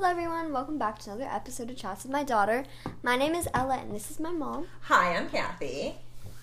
Hello, 0.00 0.10
everyone. 0.10 0.52
Welcome 0.52 0.78
back 0.78 1.00
to 1.00 1.10
another 1.10 1.28
episode 1.28 1.70
of 1.70 1.76
Chats 1.76 2.04
with 2.04 2.12
my 2.12 2.22
daughter. 2.22 2.64
My 3.02 3.16
name 3.16 3.34
is 3.34 3.48
Ella, 3.52 3.78
and 3.78 3.92
this 3.92 4.12
is 4.12 4.20
my 4.20 4.30
mom. 4.30 4.68
Hi, 4.82 5.16
I'm 5.16 5.28
Kathy. 5.28 5.96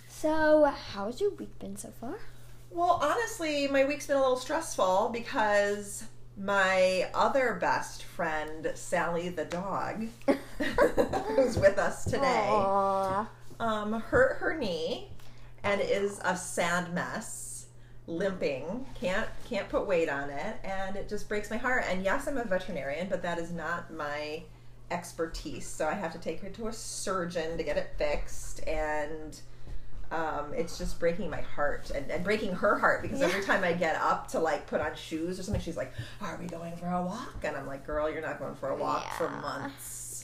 So, 0.10 0.66
how's 0.66 1.22
your 1.22 1.30
week 1.30 1.58
been 1.58 1.78
so 1.78 1.94
far? 2.02 2.16
Well, 2.70 3.00
honestly, 3.02 3.70
my 3.70 3.86
week's 3.86 4.08
been 4.08 4.18
a 4.18 4.20
little 4.20 4.36
stressful 4.36 5.10
because 5.14 6.04
my 6.38 7.10
other 7.14 7.54
best 7.54 8.04
friend, 8.04 8.74
Sally 8.76 9.30
the 9.30 9.46
dog, 9.46 10.08
who's 11.38 11.58
with 11.58 11.78
us 11.78 12.04
today, 12.04 12.50
Aww. 12.52 13.26
um, 13.62 13.94
hurt 13.94 14.36
her 14.40 14.58
knee 14.58 15.08
and 15.64 15.80
is 15.80 16.20
a 16.26 16.36
sad 16.36 16.94
mess, 16.94 17.55
limping, 18.08 18.86
can't 19.00 19.28
can't 19.48 19.68
put 19.70 19.88
weight 19.88 20.10
on 20.10 20.30
it, 20.30 20.58
and 20.64 20.96
it 20.96 21.10
just 21.10 21.28
breaks 21.28 21.50
my 21.50 21.58
heart. 21.58 21.86
And 21.90 22.04
yes, 22.04 22.28
I'm 22.28 22.38
a 22.38 22.44
veterinarian, 22.44 23.08
but 23.10 23.22
that 23.24 23.38
is 23.38 23.52
not 23.52 23.94
my 23.94 24.44
expertise. 24.92 25.66
So 25.68 25.88
I 25.88 25.94
have 25.94 26.14
to 26.14 26.20
take 26.20 26.42
her 26.42 26.50
to 26.50 26.68
a 26.68 26.74
surgeon 26.74 27.58
to 27.58 27.64
get 27.64 27.78
it 27.78 27.94
fixed 27.98 28.68
and 28.68 29.40
um, 30.12 30.54
it's 30.56 30.78
just 30.78 31.00
breaking 31.00 31.30
my 31.30 31.42
heart 31.42 31.92
and, 31.94 32.10
and 32.12 32.24
breaking 32.24 32.54
her 32.54 32.78
heart 32.78 33.02
because 33.02 33.22
every 33.22 33.44
time 33.44 33.64
I 33.64 33.74
get 33.74 33.96
up 33.96 34.28
to 34.30 34.40
like 34.40 34.68
put 34.68 34.80
on 34.80 34.96
shoes 34.96 35.40
or 35.40 35.44
something, 35.44 35.62
she's 35.62 35.78
like, 35.78 35.92
"Are 36.22 36.38
we 36.40 36.46
going 36.46 36.76
for 36.78 36.88
a 36.88 37.02
walk?" 37.02 37.44
And 37.44 37.58
I'm 37.58 37.66
like, 37.66 37.86
"Girl, 37.86 38.10
you're 38.10 38.22
not 38.22 38.40
going 38.40 38.56
for 38.56 38.70
a 38.70 38.76
walk 38.76 39.12
for 39.18 39.26
Yeah. 39.26 39.42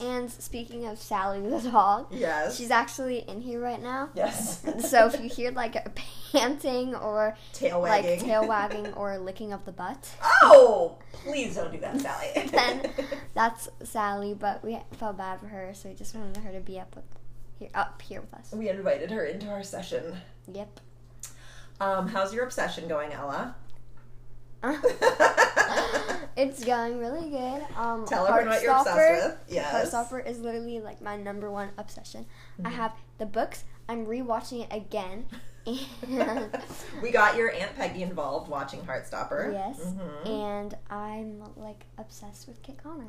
And 0.00 0.30
speaking 0.42 0.86
of 0.86 0.98
Sally 0.98 1.40
the 1.40 1.60
dog, 1.70 2.06
Yes. 2.10 2.56
she's 2.56 2.70
actually 2.70 3.18
in 3.28 3.40
here 3.40 3.60
right 3.60 3.82
now. 3.82 4.10
yes. 4.14 4.64
So 4.88 5.06
if 5.06 5.20
you 5.20 5.28
hear 5.28 5.50
like 5.50 5.76
a 5.76 5.90
panting 6.32 6.94
or 6.94 7.36
tail 7.52 7.80
like 7.80 8.04
wagging, 8.04 8.20
tail 8.24 8.46
wagging 8.48 8.92
or 8.94 9.18
licking 9.18 9.52
of 9.52 9.64
the 9.64 9.72
butt, 9.72 10.08
Oh, 10.42 10.96
please 11.12 11.56
don't 11.56 11.72
do 11.72 11.78
that, 11.80 12.00
Sally. 12.00 12.48
then 12.50 12.90
that's 13.34 13.68
Sally. 13.84 14.34
But 14.34 14.64
we 14.64 14.78
felt 14.98 15.16
bad 15.18 15.40
for 15.40 15.46
her, 15.46 15.72
so 15.74 15.88
we 15.88 15.94
just 15.94 16.14
wanted 16.14 16.38
her 16.42 16.52
to 16.52 16.60
be 16.60 16.78
up 16.80 16.94
with 16.96 17.04
here 17.58 17.70
up 17.74 18.00
here 18.02 18.20
with 18.20 18.34
us. 18.34 18.50
we 18.52 18.68
invited 18.68 19.10
her 19.10 19.24
into 19.24 19.48
our 19.48 19.62
session. 19.62 20.16
Yep. 20.52 20.80
Um, 21.80 22.08
how's 22.08 22.32
your 22.34 22.44
obsession 22.44 22.86
going, 22.88 23.12
Ella? 23.12 23.54
It's 26.36 26.64
going 26.64 26.98
really 26.98 27.30
good. 27.30 27.62
Um, 27.76 28.04
Tell 28.06 28.26
everyone 28.26 28.50
what 28.54 28.62
you're 28.62 28.72
obsessed 28.76 28.96
with. 29.28 29.38
Yes. 29.48 29.92
Heartstopper 29.92 30.26
is 30.26 30.38
literally 30.40 30.80
like 30.80 31.00
my 31.00 31.16
number 31.16 31.50
one 31.50 31.70
obsession. 31.78 32.26
I 32.58 32.62
Mm-hmm. 32.68 32.72
have 32.76 32.92
the 33.18 33.26
books. 33.26 33.64
I'm 33.88 34.06
rewatching 34.06 34.64
it 34.64 34.74
again. 34.74 35.26
We 37.02 37.10
got 37.12 37.36
your 37.36 37.52
Aunt 37.52 37.76
Peggy 37.76 38.02
involved 38.02 38.50
watching 38.50 38.80
Heartstopper. 38.80 39.52
yes, 39.52 39.80
Mhm. 39.80 40.26
and 40.28 40.74
I'm 40.90 41.42
like 41.56 41.84
obsessed 41.98 42.48
with 42.48 42.60
Kit 42.62 42.82
Connor, 42.82 43.06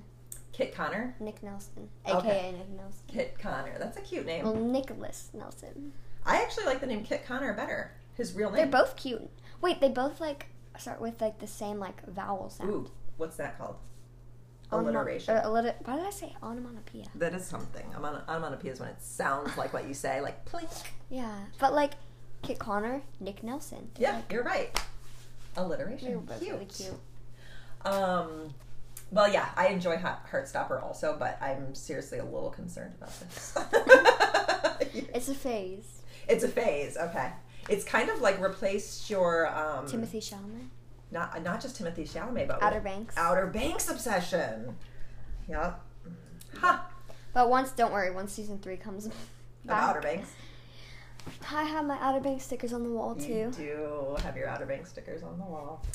Kit 0.52 0.74
Connor. 0.76 1.16
Nick 1.20 1.42
Nelson, 1.42 1.90
Okay. 2.08 2.30
aka 2.30 2.52
Nick 2.52 2.70
Nelson. 2.70 3.02
Kit 3.08 3.40
Connor. 3.40 3.78
That's 3.80 3.98
a 3.98 4.02
cute 4.02 4.28
name. 4.28 4.44
Well, 4.46 4.54
Nicholas 4.56 5.32
Nelson. 5.34 5.94
I 6.28 6.44
actually 6.44 6.66
like 6.66 6.80
the 6.80 6.86
name 6.86 7.04
Kit 7.04 7.26
Connor 7.26 7.54
better. 7.54 7.92
His 8.14 8.34
real 8.34 8.52
name. 8.52 8.58
They're 8.70 8.82
both 8.82 8.96
cute. 8.96 9.30
Wait, 9.62 9.82
they 9.82 9.90
both 9.90 10.22
like 10.22 10.46
start 10.78 11.02
with 11.02 11.22
like 11.22 11.40
the 11.40 11.48
same 11.48 11.80
like 11.80 12.06
vowel 12.08 12.52
sound. 12.52 12.70
Ooh, 12.70 12.92
what's 13.17 13.38
that 13.38 13.58
called? 13.58 13.75
Alliteration. 14.72 15.36
or 15.38 15.42
alliter- 15.42 15.75
Why 15.86 15.97
did 15.97 16.06
I 16.06 16.09
say 16.09 16.36
onomatopoeia? 16.42 17.06
That 17.16 17.33
is 17.36 17.45
something. 17.45 17.86
Onomon- 17.95 18.28
Onomatopoeia 18.28 18.73
is 18.73 18.80
when 18.80 18.89
it 18.89 19.02
sounds 19.02 19.55
like 19.58 19.72
what 19.73 19.88
you 19.88 19.94
say, 19.94 20.20
like 20.22 20.45
plink. 20.45 20.83
Yeah, 21.09 21.31
but 21.59 21.73
like 21.73 21.92
Kit 22.42 22.58
Connor, 22.58 23.03
Nick 23.20 23.44
Nelson. 23.44 23.89
Yeah, 24.00 24.16
like, 24.16 24.31
you're 24.31 24.44
right. 24.44 24.78
Alliteration. 25.55 26.20
both 26.22 26.39
Cute. 26.39 26.53
really 26.53 26.66
cute. 26.66 26.94
Um, 27.86 28.53
well, 29.11 29.31
yeah, 29.31 29.50
I 29.55 29.67
enjoy 29.67 29.98
Heart- 29.98 30.25
Heartstopper 30.31 30.81
also, 30.81 31.16
but 31.20 31.38
I'm 31.42 31.75
seriously 31.75 32.17
a 32.17 32.25
little 32.25 32.50
concerned 32.50 32.95
about 32.98 33.11
this. 33.20 33.55
It's 35.14 35.30
a 35.30 35.33
phase. 35.36 36.02
it's 36.27 36.43
a 36.43 36.48
phase. 36.48 36.98
Okay, 36.98 37.32
it's 37.70 37.83
kind 37.83 38.09
of 38.09 38.21
like 38.21 38.39
replaced 38.42 39.09
your 39.09 39.48
um, 39.48 39.88
Timothy 39.88 40.20
Chalamet. 40.20 40.67
Not 41.14 41.42
not 41.44 41.62
just 41.62 41.78
Timothy 41.78 42.04
Chalamet, 42.04 42.48
but 42.48 42.62
Outer 42.62 42.82
Banks. 42.82 43.16
Outer 43.18 43.48
Banks 43.48 43.90
obsession. 43.90 44.76
Yep. 45.48 45.80
Huh. 46.58 46.80
But 47.34 47.50
once, 47.50 47.72
don't 47.72 47.92
worry, 47.92 48.12
once 48.12 48.32
season 48.34 48.60
three 48.60 48.78
comes 48.78 49.06
Of 49.06 49.14
back, 49.66 49.84
Outer 49.84 50.02
Banks. 50.02 50.32
I 51.52 51.64
have 51.64 51.86
my 51.86 51.98
Outer 52.00 52.20
Banks 52.20 52.44
stickers 52.44 52.74
on 52.74 52.84
the 52.84 52.90
wall 52.90 53.16
too. 53.16 53.34
You 53.34 53.54
do 53.56 54.16
have 54.24 54.36
your 54.36 54.48
Outer 54.50 54.66
Banks 54.66 54.90
stickers 54.90 55.24
on 55.24 55.38
the 55.38 55.46
wall. 55.46 55.86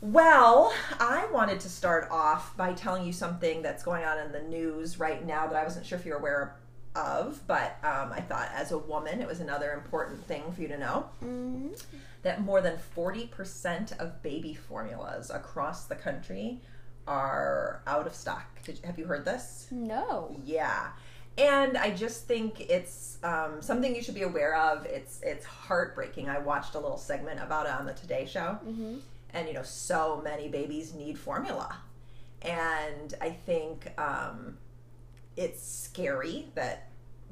Well, 0.00 0.72
I 1.00 1.26
wanted 1.32 1.58
to 1.60 1.68
start 1.68 2.08
off 2.10 2.56
by 2.56 2.72
telling 2.72 3.04
you 3.04 3.12
something 3.12 3.62
that's 3.62 3.82
going 3.82 4.04
on 4.04 4.18
in 4.18 4.30
the 4.30 4.42
news 4.42 5.00
right 5.00 5.26
now 5.26 5.48
that 5.48 5.56
I 5.56 5.64
wasn't 5.64 5.86
sure 5.86 5.98
if 5.98 6.06
you're 6.06 6.18
aware 6.18 6.42
of, 6.42 6.48
but 7.46 7.76
um, 7.82 8.12
I 8.12 8.20
thought 8.20 8.50
as 8.54 8.72
a 8.72 8.78
woman 8.78 9.20
it 9.20 9.28
was 9.28 9.40
another 9.40 9.72
important 9.72 10.26
thing 10.26 10.42
for 10.52 10.62
you 10.62 10.68
to 10.68 10.78
know 10.78 11.08
hmm 11.20 11.68
that 12.22 12.42
more 12.42 12.60
than 12.60 12.76
40% 12.96 13.96
of 14.00 14.20
baby 14.24 14.52
formulas 14.52 15.30
across 15.30 15.84
the 15.84 15.94
country 15.94 16.60
are 17.06 17.80
out 17.86 18.08
of 18.08 18.14
stock. 18.14 18.44
Did, 18.64 18.80
have 18.84 18.98
you 18.98 19.06
heard 19.06 19.24
this? 19.24 19.68
No. 19.70 20.36
Yeah. 20.44 20.88
And 21.38 21.78
I 21.78 21.92
just 21.92 22.26
think 22.26 22.60
it's 22.68 23.18
um, 23.22 23.62
something 23.62 23.94
you 23.94 24.02
should 24.02 24.16
be 24.16 24.24
aware 24.24 24.56
of. 24.56 24.84
It's 24.84 25.20
it's 25.22 25.46
heartbreaking. 25.46 26.28
I 26.28 26.38
watched 26.40 26.74
a 26.74 26.80
little 26.80 26.98
segment 26.98 27.40
about 27.40 27.66
it 27.66 27.72
on 27.72 27.86
the 27.86 27.92
Today 27.94 28.26
Show, 28.26 28.54
hmm 28.64 28.96
and 29.32 29.46
you 29.46 29.54
know, 29.54 29.62
so 29.62 30.20
many 30.24 30.48
babies 30.48 30.94
need 30.94 31.16
formula, 31.18 31.76
and 32.42 33.14
I 33.20 33.30
think 33.30 33.92
um, 33.96 34.58
it's 35.36 35.62
scary 35.62 36.46
that 36.56 36.87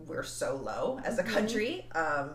we're 0.07 0.23
so 0.23 0.57
low 0.57 1.01
as 1.05 1.19
a 1.19 1.23
country. 1.23 1.87
Um, 1.95 2.31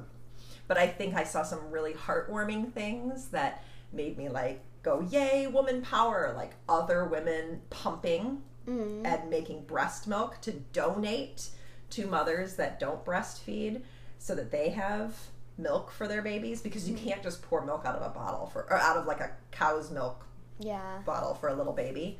but 0.67 0.77
I 0.77 0.87
think 0.87 1.15
I 1.15 1.23
saw 1.23 1.43
some 1.43 1.71
really 1.71 1.93
heartwarming 1.93 2.71
things 2.73 3.29
that 3.29 3.63
made 3.91 4.17
me 4.17 4.29
like 4.29 4.61
go, 4.83 5.01
"Yay, 5.09 5.47
woman 5.47 5.81
power!" 5.81 6.33
Like 6.35 6.53
other 6.69 7.05
women 7.05 7.61
pumping 7.69 8.43
hmm 8.65 9.03
and 9.05 9.29
making 9.29 9.63
breast 9.63 10.07
milk 10.07 10.39
to 10.41 10.51
donate 10.51 11.49
to 11.89 12.05
mothers 12.07 12.55
that 12.57 12.79
don't 12.79 13.03
breastfeed 13.03 13.81
so 14.19 14.35
that 14.35 14.51
they 14.51 14.69
have 14.69 15.15
milk 15.57 15.91
for 15.91 16.07
their 16.07 16.21
babies 16.21 16.61
because 16.61 16.87
you 16.87 16.95
can't 16.95 17.23
just 17.23 17.41
pour 17.41 17.65
milk 17.65 17.81
out 17.85 17.95
of 17.95 18.03
a 18.03 18.09
bottle 18.13 18.45
for 18.45 18.61
or 18.69 18.77
out 18.77 18.97
of 18.97 19.05
like 19.07 19.19
a 19.19 19.31
cow's 19.51 19.89
milk 19.91 20.25
Yeah. 20.59 20.99
bottle 21.05 21.33
for 21.33 21.49
a 21.49 21.53
little 21.55 21.73
baby 21.73 22.19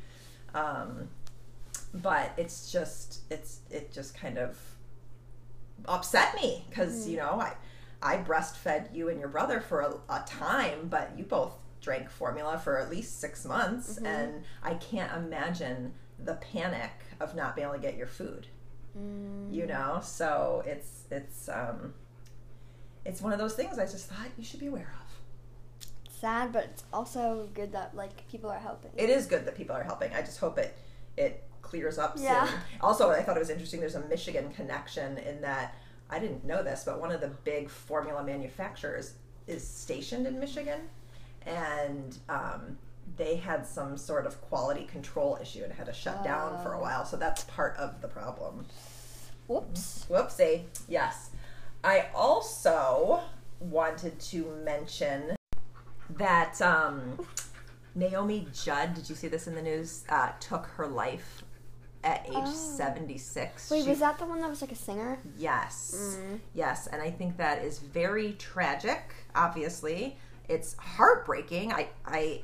um, 0.55 1.07
but 1.93 2.31
it's 2.37 2.71
just 2.71 3.21
it's 3.29 3.59
it 3.69 3.91
just 3.93 4.15
kind 4.17 4.37
of 4.37 4.57
upset 5.87 6.35
me 6.35 6.65
because 6.69 7.07
you 7.07 7.17
know 7.17 7.39
i 7.39 7.53
i 8.01 8.17
breastfed 8.17 8.93
you 8.95 9.09
and 9.09 9.19
your 9.19 9.29
brother 9.29 9.59
for 9.61 9.81
a, 9.81 9.93
a 10.13 10.23
time 10.25 10.87
but 10.89 11.11
you 11.17 11.23
both 11.23 11.53
drank 11.81 12.09
formula 12.09 12.57
for 12.59 12.77
at 12.77 12.89
least 12.89 13.19
six 13.19 13.45
months 13.45 13.97
and 13.97 14.43
i 14.63 14.73
can't 14.75 15.11
imagine 15.15 15.93
the 16.19 16.35
panic 16.35 16.91
of 17.19 17.35
not 17.35 17.55
being 17.55 17.67
able 17.67 17.75
to 17.75 17.81
get 17.81 17.95
your 17.97 18.07
food 18.07 18.47
Mm. 18.97 19.53
you 19.53 19.65
know 19.67 20.01
so 20.03 20.61
it's 20.65 21.05
it's 21.09 21.47
um 21.47 21.93
it's 23.05 23.21
one 23.21 23.31
of 23.31 23.39
those 23.39 23.53
things 23.53 23.79
i 23.79 23.85
just 23.85 24.07
thought 24.09 24.27
you 24.37 24.43
should 24.43 24.59
be 24.59 24.67
aware 24.67 24.93
of 25.01 25.07
Sad, 26.19 26.51
but 26.53 26.65
it's 26.65 26.83
also 26.93 27.49
good 27.55 27.71
that 27.71 27.95
like 27.95 28.27
people 28.29 28.49
are 28.49 28.59
helping. 28.59 28.91
it 28.97 29.09
is 29.09 29.25
good 29.25 29.45
that 29.45 29.55
people 29.55 29.75
are 29.75 29.81
helping. 29.83 30.13
I 30.13 30.21
just 30.21 30.39
hope 30.39 30.57
it 30.59 30.77
it 31.17 31.41
clears 31.71 31.97
up 31.97 32.13
Yeah. 32.17 32.45
soon. 32.47 32.59
Also, 32.81 33.09
I 33.11 33.23
thought 33.23 33.37
it 33.37 33.39
was 33.39 33.49
interesting. 33.49 33.79
There's 33.79 33.95
a 33.95 34.05
Michigan 34.07 34.51
connection 34.51 35.17
in 35.19 35.39
that 35.41 35.73
I 36.09 36.19
didn't 36.19 36.43
know 36.43 36.61
this, 36.61 36.83
but 36.85 36.99
one 36.99 37.11
of 37.11 37.21
the 37.21 37.29
big 37.29 37.69
formula 37.69 38.21
manufacturers 38.23 39.13
is 39.47 39.65
stationed 39.65 40.27
in 40.27 40.37
Michigan, 40.37 40.81
and 41.45 42.17
um, 42.27 42.77
they 43.15 43.37
had 43.37 43.65
some 43.65 43.95
sort 43.97 44.25
of 44.25 44.41
quality 44.41 44.83
control 44.83 45.37
issue 45.41 45.63
and 45.63 45.71
had 45.71 45.85
to 45.85 45.93
shut 45.93 46.21
down 46.25 46.61
for 46.61 46.73
a 46.73 46.77
Oh. 46.77 46.81
while. 46.81 47.05
So 47.05 47.15
that's 47.15 47.45
part 47.45 47.77
of 47.77 48.01
the 48.01 48.09
problem. 48.09 48.65
Whoops. 49.47 50.05
Whoopsie. 50.09 50.65
Yes. 50.89 51.29
I 51.85 52.07
also 52.13 53.21
wanted 53.61 54.19
to 54.19 54.43
mention 54.65 55.35
that 56.17 56.61
um, 56.61 57.25
Naomi 57.95 58.47
Judd, 58.53 58.93
did 58.93 59.09
you 59.09 59.15
see 59.15 59.29
this 59.29 59.47
in 59.47 59.55
the 59.55 59.61
news? 59.61 60.03
Uh, 60.09 60.31
took 60.41 60.65
her 60.77 60.87
life 60.87 61.43
at 62.03 62.25
age 62.27 62.33
Oh. 62.35 62.51
76. 62.51 63.69
Wait, 63.69 63.83
She- 63.83 63.89
was 63.89 63.99
that 63.99 64.17
the 64.17 64.25
one 64.25 64.41
that 64.41 64.49
was 64.49 64.61
like 64.61 64.71
a 64.71 64.75
singer? 64.75 65.19
Yes. 65.37 66.17
Mm. 66.19 66.39
Yes. 66.53 66.87
And 66.87 67.01
I 67.01 67.11
think 67.11 67.37
that 67.37 67.63
is 67.63 67.79
very 67.79 68.33
tragic, 68.33 69.13
obviously. 69.35 70.17
It's 70.49 70.75
heartbreaking. 70.77 71.71
I, 71.73 71.89
I, 72.05 72.41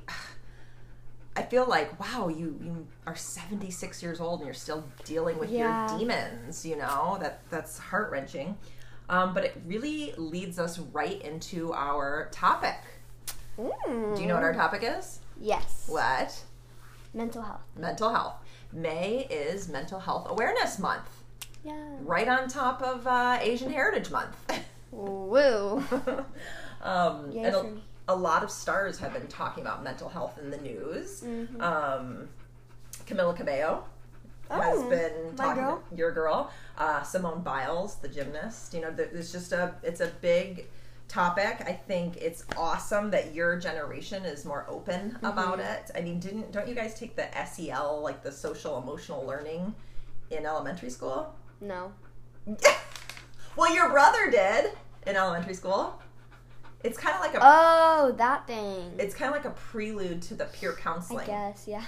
I 1.36 1.42
feel 1.44 1.66
like, 1.68 2.00
wow, 2.00 2.28
you, 2.30 2.60
you 2.64 2.88
are 3.06 3.16
76 3.16 4.02
years 4.02 4.20
old 4.20 4.40
and 4.40 4.48
you're 4.48 4.54
still 4.54 4.84
dealing 5.06 5.38
with 5.40 5.50
Yeah. 5.52 5.90
your 5.90 6.00
demons, 6.00 6.66
you 6.66 6.76
know? 6.78 7.18
That 7.20 7.42
That's 7.50 7.78
heart 7.78 8.12
wrenching. 8.12 8.58
Um, 9.10 9.34
but 9.34 9.46
it 9.46 9.62
really 9.66 10.14
leads 10.18 10.60
us 10.60 10.80
right 10.80 11.22
into 11.22 11.74
our 11.74 12.28
topic. 12.32 12.76
Mm. 13.58 14.16
Do 14.16 14.22
you 14.22 14.28
know 14.28 14.36
what 14.36 14.44
our 14.44 14.54
topic 14.54 14.84
is? 14.84 15.20
Yes. 15.40 15.86
What? 15.88 16.44
Mental 17.14 17.42
health. 17.42 17.62
mental 17.76 18.10
health. 18.14 18.36
May 18.74 19.28
is 19.30 19.70
Mental 19.70 20.00
Health 20.00 20.28
Awareness 20.30 20.80
Month, 20.80 21.10
Yeah. 21.64 21.74
right 22.02 22.28
on 22.28 22.48
top 22.48 22.82
of 22.82 23.06
uh, 23.08 23.38
Asian 23.42 23.72
Heritage 23.72 24.12
Month. 24.12 24.36
Woo. 24.92 25.84
um, 26.82 27.32
Yay 27.32 27.44
and 27.44 27.56
a, 27.56 28.14
a 28.14 28.16
lot 28.16 28.44
of 28.44 28.52
stars 28.52 29.00
have 29.00 29.14
been 29.14 29.28
talking 29.28 29.62
about 29.64 29.84
mental 29.84 30.10
health 30.10 30.38
in 30.42 30.50
the 30.52 30.58
news. 30.58 31.22
Mhm. 31.26 31.62
Um, 31.62 32.30
Camila 33.06 33.36
Cabello 33.36 33.84
has 34.50 34.80
Oh, 34.80 34.90
been 34.90 35.36
my 35.38 35.46
talking. 35.46 35.64
girl. 35.64 35.84
Your 35.96 36.12
girl, 36.12 36.52
uh, 36.78 37.04
Simone 37.04 37.42
Biles, 37.42 37.96
the 37.96 38.08
gymnast. 38.08 38.74
You 38.74 38.82
know, 38.82 38.92
th- 38.92 39.10
it's 39.14 39.32
just 39.32 39.52
a 39.52 39.74
it's 39.84 40.00
a 40.02 40.08
big 40.22 40.68
topic. 41.08 41.62
I 41.66 41.74
think 41.74 42.18
it's 42.18 42.44
awesome 42.58 43.12
that 43.12 43.34
your 43.34 43.58
generation 43.60 44.26
is 44.26 44.46
more 44.46 44.66
open 44.70 45.18
about 45.24 45.60
Mm-hmm. 45.60 45.62
it. 45.62 45.92
I 45.96 46.02
mean, 46.02 46.20
didn't 46.20 46.52
don't 46.52 46.68
you 46.68 46.76
guys 46.76 46.98
take 47.00 47.16
the 47.16 47.28
SEL, 47.46 48.02
like 48.02 48.24
the 48.24 48.32
social 48.32 48.78
emotional 48.78 49.26
learning, 49.26 49.74
in 50.32 50.46
elementary 50.46 50.90
school? 50.90 51.34
No. 51.62 51.92
well, 53.56 53.74
your 53.74 53.90
brother 53.90 54.30
did 54.32 54.72
in 55.06 55.16
elementary 55.16 55.54
school. 55.54 56.00
It's 56.84 56.98
kind 56.98 57.16
of 57.16 57.22
like 57.22 57.34
a 57.34 57.40
Oh, 57.42 58.14
that 58.18 58.46
thing. 58.46 58.94
it's 59.00 59.16
kind 59.16 59.30
of 59.30 59.36
like 59.36 59.46
a 59.46 59.56
prelude 59.56 60.22
to 60.24 60.36
the 60.36 60.46
peer 60.46 60.74
counseling. 60.74 61.24
I 61.24 61.26
guess, 61.26 61.66
yeah. 61.68 61.84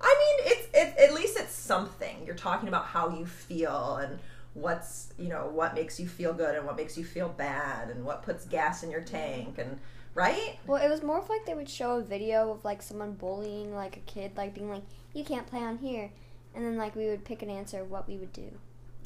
I 0.00 0.36
mean, 0.44 0.52
it's 0.52 0.68
it, 0.74 0.98
at 1.08 1.14
least 1.14 1.38
it's 1.38 1.54
something. 1.54 2.16
You're 2.26 2.34
talking 2.34 2.68
about 2.68 2.86
how 2.86 3.08
you 3.16 3.24
feel 3.24 3.96
and 4.02 4.18
what's 4.54 5.12
you 5.18 5.28
know 5.28 5.48
what 5.52 5.74
makes 5.74 5.98
you 5.98 6.06
feel 6.06 6.34
good 6.34 6.54
and 6.54 6.66
what 6.66 6.76
makes 6.76 6.98
you 6.98 7.04
feel 7.04 7.28
bad 7.28 7.88
and 7.88 8.04
what 8.04 8.22
puts 8.22 8.44
gas 8.44 8.82
in 8.82 8.90
your 8.90 9.00
tank 9.00 9.56
and 9.58 9.78
right. 10.14 10.58
Well, 10.66 10.82
it 10.82 10.88
was 10.88 11.02
more 11.02 11.18
of 11.18 11.28
like 11.28 11.46
they 11.46 11.54
would 11.54 11.68
show 11.68 11.98
a 11.98 12.02
video 12.02 12.50
of 12.50 12.64
like 12.64 12.82
someone 12.82 13.12
bullying 13.12 13.74
like 13.74 13.96
a 13.96 14.00
kid, 14.00 14.32
like 14.36 14.54
being 14.54 14.70
like, 14.70 14.82
"You 15.14 15.24
can't 15.24 15.46
play 15.46 15.60
on 15.60 15.78
here," 15.78 16.10
and 16.54 16.64
then 16.64 16.76
like 16.76 16.94
we 16.94 17.06
would 17.06 17.24
pick 17.24 17.42
an 17.42 17.50
answer 17.50 17.80
of 17.80 17.90
what 17.90 18.06
we 18.08 18.16
would 18.16 18.32
do. 18.32 18.50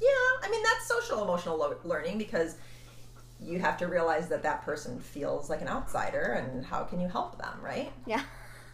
Yeah, 0.00 0.08
I 0.42 0.48
mean 0.50 0.62
that's 0.62 0.86
social 0.86 1.22
emotional 1.22 1.58
lo- 1.58 1.76
learning 1.84 2.18
because 2.18 2.56
you 3.40 3.58
have 3.60 3.76
to 3.78 3.86
realize 3.86 4.28
that 4.28 4.42
that 4.42 4.64
person 4.64 4.98
feels 4.98 5.50
like 5.50 5.60
an 5.60 5.68
outsider 5.68 6.42
and 6.42 6.64
how 6.64 6.84
can 6.84 7.00
you 7.00 7.08
help 7.08 7.38
them, 7.38 7.58
right? 7.62 7.92
Yeah. 8.06 8.22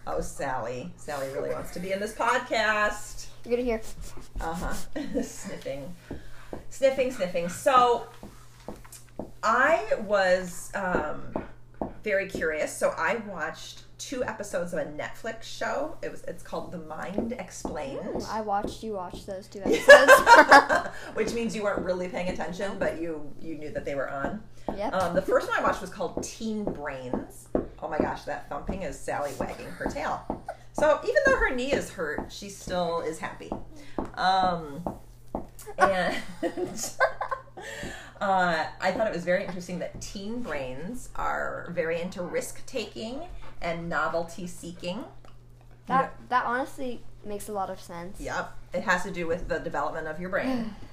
Oh, 0.06 0.20
Sally, 0.20 0.92
Sally 0.96 1.28
really 1.32 1.50
wants 1.50 1.70
to 1.72 1.80
be 1.80 1.92
in 1.92 2.00
this 2.00 2.14
podcast. 2.14 3.26
You're 3.44 3.56
gonna 3.56 3.62
hear. 3.62 3.80
Uh 4.40 4.54
huh. 4.54 4.74
sniffing, 5.22 5.94
sniffing, 6.70 7.10
sniffing. 7.12 7.49
So, 7.49 8.06
I 9.43 9.84
was 10.06 10.70
um, 10.75 11.20
very 12.04 12.28
curious. 12.28 12.76
So 12.76 12.94
I 12.96 13.16
watched 13.28 13.82
two 13.99 14.25
episodes 14.25 14.72
of 14.72 14.81
a 14.81 14.84
Netflix 14.84 15.43
show. 15.44 15.96
It 16.02 16.10
was. 16.10 16.22
It's 16.25 16.43
called 16.43 16.72
The 16.72 16.78
Mind 16.78 17.32
Explained. 17.38 18.25
I 18.28 18.40
watched 18.40 18.82
you 18.82 18.94
watch 18.94 19.26
those 19.26 19.49
two 19.49 19.60
episodes. 19.64 20.88
Which 21.14 21.32
means 21.32 21.54
you 21.56 21.62
weren't 21.62 21.84
really 21.84 22.08
paying 22.08 22.28
attention, 22.28 22.78
but 22.78 23.00
you 23.00 23.32
you 23.40 23.56
knew 23.56 23.70
that 23.70 23.84
they 23.84 23.94
were 23.94 24.10
on. 24.10 24.43
yep. 24.76 24.93
Um, 24.93 25.14
the 25.14 25.22
first 25.22 25.48
one 25.48 25.58
I 25.58 25.62
watched 25.62 25.81
was 25.81 25.90
called 25.90 26.22
Teen 26.22 26.64
Brains. 26.64 27.48
Oh 27.81 27.88
my 27.88 27.98
gosh, 27.98 28.22
that 28.22 28.48
thumping 28.48 28.82
is 28.82 28.98
Sally 28.98 29.32
wagging 29.40 29.66
her 29.66 29.87
tail. 29.87 30.44
So 30.75 31.00
even 31.02 31.16
though 31.26 31.37
her 31.37 31.55
knee 31.55 31.72
is 31.72 31.90
hurt, 31.90 32.32
she 32.32 32.48
still 32.48 33.00
is 33.00 33.19
happy. 33.19 33.50
Um, 34.14 34.82
and 35.78 36.16
uh, 38.20 38.64
I 38.80 38.92
thought 38.92 39.06
it 39.06 39.12
was 39.12 39.24
very 39.24 39.44
interesting 39.44 39.78
that 39.80 40.00
teen 40.00 40.42
brains 40.42 41.08
are 41.16 41.68
very 41.70 42.00
into 42.00 42.22
risk 42.22 42.64
taking 42.66 43.22
and 43.60 43.88
novelty 43.88 44.46
seeking. 44.46 45.04
that 45.86 46.14
that 46.28 46.44
honestly 46.44 47.02
makes 47.24 47.48
a 47.48 47.52
lot 47.52 47.70
of 47.70 47.80
sense. 47.80 48.20
Yep, 48.20 48.56
it 48.74 48.82
has 48.82 49.02
to 49.04 49.10
do 49.10 49.26
with 49.26 49.48
the 49.48 49.58
development 49.58 50.06
of 50.06 50.20
your 50.20 50.30
brain. 50.30 50.74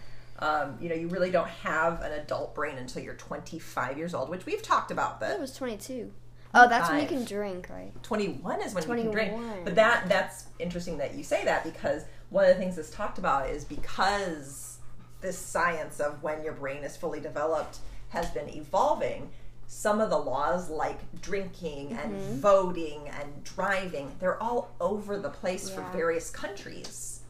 Um, 0.42 0.77
you 0.80 0.88
know, 0.88 0.95
you 0.95 1.10
really 1.10 1.31
don't 1.31 1.50
have 1.50 2.01
an 2.01 2.13
adult 2.13 2.56
brain 2.56 2.77
until 2.77 3.04
you're 3.04 3.16
25 3.16 3.98
years 3.98 4.13
old, 4.13 4.30
which 4.30 4.45
we've 4.45 4.62
talked 4.62 4.89
about. 4.89 5.18
I 5.18 5.27
That 5.27 5.36
it 5.36 5.42
was 5.42 5.54
22. 5.54 6.13
Oh, 6.54 6.68
that's 6.68 6.89
when 6.89 7.01
you 7.01 7.07
can 7.07 7.25
drink, 7.25 7.69
right? 7.69 7.92
21 8.04 8.62
is 8.62 8.74
when 8.74 8.98
you 8.98 9.04
can 9.04 9.12
drink. 9.12 9.33
But 9.66 9.75
that 9.75 10.07
that's 10.07 10.45
interesting 10.57 10.98
that 11.00 11.13
you 11.13 11.24
say 11.24 11.44
that 11.44 11.66
because 11.66 12.06
one 12.30 12.46
of 12.46 12.50
the 12.50 12.56
things 12.62 12.76
that's 12.76 12.90
talked 12.92 13.18
about 13.18 13.50
is 13.50 13.64
because 13.66 14.78
this 15.22 15.38
science 15.38 16.00
of 16.00 16.22
when 16.24 16.44
your 16.44 16.54
brain 16.54 16.84
is 16.84 16.96
fully 16.96 17.20
developed 17.20 17.80
has 18.10 18.30
been 18.31 18.50
evolving. 18.50 19.30
Some 19.68 20.02
of 20.02 20.10
the 20.10 20.18
laws 20.18 20.70
like 20.70 21.00
drinking 21.22 21.94
and 21.94 22.14
Mm-hmm. 22.14 22.40
voting 22.40 23.08
and 23.10 23.44
driving, 23.44 24.12
they're 24.20 24.42
all 24.42 24.72
over 24.81 25.18
the 25.20 25.30
place 25.30 25.70
for 25.70 25.81
various 25.94 26.30
countries. 26.31 27.22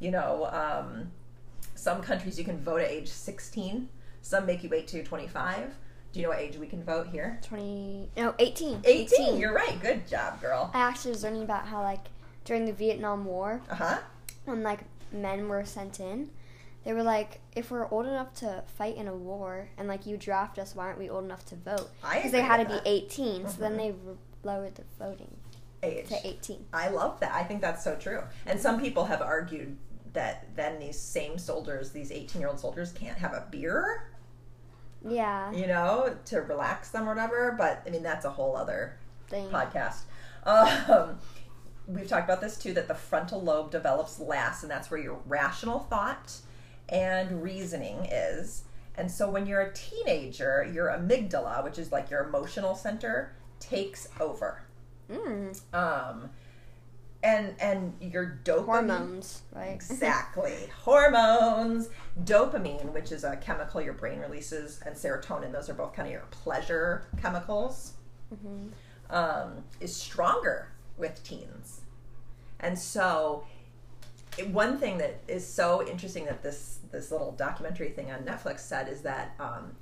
You 0.00 0.10
know, 0.10 0.46
um, 0.46 1.10
some 1.74 2.00
countries 2.02 2.38
you 2.38 2.44
can 2.44 2.58
vote 2.58 2.80
at 2.80 2.90
age 2.90 3.08
16. 3.08 3.88
Some 4.22 4.46
make 4.46 4.62
you 4.62 4.70
wait 4.70 4.86
till 4.88 4.98
you're 4.98 5.06
25. 5.06 5.74
Do 6.12 6.20
you 6.20 6.24
know 6.24 6.30
what 6.30 6.38
age 6.40 6.56
we 6.56 6.66
can 6.66 6.82
vote 6.84 7.08
here? 7.08 7.38
20. 7.42 8.08
No, 8.16 8.34
18. 8.38 8.80
18. 8.84 9.38
You're 9.38 9.52
right. 9.54 9.80
Good 9.80 10.06
job, 10.08 10.40
girl. 10.40 10.70
I 10.74 10.80
actually 10.80 11.10
was 11.12 11.22
learning 11.24 11.42
about 11.42 11.66
how 11.66 11.82
like 11.82 12.06
during 12.44 12.64
the 12.64 12.72
Vietnam 12.72 13.24
War, 13.24 13.60
Uh 13.70 13.74
huh. 13.74 13.98
When 14.44 14.62
like 14.62 14.80
men 15.12 15.48
were 15.48 15.64
sent 15.64 16.00
in, 16.00 16.30
they 16.84 16.92
were 16.92 17.02
like, 17.02 17.40
if 17.54 17.70
we're 17.70 17.88
old 17.90 18.06
enough 18.06 18.34
to 18.34 18.64
fight 18.76 18.96
in 18.96 19.06
a 19.08 19.14
war 19.14 19.68
and 19.78 19.86
like 19.88 20.04
you 20.06 20.16
draft 20.16 20.58
us, 20.58 20.74
why 20.74 20.86
aren't 20.86 20.98
we 20.98 21.08
old 21.10 21.24
enough 21.24 21.44
to 21.46 21.54
vote? 21.56 21.90
Because 22.02 22.32
they 22.32 22.42
had 22.42 22.56
to 22.56 22.62
with 22.74 22.84
be 22.84 22.90
that. 22.90 23.04
18, 23.04 23.48
so 23.48 23.60
then 23.60 23.74
Mhm. 23.74 23.76
they 23.76 23.94
lowered 24.42 24.74
the 24.74 24.82
voting 24.98 25.36
age. 25.84 26.08
to 26.08 26.26
18. 26.26 26.66
I 26.72 26.88
love 26.88 27.20
that. 27.20 27.32
I 27.32 27.44
think 27.44 27.60
that's 27.60 27.84
so 27.84 27.94
true. 27.96 28.22
And 28.46 28.60
some 28.60 28.80
people 28.80 29.04
have 29.04 29.22
argued 29.22 29.76
that 30.12 30.46
then 30.56 30.78
these 30.80 30.98
same 30.98 31.38
soldiers, 31.38 31.90
these 31.92 32.10
18 32.10 32.40
year 32.40 32.48
old 32.50 32.58
soldiers, 32.60 32.90
can't 32.92 33.18
have 33.18 33.32
a 33.32 33.46
beer, 33.50 34.08
Yeah, 35.04 35.50
you 35.52 35.66
know, 35.66 36.16
to 36.26 36.40
relax 36.42 36.90
them 36.90 37.08
or 37.08 37.14
whatever. 37.14 37.54
But 37.56 37.82
I 37.86 37.90
mean, 37.90 38.02
that's 38.02 38.24
a 38.24 38.30
whole 38.30 38.56
other 38.56 38.96
thing. 39.28 39.48
podcast. 39.50 40.00
Um, 40.44 41.20
we've 41.94 42.08
talked 42.08 42.24
about 42.24 42.40
this 42.40 42.56
too 42.56 42.72
that 42.74 42.88
the 42.88 42.94
frontal 42.94 43.40
lobe 43.42 43.70
develops 43.70 44.18
last, 44.18 44.62
and 44.62 44.70
that's 44.70 44.90
where 44.90 45.00
your 45.00 45.20
rational 45.26 45.80
thought 45.80 46.36
and 46.88 47.42
reasoning 47.42 48.06
is. 48.10 48.64
And 48.96 49.10
so 49.10 49.30
when 49.30 49.46
you're 49.46 49.60
a 49.62 49.72
teenager, 49.72 50.68
your 50.72 50.88
amygdala, 50.88 51.64
which 51.64 51.78
is 51.78 51.90
like 51.92 52.10
your 52.10 52.24
emotional 52.24 52.74
center, 52.74 53.32
takes 53.60 54.08
over. 54.20 54.62
Mm, 55.10 55.58
Um, 55.72 56.30
and 57.24 57.54
and 57.60 57.94
your 58.00 58.40
dopamine 58.44 58.64
hormones, 58.66 59.42
right? 59.52 59.70
Exactly. 59.74 60.54
Hormones, 60.84 61.88
dopamine, 62.24 62.92
which 62.92 63.12
is 63.12 63.22
a 63.24 63.36
chemical 63.36 63.80
your 63.80 63.92
brain 63.94 64.18
releases, 64.18 64.80
and 64.84 64.94
serotonin, 64.96 65.52
those 65.52 65.68
are 65.70 65.74
both 65.74 65.92
kind 65.94 66.08
of 66.08 66.12
your 66.12 66.24
pleasure 66.30 67.06
chemicals, 67.20 67.92
hmm 68.42 68.68
um, 69.10 69.62
is 69.80 69.94
stronger 69.94 70.68
with 70.96 71.22
teens. 71.22 71.81
And 72.62 72.78
so, 72.78 73.44
it- 74.38 74.48
one 74.48 74.78
thing 74.78 74.98
that 74.98 75.16
is 75.28 75.46
so 75.46 75.86
interesting 75.86 76.24
that 76.26 76.42
this 76.42 76.78
this 76.90 77.10
little 77.10 77.32
documentary 77.32 77.88
thing 77.90 78.10
on 78.10 78.20
Netflix 78.22 78.60
said 78.60 78.86
is 78.88 79.00
that 79.00 79.34
um, 79.40 79.74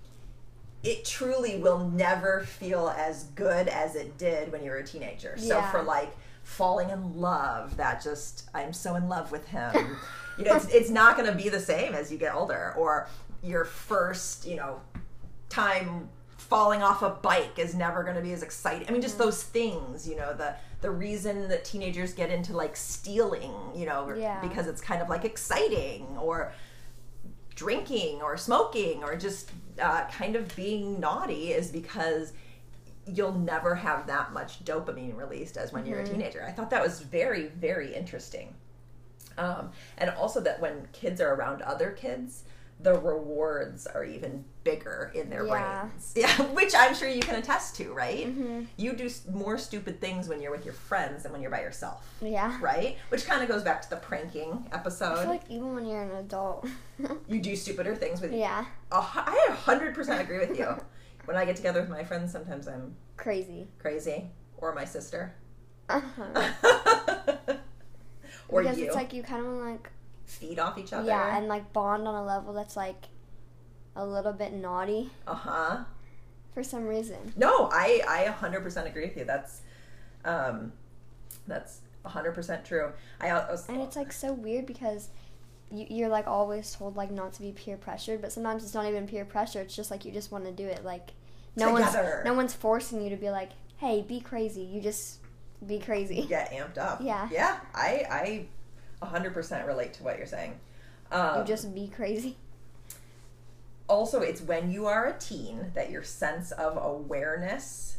it 0.85 1.05
truly 1.05 1.59
will 1.59 1.89
never 1.91 2.41
feel 2.43 2.89
as 2.97 3.25
good 3.35 3.67
as 3.69 3.97
it 3.97 4.17
did 4.17 4.51
when 4.53 4.63
you 4.65 4.71
were 4.71 4.77
a 4.79 4.87
teenager. 4.87 5.37
So 5.37 5.57
Yeah. 5.59 5.71
for 5.73 5.83
like 5.83 6.13
falling 6.45 6.91
in 6.91 7.21
love, 7.21 7.77
that 7.77 8.01
just 8.03 8.49
I'm 8.55 8.73
so 8.73 8.95
in 8.95 9.09
love 9.09 9.31
with 9.33 9.47
him. 9.49 9.75
you 10.39 10.45
know, 10.45 10.55
it's 10.57 10.69
it's 10.69 10.91
not 10.91 11.17
going 11.17 11.29
to 11.31 11.37
be 11.37 11.49
the 11.49 11.61
same 11.61 11.95
as 11.95 12.11
you 12.13 12.17
get 12.19 12.35
older, 12.35 12.75
or 12.79 13.09
your 13.43 13.65
first, 13.65 14.47
you 14.47 14.57
know, 14.57 14.81
time 15.49 16.09
falling 16.51 16.83
off 16.83 17.01
a 17.03 17.11
bike 17.11 17.59
is 17.59 17.75
never 17.75 18.03
going 18.03 18.17
to 18.17 18.21
be 18.23 18.33
as 18.33 18.43
exciting. 18.43 18.87
I 18.89 18.91
mean, 18.91 19.01
just 19.01 19.17
those 19.19 19.43
things, 19.43 20.07
you 20.07 20.17
know, 20.17 20.35
the 20.35 20.57
the 20.83 20.91
reason 20.91 21.49
that 21.49 21.65
teenagers 21.65 22.13
get 22.13 22.31
into 22.31 22.55
like 22.57 22.75
stealing, 22.77 23.53
you 23.75 23.87
know, 23.87 24.13
Yeah. 24.15 24.41
because 24.41 24.67
it's 24.67 24.81
kind 24.81 25.01
of 25.01 25.09
like 25.09 25.25
exciting, 25.25 26.07
or 26.19 26.53
drinking, 27.55 28.23
or 28.23 28.37
smoking, 28.37 29.03
or 29.05 29.15
just 29.17 29.51
uh, 29.81 30.05
kind 30.07 30.37
of 30.37 30.55
being 30.57 30.99
naughty 30.99 31.53
is 31.53 31.71
because 31.71 32.33
you'll 33.07 33.35
never 33.39 33.75
have 33.75 34.07
that 34.07 34.33
much 34.33 34.65
dopamine 34.65 35.17
released 35.17 35.57
as 35.57 35.73
when 35.73 35.85
you're 35.87 36.01
a 36.01 36.07
teenager. 36.07 36.45
I 36.47 36.53
thought 36.53 36.71
that 36.71 36.83
was 36.83 37.01
very, 37.01 37.47
very 37.49 37.95
interesting. 37.95 38.55
Um, 39.39 39.71
and 39.99 40.11
also 40.11 40.41
that 40.41 40.61
when 40.61 40.89
kids 40.93 41.21
are 41.21 41.35
around 41.35 41.63
other 41.63 41.91
kids, 41.91 42.45
the 42.83 42.95
rewards 42.99 43.87
are 43.87 44.05
even 44.05 44.45
bigger 44.65 45.13
in 45.15 45.29
their 45.29 45.47
Yeah. 45.47 45.83
brains. 45.89 46.13
Yeah, 46.17 46.41
which 46.53 46.73
I'm 46.75 46.95
sure 46.95 47.09
you 47.09 47.21
can 47.21 47.35
attest 47.35 47.77
to, 47.77 47.93
right? 47.93 48.27
Mhm. 48.27 48.67
You 48.77 48.95
do 48.95 49.11
more 49.31 49.59
stupid 49.59 50.01
things 50.01 50.29
when 50.29 50.41
you're 50.41 50.51
with 50.51 50.65
your 50.65 50.73
friends 50.75 51.23
than 51.25 51.33
when 51.33 51.43
you're 51.43 51.51
by 51.51 51.61
yourself, 51.61 52.09
Yeah. 52.23 52.57
right? 52.63 52.97
Which 53.11 53.27
kind 53.27 53.43
of 53.43 53.49
goes 53.49 53.63
back 53.63 53.83
to 53.83 53.91
the 53.91 53.97
pranking 53.97 54.67
I 54.73 54.77
episode. 54.77 55.19
feel 55.19 55.29
like 55.29 55.43
even 55.51 55.75
when 55.75 55.85
you're 55.87 56.03
an 56.03 56.13
adult. 56.17 56.67
you 57.29 57.41
do 57.41 57.55
stupider 57.55 57.95
things 57.95 58.21
with 58.21 58.33
yeah. 58.33 58.65
hu- 58.91 59.21
I 59.21 59.49
100% 59.65 60.21
agree 60.21 60.39
with 60.39 60.59
you. 60.59 60.75
when 61.27 61.37
I 61.37 61.45
get 61.45 61.57
together 61.57 61.81
with 61.81 61.91
my 61.91 62.03
friends, 62.05 62.33
sometimes 62.33 62.67
I'm 62.67 62.97
Crazy. 63.17 63.69
crazy, 63.79 64.31
or 64.57 64.75
my 64.75 64.85
sister. 64.87 65.35
Uh-huh. 65.89 66.51
or 68.49 68.63
because 68.63 68.79
you 68.79 68.87
it's 68.87 68.95
like 68.95 69.13
you 69.13 69.23
kind 69.23 69.45
of 69.45 69.53
like 69.53 69.91
feed 70.31 70.59
off 70.59 70.79
each 70.79 70.93
other. 70.93 71.07
yeah, 71.07 71.37
and 71.37 71.49
like 71.49 71.73
bond 71.73 72.07
on 72.07 72.15
a 72.15 72.25
level 72.25 72.53
that's 72.53 72.77
like 72.77 73.07
a 73.97 74.05
little 74.07 74.33
bit 74.33 74.53
naughty 74.53 75.11
uh 75.27 75.35
huh. 75.35 75.79
for 76.55 76.63
some 76.63 76.87
reason. 76.87 77.33
No, 77.37 77.69
I 77.73 78.03
I 78.09 78.25
100% 78.49 78.87
agree 78.87 79.07
with 79.07 79.17
you. 79.17 79.25
That's 79.25 79.63
um 80.25 80.73
that's 81.47 81.81
100% 82.05 82.65
true. 82.65 82.93
I 83.21 83.33
was 83.33 83.69
And 83.69 83.81
it's 83.83 83.97
like 83.97 84.13
so 84.13 84.33
weird 84.33 84.67
because 84.67 85.09
you, 85.71 85.87
you're 85.91 86.09
like 86.09 86.27
always 86.27 86.73
told 86.73 86.97
like 86.97 87.11
not 87.11 87.33
to 87.35 87.43
be 87.43 87.53
peer 87.53 87.77
pressured, 87.77 88.23
but 88.23 88.33
sometimes 88.33 88.65
it's 88.65 88.75
not 88.75 88.87
even 88.87 89.07
peer 89.07 89.25
pressure. 89.25 89.61
It's 89.61 89.75
just 89.75 89.91
like 89.91 90.05
you 90.05 90.13
just 90.13 90.33
want 90.33 90.45
to 90.45 90.53
do 90.53 90.67
it. 90.67 90.85
Like 90.85 91.11
no 91.57 91.77
Together. 91.77 92.13
one's 92.17 92.25
no 92.25 92.35
one's 92.35 92.55
forcing 92.55 93.03
you 93.03 93.11
to 93.11 93.17
be 93.17 93.31
like, 93.31 93.51
hey, 93.79 94.03
be 94.03 94.21
crazy. 94.21 94.63
You 94.63 94.81
just 94.81 95.19
be 95.67 95.79
crazy. 95.79 96.23
get 96.29 96.53
amped 96.53 96.79
up. 96.79 97.01
Yeah. 97.03 97.29
Yeah, 97.31 97.59
I 97.75 98.07
I 98.11 98.47
100% 99.03 99.67
relate 99.67 99.95
to 99.95 100.03
what 100.03 100.19
you're 100.19 100.27
saying. 100.27 100.59
Um, 101.11 101.39
You 101.41 101.45
just 101.45 101.75
be 101.75 101.89
crazy. 101.89 102.37
also 103.89 104.21
it's 104.21 104.41
when 104.41 104.71
you 104.71 104.87
are 104.87 105.07
a 105.09 105.19
teen 105.19 105.73
that 105.75 105.91
your 105.91 106.03
sense 106.05 106.53
of 106.53 106.77
awareness 106.83 107.99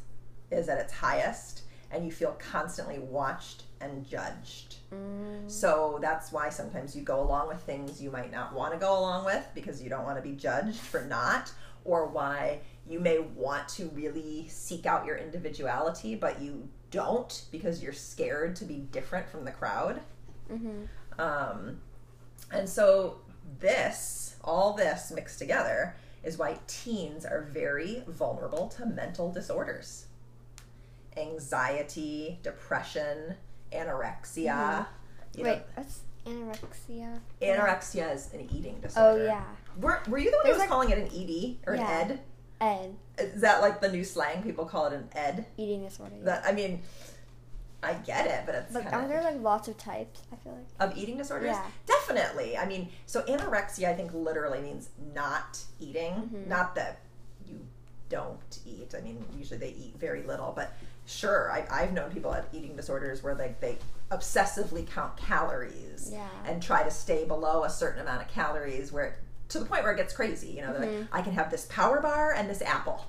is 0.49 0.69
at 0.69 0.77
its 0.79 0.93
highest 0.93 1.63
and 1.91 2.05
you 2.05 2.11
feel 2.11 2.31
constantly 2.39 2.99
watched 2.99 3.63
and 3.81 4.07
judged. 4.07 4.75
Mm, 4.93 5.49
So 5.51 5.99
that's 6.01 6.31
why 6.31 6.47
sometimes 6.49 6.95
you 6.95 7.01
go 7.01 7.19
along 7.21 7.49
with 7.49 7.61
things 7.63 8.01
you 8.01 8.11
might 8.11 8.31
not 8.31 8.53
want 8.53 8.71
to 8.73 8.79
go 8.79 8.97
along 8.97 9.25
with 9.25 9.45
because 9.53 9.81
you 9.81 9.89
don't 9.89 10.05
want 10.05 10.17
to 10.17 10.21
be 10.21 10.33
judged 10.35 10.79
for 10.79 11.01
not, 11.03 11.51
or 11.83 12.05
why 12.05 12.59
you 12.87 12.99
may 12.99 13.19
want 13.19 13.67
to 13.69 13.87
really 13.89 14.47
seek 14.47 14.85
out 14.85 15.05
your 15.05 15.17
individuality, 15.17 16.15
but 16.15 16.41
you 16.41 16.69
don't 16.91 17.45
because 17.51 17.81
you're 17.83 17.91
scared 17.91 18.55
to 18.57 18.65
be 18.65 18.75
different 18.91 19.27
from 19.27 19.43
the 19.43 19.51
crowd. 19.51 19.99
Hmm 20.57 20.83
Um, 21.19 21.79
and 22.51 22.67
so 22.67 23.17
this, 23.59 24.35
all 24.43 24.73
this 24.73 25.11
mixed 25.11 25.39
together, 25.39 25.95
is 26.23 26.37
why 26.37 26.59
teens 26.67 27.25
are 27.25 27.49
very 27.51 28.03
vulnerable 28.07 28.67
to 28.69 28.85
mental 28.85 29.31
disorders. 29.31 30.05
Anxiety, 31.17 32.39
depression, 32.43 33.35
anorexia. 33.73 34.85
You 35.35 35.43
know, 35.43 35.49
Wait, 35.51 35.61
what's 35.75 36.01
anorexia? 36.25 37.19
anorexia 37.41 38.13
is 38.13 38.33
an 38.33 38.47
eating 38.53 38.79
disorder. 38.81 39.21
Oh 39.21 39.25
yeah, 39.25 39.43
Were, 39.79 40.01
were 40.07 40.17
you 40.17 40.31
the 40.31 40.37
one 40.37 40.45
who 40.45 40.51
was 40.51 40.59
like- 40.59 40.69
calling 40.69 40.89
it 40.89 40.97
an 40.97 41.07
ED 41.07 41.57
or 41.67 41.75
Yeah. 41.75 42.01
an 42.01 42.11
ED? 42.11 42.19
Ed 42.61 42.95
Is 43.17 43.41
that 43.41 43.61
like 43.61 43.81
the 43.81 43.91
new 43.91 44.03
slang? 44.03 44.43
People 44.43 44.65
call 44.65 44.85
it 44.87 44.93
an 44.93 45.09
ED? 45.15 45.45
eating 45.57 45.83
disorder. 45.83 46.15
Yeah. 46.19 46.25
That 46.25 46.45
I 46.45 46.51
mean, 46.51 46.83
I 47.83 47.93
get 47.95 48.27
it, 48.27 48.43
but 48.45 48.53
it's 48.55 48.73
But 48.73 48.83
kind 48.83 48.95
aren't 48.95 49.09
there 49.09 49.23
like 49.23 49.41
lots 49.41 49.67
of 49.67 49.77
types? 49.77 50.21
I 50.31 50.35
feel 50.37 50.53
like. 50.53 50.65
of 50.91 50.97
eating 50.97 51.17
disorders. 51.17 51.47
Yeah. 51.49 51.65
Definitely. 51.87 52.57
I 52.57 52.65
mean, 52.65 52.89
so 53.07 53.21
anorexia, 53.23 53.89
I 53.89 53.93
think, 53.95 54.13
literally 54.13 54.61
means 54.61 54.89
not 55.15 55.59
eating. 55.79 56.13
Mhm. 56.33 56.47
Not 56.47 56.75
that 56.75 56.99
you 57.47 57.59
don't 58.09 58.59
eat. 58.65 58.93
I 58.95 59.01
mean, 59.01 59.25
usually 59.35 59.57
they 59.59 59.69
eat 59.69 59.95
very 59.97 60.21
little, 60.23 60.53
but 60.55 60.73
sure, 61.07 61.51
I, 61.51 61.65
I've 61.71 61.93
known 61.93 62.11
people 62.11 62.31
have 62.31 62.45
eating 62.53 62.75
disorders 62.75 63.23
where 63.23 63.33
like 63.35 63.59
they 63.59 63.77
obsessively 64.11 64.87
count 64.87 65.17
calories 65.17 66.09
Yeah. 66.11 66.27
and 66.45 66.61
try 66.61 66.83
to 66.83 66.91
stay 66.91 67.25
below 67.25 67.63
a 67.63 67.69
certain 67.69 68.01
amount 68.01 68.21
of 68.21 68.27
calories, 68.27 68.91
where 68.91 69.17
to 69.49 69.59
the 69.59 69.65
point 69.65 69.83
where 69.83 69.91
it 69.93 69.97
gets 69.97 70.13
crazy. 70.13 70.47
You 70.49 70.61
know, 70.61 70.73
they're 70.73 70.87
Mhm. 70.87 70.99
like, 71.01 71.07
I 71.11 71.21
can 71.23 71.33
have 71.33 71.49
this 71.49 71.65
power 71.65 71.99
bar 71.99 72.31
and 72.33 72.49
this 72.49 72.61
apple. 72.61 73.05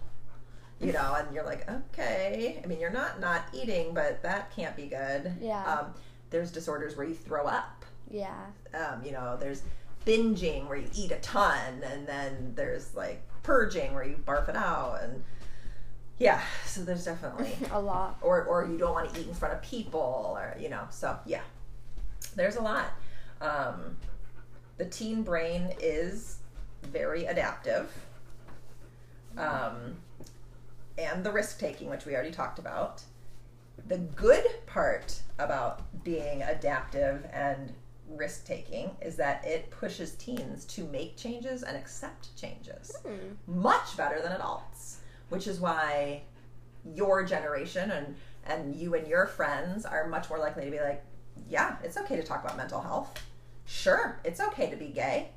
You 0.82 0.92
know, 0.92 1.14
and 1.16 1.32
you're 1.34 1.44
like, 1.44 1.70
okay. 1.70 2.60
I 2.62 2.66
mean, 2.66 2.80
you're 2.80 2.90
not 2.90 3.20
not 3.20 3.42
eating, 3.52 3.94
but 3.94 4.22
that 4.22 4.54
can't 4.54 4.74
be 4.76 4.86
good. 4.86 5.32
Yeah. 5.40 5.62
Um, 5.64 5.94
there's 6.30 6.50
disorders 6.50 6.96
where 6.96 7.06
you 7.06 7.14
throw 7.14 7.44
up 7.46 7.84
Yeah. 8.10 8.46
um, 8.74 9.04
you 9.04 9.12
know, 9.12 9.36
there's 9.38 9.62
binging 10.06 10.66
where 10.68 10.78
you 10.78 10.88
eat 10.94 11.12
a 11.12 11.16
ton, 11.20 11.82
and 11.84 12.06
then 12.06 12.52
there's 12.56 12.94
like 12.96 13.22
purging 13.42 13.94
where 13.94 14.04
you 14.04 14.16
barf 14.26 14.48
it 14.48 14.56
out, 14.56 15.00
and 15.02 15.22
yeah, 16.18 16.40
so 16.66 16.82
there's 16.82 17.04
definitely, 17.04 17.52
a 17.72 17.80
lot. 17.80 18.18
or 18.22 18.42
or 18.44 18.66
you 18.66 18.76
don't 18.78 18.92
want 18.92 19.12
to 19.14 19.20
eat 19.20 19.28
in 19.28 19.34
front 19.34 19.54
of 19.54 19.62
people, 19.62 20.34
or 20.36 20.56
you 20.58 20.68
know, 20.68 20.84
so 20.90 21.16
yeah, 21.26 21.42
there's 22.34 22.56
a 22.56 22.62
lot. 22.62 22.86
Um, 23.40 23.96
the 24.78 24.84
teen 24.86 25.22
brain 25.22 25.72
is 25.80 26.38
very 26.82 27.26
adaptive, 27.26 27.92
um, 29.36 29.96
and 30.98 31.24
the 31.24 31.32
risk 31.32 31.58
taking, 31.58 31.88
which 31.90 32.04
we 32.04 32.14
already 32.14 32.30
talked 32.30 32.58
about. 32.58 33.02
The 33.88 33.98
good 33.98 34.44
part 34.66 35.20
about 35.38 35.82
being 36.04 36.42
adaptive 36.42 37.26
and 37.32 37.72
risk 38.08 38.44
taking 38.46 38.90
is 39.00 39.16
that 39.16 39.44
it 39.46 39.70
pushes 39.70 40.14
teens 40.16 40.64
to 40.66 40.84
make 40.84 41.16
changes 41.16 41.62
and 41.62 41.76
accept 41.76 42.36
changes 42.36 42.92
Hmm. 43.04 43.34
much 43.46 43.96
better 43.96 44.20
than 44.20 44.32
adults, 44.32 44.98
which 45.30 45.46
is 45.46 45.60
why 45.60 46.22
your 46.94 47.24
generation 47.24 47.90
and 47.90 48.16
and 48.44 48.74
you 48.74 48.94
and 48.94 49.06
your 49.06 49.26
friends 49.26 49.86
are 49.86 50.08
much 50.08 50.28
more 50.28 50.38
likely 50.38 50.64
to 50.64 50.70
be 50.70 50.80
like, 50.80 51.02
yeah, 51.48 51.76
it's 51.84 51.96
okay 51.96 52.16
to 52.16 52.22
talk 52.24 52.44
about 52.44 52.56
mental 52.56 52.80
health. 52.80 53.12
Sure, 53.64 54.18
it's 54.24 54.40
okay 54.40 54.68
to 54.68 54.76
be 54.76 54.88
gay. 54.88 55.30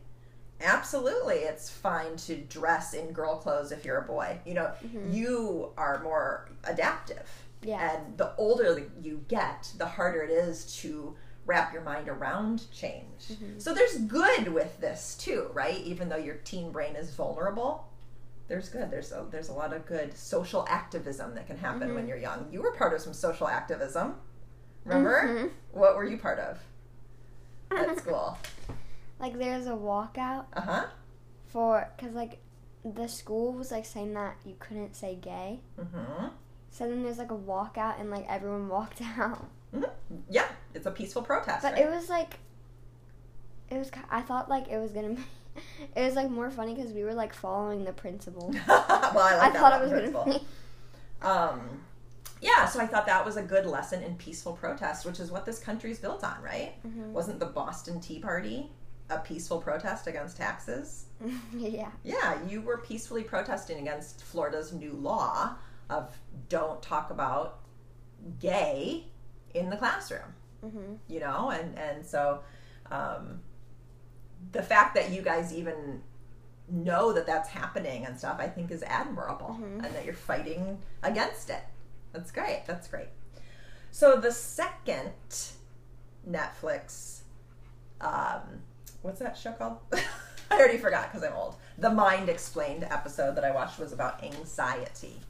Absolutely, 0.62 1.36
it's 1.36 1.70
fine 1.70 2.16
to 2.16 2.38
dress 2.38 2.94
in 2.94 3.12
girl 3.12 3.38
clothes 3.38 3.72
if 3.72 3.84
you're 3.84 3.98
a 3.98 4.06
boy. 4.06 4.40
You 4.46 4.54
know, 4.54 4.72
mm-hmm. 4.86 5.12
you 5.12 5.72
are 5.78 6.02
more 6.02 6.50
adaptive. 6.64 7.30
Yeah. 7.62 7.96
And 7.96 8.18
the 8.18 8.34
older 8.38 8.84
you 9.02 9.26
get, 9.28 9.72
the 9.78 9.86
harder 9.86 10.22
it 10.22 10.30
is 10.30 10.66
to 10.78 11.16
wrap 11.46 11.74
your 11.74 11.82
mind 11.82 12.08
around 12.08 12.72
change. 12.72 13.28
Mm-hmm. 13.32 13.60
So 13.60 13.74
there's 13.74 13.98
good 13.98 14.54
with 14.54 14.80
this 14.80 15.16
too, 15.20 15.50
right? 15.54 15.80
Even 15.80 16.10
though 16.10 16.18
your 16.18 16.36
teen 16.36 16.72
brain 16.72 16.96
is 16.96 17.14
vulnerable, 17.14 17.88
there's 18.48 18.70
good. 18.70 18.92
There's 18.92 19.12
a, 19.12 19.26
there's 19.30 19.50
a 19.50 19.54
lot 19.54 19.74
of 19.74 19.86
good 19.86 20.16
social 20.16 20.66
activism 20.70 21.36
that 21.36 21.48
can 21.48 21.58
happen 21.58 21.90
when 21.90 21.98
mm-hmm. 21.98 22.08
you're 22.08 22.18
young. 22.18 22.48
You 22.52 22.62
were 22.62 22.72
part 22.72 22.94
of 22.94 23.02
some 23.02 23.14
social 23.14 23.48
activism. 23.48 24.16
Remember? 24.86 25.24
Mhm. 25.24 25.52
What 25.72 25.96
were 25.96 26.06
you 26.06 26.18
part 26.18 26.40
of 26.40 26.60
at 27.72 27.98
school? 27.98 28.38
Like 29.20 29.38
there's 29.38 29.68
a 29.68 29.72
walkout 29.72 30.46
Uh 30.54 30.62
huh. 30.62 30.86
for 31.48 31.90
because 31.96 32.14
like 32.14 32.40
the 32.84 33.08
school 33.08 33.54
was 33.54 33.72
like 33.72 33.86
saying 33.86 34.14
that 34.14 34.36
you 34.46 34.56
couldn't 34.60 34.96
say 34.96 35.16
gay. 35.16 35.60
Mm-hmm. 35.80 36.28
So 36.70 36.88
then 36.90 37.04
there's 37.04 37.18
like 37.18 37.32
a 37.32 37.36
walkout 37.38 38.00
and 38.00 38.10
like 38.12 38.26
everyone 38.30 38.68
walked 38.78 39.02
out. 39.18 39.46
hmm 39.74 39.84
Yeah, 40.30 40.48
it's 40.74 40.86
a 40.86 40.92
peaceful 40.92 41.22
protest. 41.22 41.62
But 41.64 41.74
right? 41.74 41.82
it 41.84 41.90
was 41.90 42.10
like, 42.10 42.40
it 43.70 43.78
was. 43.78 43.90
ki- 43.90 44.02
I 44.10 44.22
thought 44.22 44.50
like 44.50 44.68
it 44.68 44.78
was 44.78 44.92
gonna. 44.92 45.10
be 45.16 45.24
It 45.96 46.02
was 46.02 46.16
like 46.16 46.30
more 46.30 46.52
funny 46.52 46.76
because 46.76 46.92
we 46.92 47.04
were 47.06 47.14
like 47.14 47.34
following 47.34 47.86
the 47.86 47.94
principal. 47.94 48.54
well, 48.68 48.84
I 48.90 49.36
like 49.38 49.42
I 49.42 49.50
that 49.52 49.54
thought 49.60 49.74
it 49.80 49.82
was 49.84 49.92
principal. 49.92 50.26
gonna 50.26 50.40
be. 50.40 50.46
um, 51.22 51.80
yeah, 52.42 52.66
so 52.66 52.82
I 52.82 52.86
thought 52.86 53.06
that 53.06 53.24
was 53.26 53.38
a 53.38 53.42
good 53.42 53.66
lesson 53.66 54.04
in 54.04 54.16
peaceful 54.16 54.52
protest, 54.54 55.06
which 55.06 55.20
is 55.22 55.32
what 55.32 55.46
this 55.46 55.58
country's 55.58 55.98
built 56.00 56.24
on, 56.26 56.36
right? 56.44 56.74
Mhm. 56.86 57.12
Wasn't 57.12 57.40
the 57.40 57.46
Boston 57.46 58.02
Tea 58.02 58.20
Party 58.20 58.70
a 59.10 59.20
peaceful 59.20 59.60
protest 59.60 60.08
against 60.08 60.38
taxes? 60.38 61.06
yeah. 61.56 61.90
Yeah, 62.04 62.38
you 62.48 62.62
were 62.62 62.78
peacefully 62.78 63.24
protesting 63.24 63.80
against 63.80 64.24
Florida's 64.24 64.74
new 64.74 64.94
law 64.94 65.56
of 65.90 66.18
don't 66.50 66.82
talk 66.82 67.12
about 67.12 67.60
gay 68.40 69.06
in 69.54 69.70
the 69.70 69.78
classroom, 69.78 70.34
hmm 70.62 70.96
you 71.08 71.20
know? 71.20 71.50
And, 71.52 71.78
and 71.78 72.06
so 72.06 72.42
um, 72.92 73.42
the 74.52 74.64
fact 74.64 74.96
that 74.96 75.12
you 75.12 75.22
guys 75.22 75.54
even 75.54 76.02
know 76.68 77.14
that 77.14 77.28
that's 77.28 77.50
happening 77.50 78.06
and 78.06 78.18
stuff, 78.18 78.38
I 78.40 78.48
think 78.48 78.72
is 78.72 78.82
admirable 78.84 79.60
Mhm. 79.62 79.86
and 79.86 79.94
that 79.96 80.04
you're 80.06 80.16
fighting 80.16 80.80
against 81.04 81.52
it. 81.52 81.62
That's 82.12 82.32
great. 82.32 82.64
That's 82.66 82.88
great. 82.88 83.10
So 83.92 84.16
the 84.16 84.32
second 84.32 85.12
Netflix, 86.28 87.22
um, 88.02 88.62
what's 89.06 89.20
that 89.20 89.38
show 89.38 89.52
called? 89.52 89.78
I 90.52 90.58
already 90.58 90.78
forgot 90.78 91.12
because 91.12 91.24
I'm 91.28 91.36
old. 91.36 91.56
The 91.78 91.90
Mind 91.90 92.28
Explained 92.30 92.84
episode 92.90 93.36
that 93.36 93.44
I 93.44 93.52
watched 93.52 93.80
was 93.80 93.94
about 93.94 94.24
anxiety. 94.24 95.22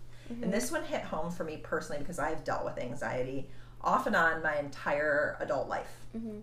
And 0.41 0.51
this 0.51 0.71
one 0.71 0.83
hit 0.83 1.01
home 1.03 1.29
for 1.31 1.43
me 1.43 1.57
personally 1.57 1.99
because 1.99 2.17
I've 2.17 2.43
dealt 2.43 2.65
with 2.65 2.79
anxiety 2.79 3.47
off 3.81 4.07
and 4.07 4.15
on 4.15 4.41
my 4.41 4.57
entire 4.57 5.37
adult 5.39 5.67
life. 5.67 5.93
hmm 6.13 6.39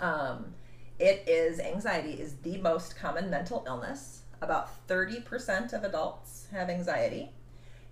Um, 0.00 0.54
it 0.98 1.24
is 1.26 1.58
anxiety 1.58 2.12
is 2.12 2.34
the 2.42 2.56
most 2.58 2.96
common 2.96 3.28
mental 3.30 3.64
illness. 3.66 4.20
About 4.42 4.68
30% 4.86 5.72
of 5.72 5.82
adults 5.82 6.46
have 6.52 6.68
anxiety. 6.70 7.32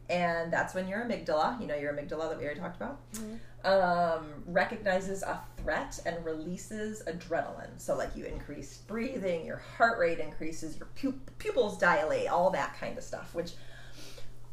And 0.09 0.53
that's 0.53 0.75
when 0.75 0.87
your 0.87 1.01
amygdala, 1.01 1.61
you 1.61 1.67
know, 1.67 1.75
your 1.75 1.93
amygdala 1.93 2.29
that 2.29 2.39
we 2.39 2.45
already 2.45 2.61
talked 2.61 2.77
about, 2.77 3.01
um, 3.65 4.27
recognizes 4.47 5.23
a 5.23 5.41
threat 5.57 5.99
and 6.05 6.25
releases 6.25 7.03
adrenaline. 7.07 7.79
So, 7.79 7.97
like, 7.97 8.15
you 8.15 8.25
increase 8.25 8.79
breathing, 8.87 9.47
your 9.47 9.63
heart 9.77 9.99
rate 9.99 10.19
increases, 10.19 10.77
your 10.79 10.89
pu- 10.95 11.21
pupils 11.39 11.79
dilate, 11.79 12.29
all 12.29 12.51
that 12.51 12.79
kind 12.79 12.99
of 12.99 13.05
stuff. 13.05 13.35
Which, 13.35 13.53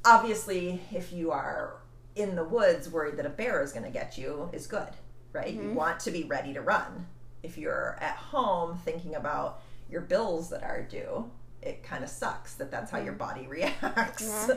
obviously, 0.05 0.81
if 0.93 1.11
you 1.11 1.31
are 1.31 1.77
in 2.15 2.35
the 2.35 2.43
woods 2.43 2.89
worried 2.89 3.17
that 3.17 3.25
a 3.25 3.29
bear 3.29 3.61
is 3.63 3.71
going 3.71 3.85
to 3.85 3.91
get 3.91 4.17
you, 4.17 4.49
is 4.53 4.67
good, 4.67 4.89
right? 5.33 5.53
You 5.53 5.71
want 5.71 5.99
to 6.01 6.11
be 6.11 6.23
ready 6.23 6.53
to 6.53 6.61
run 6.61 7.07
if 7.43 7.57
you're 7.57 7.97
at 7.99 8.15
home 8.15 8.77
thinking 8.77 9.15
about 9.15 9.61
your 9.89 10.01
bills 10.01 10.49
that 10.49 10.63
are 10.63 10.81
due, 10.83 11.29
it 11.61 11.83
kind 11.83 12.03
of 12.03 12.09
sucks 12.09 12.55
that 12.55 12.71
that's 12.71 12.91
how 12.91 12.99
your 12.99 13.13
body 13.13 13.47
reacts. 13.47 14.49
Yeah. 14.49 14.55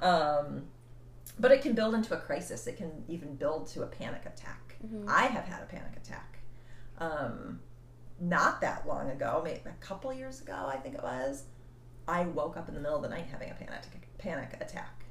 um, 0.06 0.64
but 1.38 1.50
it 1.52 1.62
can 1.62 1.74
build 1.74 1.94
into 1.94 2.14
a 2.14 2.18
crisis. 2.20 2.66
It 2.66 2.76
can 2.76 3.04
even 3.08 3.34
build 3.36 3.66
to 3.68 3.82
a 3.82 3.86
panic 3.86 4.24
attack. 4.26 4.76
Mhm. 4.84 5.08
I 5.08 5.22
have 5.26 5.44
had 5.44 5.62
a 5.62 5.66
panic 5.66 5.96
attack. 5.96 6.38
Um, 6.98 7.60
not 8.20 8.60
that 8.62 8.86
long 8.86 9.10
ago, 9.10 9.42
maybe 9.44 9.60
a 9.66 9.72
couple 9.84 10.12
years 10.12 10.40
ago, 10.40 10.54
I 10.66 10.76
think 10.76 10.94
it 10.94 11.02
was. 11.02 11.44
I 12.08 12.22
woke 12.24 12.56
up 12.56 12.68
in 12.68 12.74
the 12.74 12.80
middle 12.80 12.96
of 12.96 13.02
the 13.02 13.08
night 13.08 13.26
having 13.26 13.50
a 13.50 13.54
panic 13.54 13.82
panic 14.18 14.56
attack, 14.60 15.04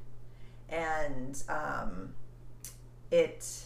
and 0.69 1.41
um, 1.49 2.13
it. 3.11 3.63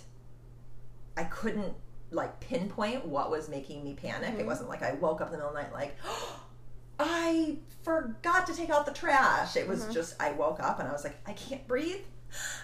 I 1.15 1.23
couldn't 1.25 1.73
like 2.11 2.39
pinpoint 2.39 3.05
what 3.05 3.29
was 3.29 3.49
making 3.49 3.83
me 3.83 3.93
panic. 3.93 4.33
It 4.35 4.43
Mhm. 4.43 4.47
wasn't 4.47 4.69
like 4.69 4.81
I 4.81 4.93
woke 4.93 5.21
up 5.21 5.27
in 5.27 5.33
the 5.33 5.37
middle 5.37 5.49
of 5.49 5.55
the 5.55 5.61
night 5.61 5.73
like. 5.73 5.95
I 7.01 7.57
forgot 7.83 8.45
to 8.47 8.53
take 8.53 8.69
out 8.69 8.85
the 8.85 8.91
trash. 8.91 9.55
It 9.55 9.67
was 9.67 9.85
Mhm. 9.85 9.93
just 9.93 10.21
I 10.21 10.31
woke 10.33 10.59
up 10.59 10.79
and 10.79 10.87
I 10.87 10.91
was 10.91 11.03
like, 11.05 11.17
I 11.25 11.31
can't 11.33 11.65
breathe. 11.67 12.01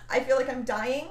I 0.09 0.19
feel 0.21 0.35
like 0.37 0.49
I'm 0.49 0.63
dying. 0.63 1.07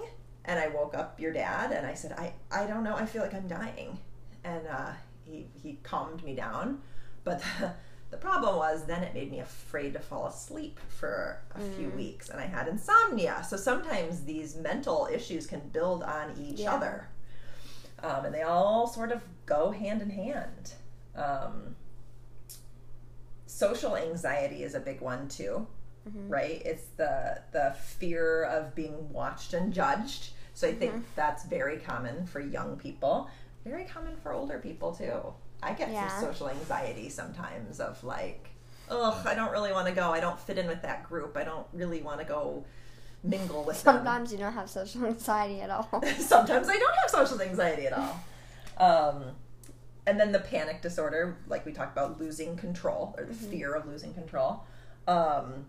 And 0.47 0.59
I 0.59 0.69
woke 0.69 0.95
up 0.95 1.19
your 1.19 1.33
dad 1.33 1.73
and 1.73 1.87
I 1.87 1.95
said, 1.95 2.13
I, 2.13 2.35
I 2.51 2.67
don't 2.67 2.85
know, 2.85 2.95
I 2.95 3.07
feel 3.07 3.23
like 3.23 3.33
I'm 3.33 3.49
dying. 3.49 3.99
And 4.45 4.67
uh, 4.67 4.91
he, 5.25 5.47
he 5.63 5.79
calmed 5.83 6.23
me 6.23 6.35
down. 6.35 6.81
But 7.25 7.43
the, 7.59 7.73
the 8.11 8.19
problem 8.19 8.57
was 8.57 8.85
then 8.85 9.03
it 9.03 9.15
made 9.15 9.31
me 9.31 9.41
afraid 9.41 9.95
to 9.95 10.01
fall 10.01 10.27
asleep 10.27 10.79
for 10.89 11.41
a 11.55 11.61
few 11.61 11.89
Mm. 11.89 11.97
weeks. 11.97 12.29
And 12.29 12.39
I 12.41 12.45
had 12.47 12.69
insomnia. 12.69 13.43
So 13.49 13.57
sometimes 13.57 14.25
these 14.25 14.55
mental 14.55 15.09
issues 15.11 15.47
can 15.47 15.61
build 15.73 16.03
on 16.03 16.35
each 16.39 16.61
Yeah. 16.61 16.75
other. 16.75 17.09
Um, 18.03 18.27
and 18.27 18.35
they 18.35 18.43
all 18.43 18.87
sort 18.87 19.13
of 19.13 19.23
go 19.47 19.71
hand 19.71 20.03
in 20.03 20.11
hand. 20.11 20.73
Um, 21.17 21.75
social 23.47 23.97
anxiety 23.97 24.63
is 24.63 24.75
a 24.75 24.81
big 24.81 25.01
one 25.01 25.29
too 25.29 25.67
Mhm. 26.09 26.31
right 26.31 26.63
it's 26.65 26.85
the 26.97 27.41
the 27.53 27.75
fear 27.81 28.45
of 28.45 28.75
being 28.75 29.11
watched 29.13 29.55
and 29.55 29.73
judged 29.73 30.31
so 30.53 30.69
i 30.69 30.75
think 30.75 30.93
Mhm. 30.95 31.03
that's 31.17 31.45
very 31.45 31.79
common 31.79 32.27
for 32.27 32.41
young 32.41 32.77
people 32.77 33.29
very 33.65 33.85
common 33.85 34.15
for 34.17 34.33
older 34.33 34.59
people 34.59 34.95
too 34.95 35.33
i 35.63 35.73
get 35.73 35.91
Yeah. 35.91 36.09
some 36.09 36.33
social 36.33 36.51
anxiety 36.51 37.09
sometimes 37.09 37.81
of 37.81 38.03
like 38.05 38.51
ugh 38.91 39.27
i 39.27 39.35
don't 39.35 39.51
really 39.51 39.73
want 39.73 39.87
to 39.89 39.95
go 39.95 40.11
i 40.13 40.21
don't 40.21 40.39
fit 40.39 40.59
in 40.59 40.67
with 40.67 40.83
that 40.83 41.05
group 41.09 41.37
i 41.39 41.45
don't 41.45 41.67
really 41.73 42.03
want 42.03 42.19
to 42.21 42.27
go 42.27 42.65
mingle 43.23 43.65
with 43.65 43.83
them 43.83 43.95
Sometimes 43.97 44.31
you 44.33 44.37
don't 44.37 44.53
have 44.53 44.69
social 44.69 45.07
anxiety 45.07 45.63
at 45.63 45.71
all. 45.71 45.89
Sometimes 46.19 46.69
I 46.69 46.77
don't 46.77 46.95
have 46.97 47.09
social 47.11 47.41
anxiety 47.41 47.87
at 47.87 47.95
all. 47.95 48.21
Um, 48.77 49.25
and 50.07 50.21
then 50.21 50.31
the 50.33 50.41
panic 50.41 50.83
disorder, 50.83 51.39
like 51.47 51.65
we 51.65 51.73
talked 51.73 51.97
about, 51.97 52.21
losing 52.21 52.55
control 52.59 53.15
or 53.17 53.25
the 53.25 53.33
Mhm. 53.33 53.49
fear 53.51 53.73
of 53.75 53.87
losing 53.87 54.13
control. 54.13 54.65
Um, 55.09 55.65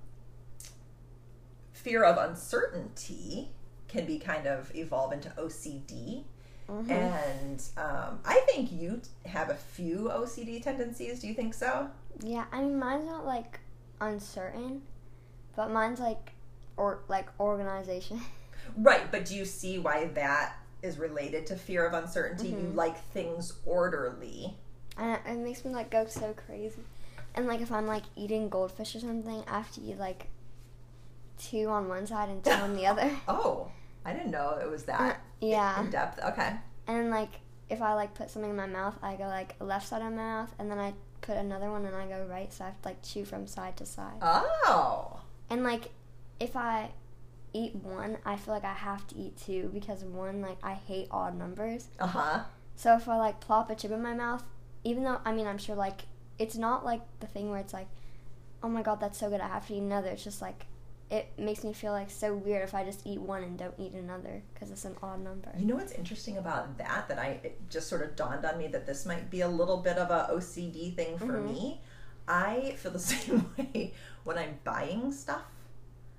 fear 1.85 2.03
of 2.03 2.17
uncertainty 2.17 3.49
can 3.87 4.07
be 4.07 4.17
kind 4.17 4.47
of 4.47 4.75
evolve 4.75 5.13
into 5.13 5.29
OCD. 5.37 6.23
Mhm. 6.67 6.89
And 6.89 7.63
um, 7.77 8.19
I 8.25 8.41
think 8.47 8.71
you 8.71 8.99
have 9.27 9.51
a 9.51 9.53
few 9.53 10.09
OCD 10.11 10.61
tendencies. 10.63 11.19
Do 11.19 11.27
you 11.27 11.35
think 11.35 11.53
so? 11.53 11.87
Yeah, 12.21 12.45
I 12.51 12.61
mean 12.61 12.79
mine's 12.79 13.05
not 13.05 13.23
like 13.23 13.59
uncertain, 14.01 14.81
but 15.55 15.69
mine's 15.69 15.99
like 15.99 16.31
or 16.75 16.99
like 17.07 17.27
organization. 17.39 18.19
Right, 18.77 19.11
but 19.11 19.25
do 19.25 19.35
you 19.35 19.45
see 19.45 19.77
why 19.77 20.05
that 20.15 20.55
is 20.81 20.97
related 20.97 21.45
to 21.47 21.55
fear 21.55 21.85
of 21.85 21.93
uncertainty? 21.93 22.47
You 22.49 22.55
Mhm. 22.55 22.75
like 22.75 22.97
things 23.13 23.53
orderly. 23.63 24.57
And 24.97 25.19
it 25.27 25.37
makes 25.37 25.63
me 25.63 25.71
like 25.71 25.91
go 25.91 26.07
so 26.07 26.33
crazy. 26.33 26.81
And 27.35 27.45
like 27.45 27.61
if 27.61 27.71
I'm 27.71 27.85
like 27.85 28.05
eating 28.15 28.49
goldfish 28.49 28.95
or 28.95 29.01
something, 29.01 29.43
I 29.47 29.57
have 29.59 29.71
to 29.73 29.81
eat 29.81 29.99
like 29.99 30.29
two 31.37 31.67
on 31.67 31.87
one 31.87 32.05
side 32.07 32.29
and 32.29 32.43
two 32.43 32.51
on 32.51 32.75
the 32.75 32.85
other. 32.87 33.09
Oh, 33.27 33.69
I 34.05 34.13
didn't 34.13 34.31
know 34.31 34.57
it 34.61 34.69
was 34.69 34.83
that 34.83 35.21
Yeah. 35.41 35.79
in 35.81 35.89
depth. 35.89 36.19
Okay. 36.23 36.53
And 36.87 37.09
like 37.09 37.29
if 37.69 37.81
I 37.81 37.93
like 37.93 38.13
put 38.13 38.29
something 38.29 38.51
in 38.51 38.57
my 38.57 38.67
mouth, 38.67 38.95
I 39.01 39.15
go 39.15 39.23
like 39.25 39.55
left 39.59 39.87
side 39.87 40.01
of 40.01 40.11
my 40.11 40.17
mouth, 40.17 40.53
and 40.59 40.69
then 40.69 40.77
I 40.79 40.93
put 41.21 41.37
another 41.37 41.71
one 41.71 41.85
and 41.85 41.95
I 41.95 42.05
go 42.07 42.23
right, 42.29 42.53
so 42.53 42.63
I 42.63 42.67
have 42.67 42.81
to 42.83 42.87
like 42.89 43.01
chew 43.01 43.25
from 43.25 43.47
side 43.47 43.77
to 43.77 43.85
side. 43.85 44.17
Oh. 44.21 45.19
And 45.49 45.63
like 45.63 45.89
if 46.39 46.55
I 46.55 46.91
eat 47.53 47.75
one, 47.75 48.17
I 48.25 48.35
feel 48.35 48.53
like 48.53 48.65
I 48.65 48.73
have 48.73 49.07
to 49.07 49.15
eat 49.15 49.37
two 49.37 49.69
because 49.73 50.03
one 50.03 50.41
like 50.41 50.57
I 50.63 50.73
hate 50.73 51.07
odd 51.09 51.37
numbers. 51.37 51.87
Uh 51.99 52.07
huh. 52.07 52.39
So 52.75 52.95
if 52.95 53.07
I 53.09 53.17
like 53.17 53.39
plop 53.39 53.69
a 53.71 53.75
chip 53.75 53.91
in 53.91 54.01
my 54.03 54.13
mouth, 54.13 54.43
even 54.83 55.03
though 55.03 55.19
I 55.25 55.31
mean 55.33 55.47
I'm 55.47 55.57
sure 55.57 55.75
like 55.75 56.01
it's 56.37 56.55
not 56.57 56.85
like 56.85 57.01
the 57.21 57.27
thing 57.27 57.49
where 57.49 57.59
it's 57.59 57.73
like, 57.73 57.87
oh 58.61 58.67
my 58.69 58.81
god 58.83 58.99
that's 58.99 59.17
so 59.17 59.29
good 59.29 59.41
I 59.41 59.47
have 59.47 59.65
to 59.67 59.73
eat 59.73 59.79
another. 59.79 60.09
It's 60.09 60.23
just 60.23 60.41
like 60.41 60.65
it 61.11 61.27
makes 61.37 61.63
me 61.63 61.71
feel 61.71 61.91
like 61.91 62.09
so 62.09 62.33
weird 62.35 62.63
if 62.63 62.73
I 62.73 62.83
just 62.83 63.01
eat 63.05 63.19
one 63.21 63.43
and 63.43 63.57
don't 63.57 63.75
eat 63.77 63.93
another 63.93 64.41
because 64.53 64.71
it's 64.71 64.85
an 64.85 64.95
odd 65.03 65.23
number. 65.23 65.51
You 65.57 65.65
know 65.65 65.75
what's 65.75 65.91
interesting 65.91 66.37
about 66.37 66.77
that? 66.79 67.07
That 67.07 67.19
I 67.19 67.39
it 67.43 67.69
just 67.69 67.87
sort 67.87 68.01
of 68.01 68.15
dawned 68.15 68.43
on 68.45 68.57
me 68.57 68.67
that 68.67 68.85
this 68.87 69.05
might 69.05 69.29
be 69.29 69.41
a 69.41 69.47
little 69.47 69.77
bit 69.77 69.97
of 69.97 70.09
a 70.09 70.33
OCD 70.33 70.95
thing 70.95 71.17
for 71.19 71.33
Mhm. 71.39 71.45
me. 71.53 71.81
I 72.27 72.73
feel 72.77 72.91
the 72.91 72.99
same 73.13 73.51
way 73.57 73.93
when 74.23 74.37
I'm 74.37 74.57
buying 74.63 75.11
stuff. 75.11 75.43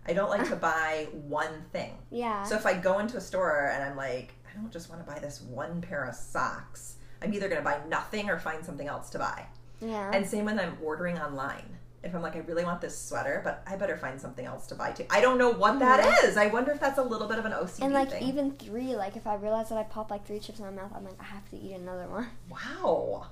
I 0.06 0.12
don't 0.12 0.30
like 0.30 0.48
to 0.50 0.56
buy 0.70 1.08
one 1.26 1.64
thing. 1.72 1.98
Yeah. 2.10 2.44
So 2.44 2.54
if 2.54 2.64
I 2.64 2.74
go 2.74 3.00
into 3.00 3.16
a 3.16 3.20
store 3.20 3.72
and 3.74 3.82
I'm 3.82 3.96
like, 3.96 4.34
I 4.48 4.56
don't 4.56 4.70
just 4.72 4.88
want 4.88 5.04
to 5.04 5.12
buy 5.12 5.18
this 5.18 5.40
one 5.40 5.80
pair 5.80 6.04
of 6.04 6.14
socks, 6.14 6.94
I'm 7.20 7.34
either 7.34 7.48
going 7.48 7.60
to 7.60 7.64
buy 7.64 7.80
nothing 7.88 8.30
or 8.30 8.38
find 8.38 8.64
something 8.64 8.86
else 8.86 9.10
to 9.10 9.18
buy. 9.18 9.46
yeah. 9.80 10.10
And 10.14 10.24
same 10.24 10.44
when 10.44 10.60
I'm 10.60 10.78
ordering 10.82 11.18
online. 11.18 11.75
If 12.06 12.14
I'm 12.14 12.22
like, 12.22 12.36
I 12.36 12.38
really 12.40 12.64
want 12.64 12.80
this 12.80 12.96
sweater, 12.96 13.40
but 13.44 13.62
I 13.66 13.74
better 13.76 13.96
find 13.96 14.20
something 14.20 14.46
else 14.46 14.66
to 14.68 14.74
buy 14.76 14.92
too. 14.92 15.04
I 15.10 15.20
don't 15.20 15.38
know 15.38 15.50
what 15.50 15.78
that 15.80 16.24
is. 16.24 16.36
I 16.36 16.46
wonder 16.46 16.70
if 16.70 16.78
that's 16.80 16.98
a 16.98 17.02
little 17.02 17.26
bit 17.26 17.38
of 17.38 17.44
an 17.44 17.52
OCD 17.52 17.68
thing. 17.70 17.84
and 17.86 17.94
like 17.94 18.10
thing. 18.12 18.22
even 18.22 18.52
three, 18.52 18.94
like 18.94 19.16
if 19.16 19.26
I 19.26 19.34
realize 19.34 19.68
that 19.70 19.78
I 19.78 19.82
pop 19.82 20.10
like 20.10 20.24
three 20.24 20.38
chips 20.38 20.60
in 20.60 20.64
my 20.64 20.70
mouth, 20.70 20.92
I'm 20.94 21.04
like 21.04 21.20
I 21.20 21.24
have 21.24 21.48
to 21.50 21.56
eat 21.58 21.74
another 21.74 22.06
one. 22.08 22.28
wow. 22.48 23.26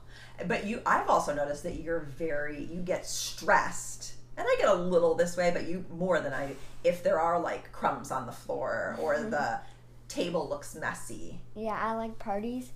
But 0.48 0.66
you, 0.66 0.82
I've 0.84 1.08
also 1.08 1.32
noticed 1.34 1.62
that 1.62 1.80
you're 1.80 2.00
very, 2.00 2.64
you 2.64 2.80
get 2.82 3.06
stressed, 3.06 4.14
and 4.36 4.44
I 4.48 4.56
get 4.58 4.68
a 4.68 4.74
little 4.74 5.14
this 5.14 5.36
way, 5.36 5.52
but 5.52 5.66
you 5.68 5.84
more 5.96 6.18
than 6.20 6.32
I. 6.32 6.56
If 6.82 7.02
there 7.04 7.20
are 7.20 7.38
like 7.38 7.70
crumbs 7.70 8.10
on 8.10 8.26
the 8.26 8.32
floor 8.32 8.96
or 9.00 9.14
Mhm. 9.14 9.30
the 9.30 9.60
table 10.08 10.48
looks 10.48 10.74
messy, 10.74 11.40
Yeah, 11.54 11.78
I 11.80 11.94
like 11.94 12.18
parties. 12.18 12.72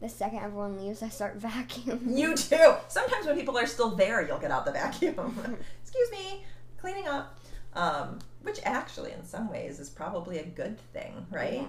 The 0.00 0.08
second 0.08 0.38
everyone 0.38 0.78
leaves, 0.78 1.02
I 1.02 1.08
start 1.08 1.38
vacuuming. 1.40 2.16
You 2.16 2.34
too. 2.36 2.74
Sometimes 2.88 3.26
when 3.26 3.36
people 3.36 3.58
are 3.58 3.66
still 3.66 3.90
there, 3.96 4.26
you'll 4.26 4.38
get 4.38 4.50
out 4.50 4.64
the 4.64 4.72
vacuum. 4.72 5.14
Excuse 5.82 6.10
me, 6.10 6.44
cleaning 6.78 7.06
up. 7.08 7.36
Um, 7.72 8.18
which 8.42 8.58
actually, 8.64 9.12
in 9.12 9.24
some 9.24 9.48
ways, 9.48 9.78
is 9.78 9.88
probably 9.90 10.38
a 10.38 10.44
good 10.44 10.80
thing, 10.92 11.24
right? 11.30 11.52
Yeah. 11.62 11.66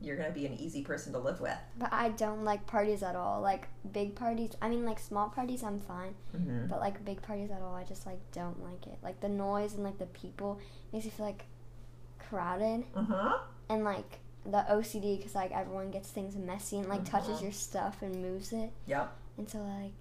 You're 0.00 0.16
going 0.16 0.28
to 0.28 0.34
be 0.34 0.46
an 0.46 0.54
easy 0.54 0.82
person 0.82 1.12
to 1.12 1.18
live 1.18 1.40
with. 1.42 1.58
But 1.78 1.92
I 1.92 2.08
don't 2.10 2.42
like 2.44 2.66
parties 2.66 3.02
at 3.02 3.16
all. 3.16 3.42
Like 3.42 3.68
big 3.92 4.14
parties, 4.14 4.52
I 4.62 4.68
mean 4.70 4.86
like 4.86 4.98
small 4.98 5.28
parties, 5.28 5.62
I'm 5.62 5.78
fine. 5.80 6.14
Mm-hmm. 6.34 6.68
But 6.68 6.80
like 6.80 7.04
big 7.04 7.20
parties 7.20 7.50
at 7.50 7.60
all, 7.60 7.74
I 7.74 7.84
just 7.84 8.06
like 8.06 8.18
don't 8.32 8.62
like 8.64 8.86
it. 8.86 8.96
Like 9.02 9.20
the 9.20 9.28
noise 9.28 9.74
and 9.74 9.84
like 9.84 9.98
the 9.98 10.06
people 10.06 10.58
makes 10.92 11.04
me 11.04 11.10
feel 11.10 11.26
like 11.26 11.44
crowded 12.18 12.84
Uh-huh. 12.94 13.38
and 13.68 13.84
like 13.84 14.20
the 14.44 14.64
OCD 14.70 15.16
because 15.18 15.34
like 15.34 15.52
everyone 15.52 15.90
gets 15.90 16.08
things 16.10 16.34
messy 16.36 16.78
and 16.78 16.88
like 16.88 17.04
touches 17.04 17.38
Mhm. 17.38 17.42
your 17.42 17.52
stuff 17.52 18.02
and 18.02 18.20
moves 18.22 18.52
it. 18.52 18.72
Yep. 18.86 19.12
And 19.38 19.48
so 19.48 19.58
like 19.58 19.94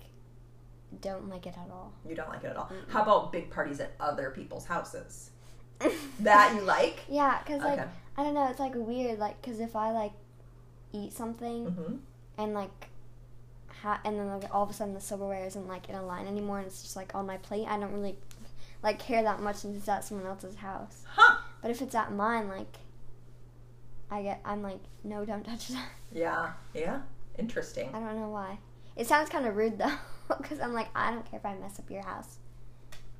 don't 1.01 1.29
like 1.29 1.45
it 1.45 1.53
at 1.57 1.69
all. 1.71 1.93
You 2.07 2.15
don't 2.15 2.29
like 2.29 2.43
it 2.43 2.47
at 2.47 2.57
all. 2.57 2.65
Mm-mm. 2.65 2.91
How 2.91 3.03
about 3.03 3.31
big 3.31 3.49
parties 3.49 3.79
at 3.79 3.91
other 3.99 4.31
people's 4.31 4.65
houses? 4.65 5.29
That 6.19 6.53
you 6.55 6.61
like? 6.61 6.99
Yeah, 7.09 7.39
because 7.43 7.61
like 7.61 7.79
okay. 7.79 7.89
I 8.17 8.23
don't 8.23 8.33
know, 8.33 8.47
it's 8.49 8.59
like 8.59 8.73
weird. 8.75 9.19
Like 9.19 9.41
because 9.41 9.59
if 9.59 9.75
I 9.75 9.91
like 9.91 10.11
eat 10.93 11.13
something 11.13 11.65
Mm-hmm. 11.67 11.95
and 12.37 12.53
like 12.53 12.87
ha- 13.81 14.01
and 14.03 14.19
then 14.19 14.27
like 14.27 14.53
all 14.53 14.63
of 14.63 14.69
a 14.69 14.73
sudden 14.73 14.93
the 14.93 15.01
silverware 15.01 15.45
isn't 15.45 15.67
like 15.67 15.87
in 15.89 15.95
a 15.95 16.05
line 16.05 16.27
anymore 16.27 16.57
and 16.59 16.67
it's 16.67 16.81
just 16.83 16.95
like 16.95 17.15
on 17.15 17.25
my 17.25 17.37
plate 17.37 17.65
i 17.67 17.79
don't 17.79 17.91
really 17.93 18.15
like 18.83 18.99
care 18.99 19.23
that 19.23 19.39
much 19.41 19.55
since 19.55 19.75
it's 19.77 19.87
at 19.87 20.03
someone 20.03 20.27
else's 20.27 20.55
house 20.55 21.03
Huh. 21.07 21.37
but 21.61 21.71
if 21.71 21.81
it's 21.81 21.95
at 21.95 22.11
mine 22.11 22.47
like 22.49 22.77
i 24.11 24.21
get 24.21 24.39
i'm 24.45 24.61
like 24.61 24.79
no 25.03 25.25
don't 25.25 25.43
touch 25.43 25.69
that 25.69 25.89
Yeah. 26.11 26.51
Yeah. 26.73 26.99
Interesting. 27.39 27.89
i 27.93 27.99
don't 27.99 28.19
know 28.19 28.29
why 28.29 28.59
it 28.95 29.07
sounds 29.07 29.29
kind 29.29 29.47
of 29.47 29.55
rude 29.55 29.77
though 29.79 29.95
because 30.37 30.59
i'm 30.59 30.73
like 30.73 30.89
i 30.95 31.11
don't 31.11 31.25
care 31.29 31.39
if 31.39 31.45
i 31.45 31.55
mess 31.55 31.79
up 31.79 31.89
your 31.89 32.03
house 32.05 32.37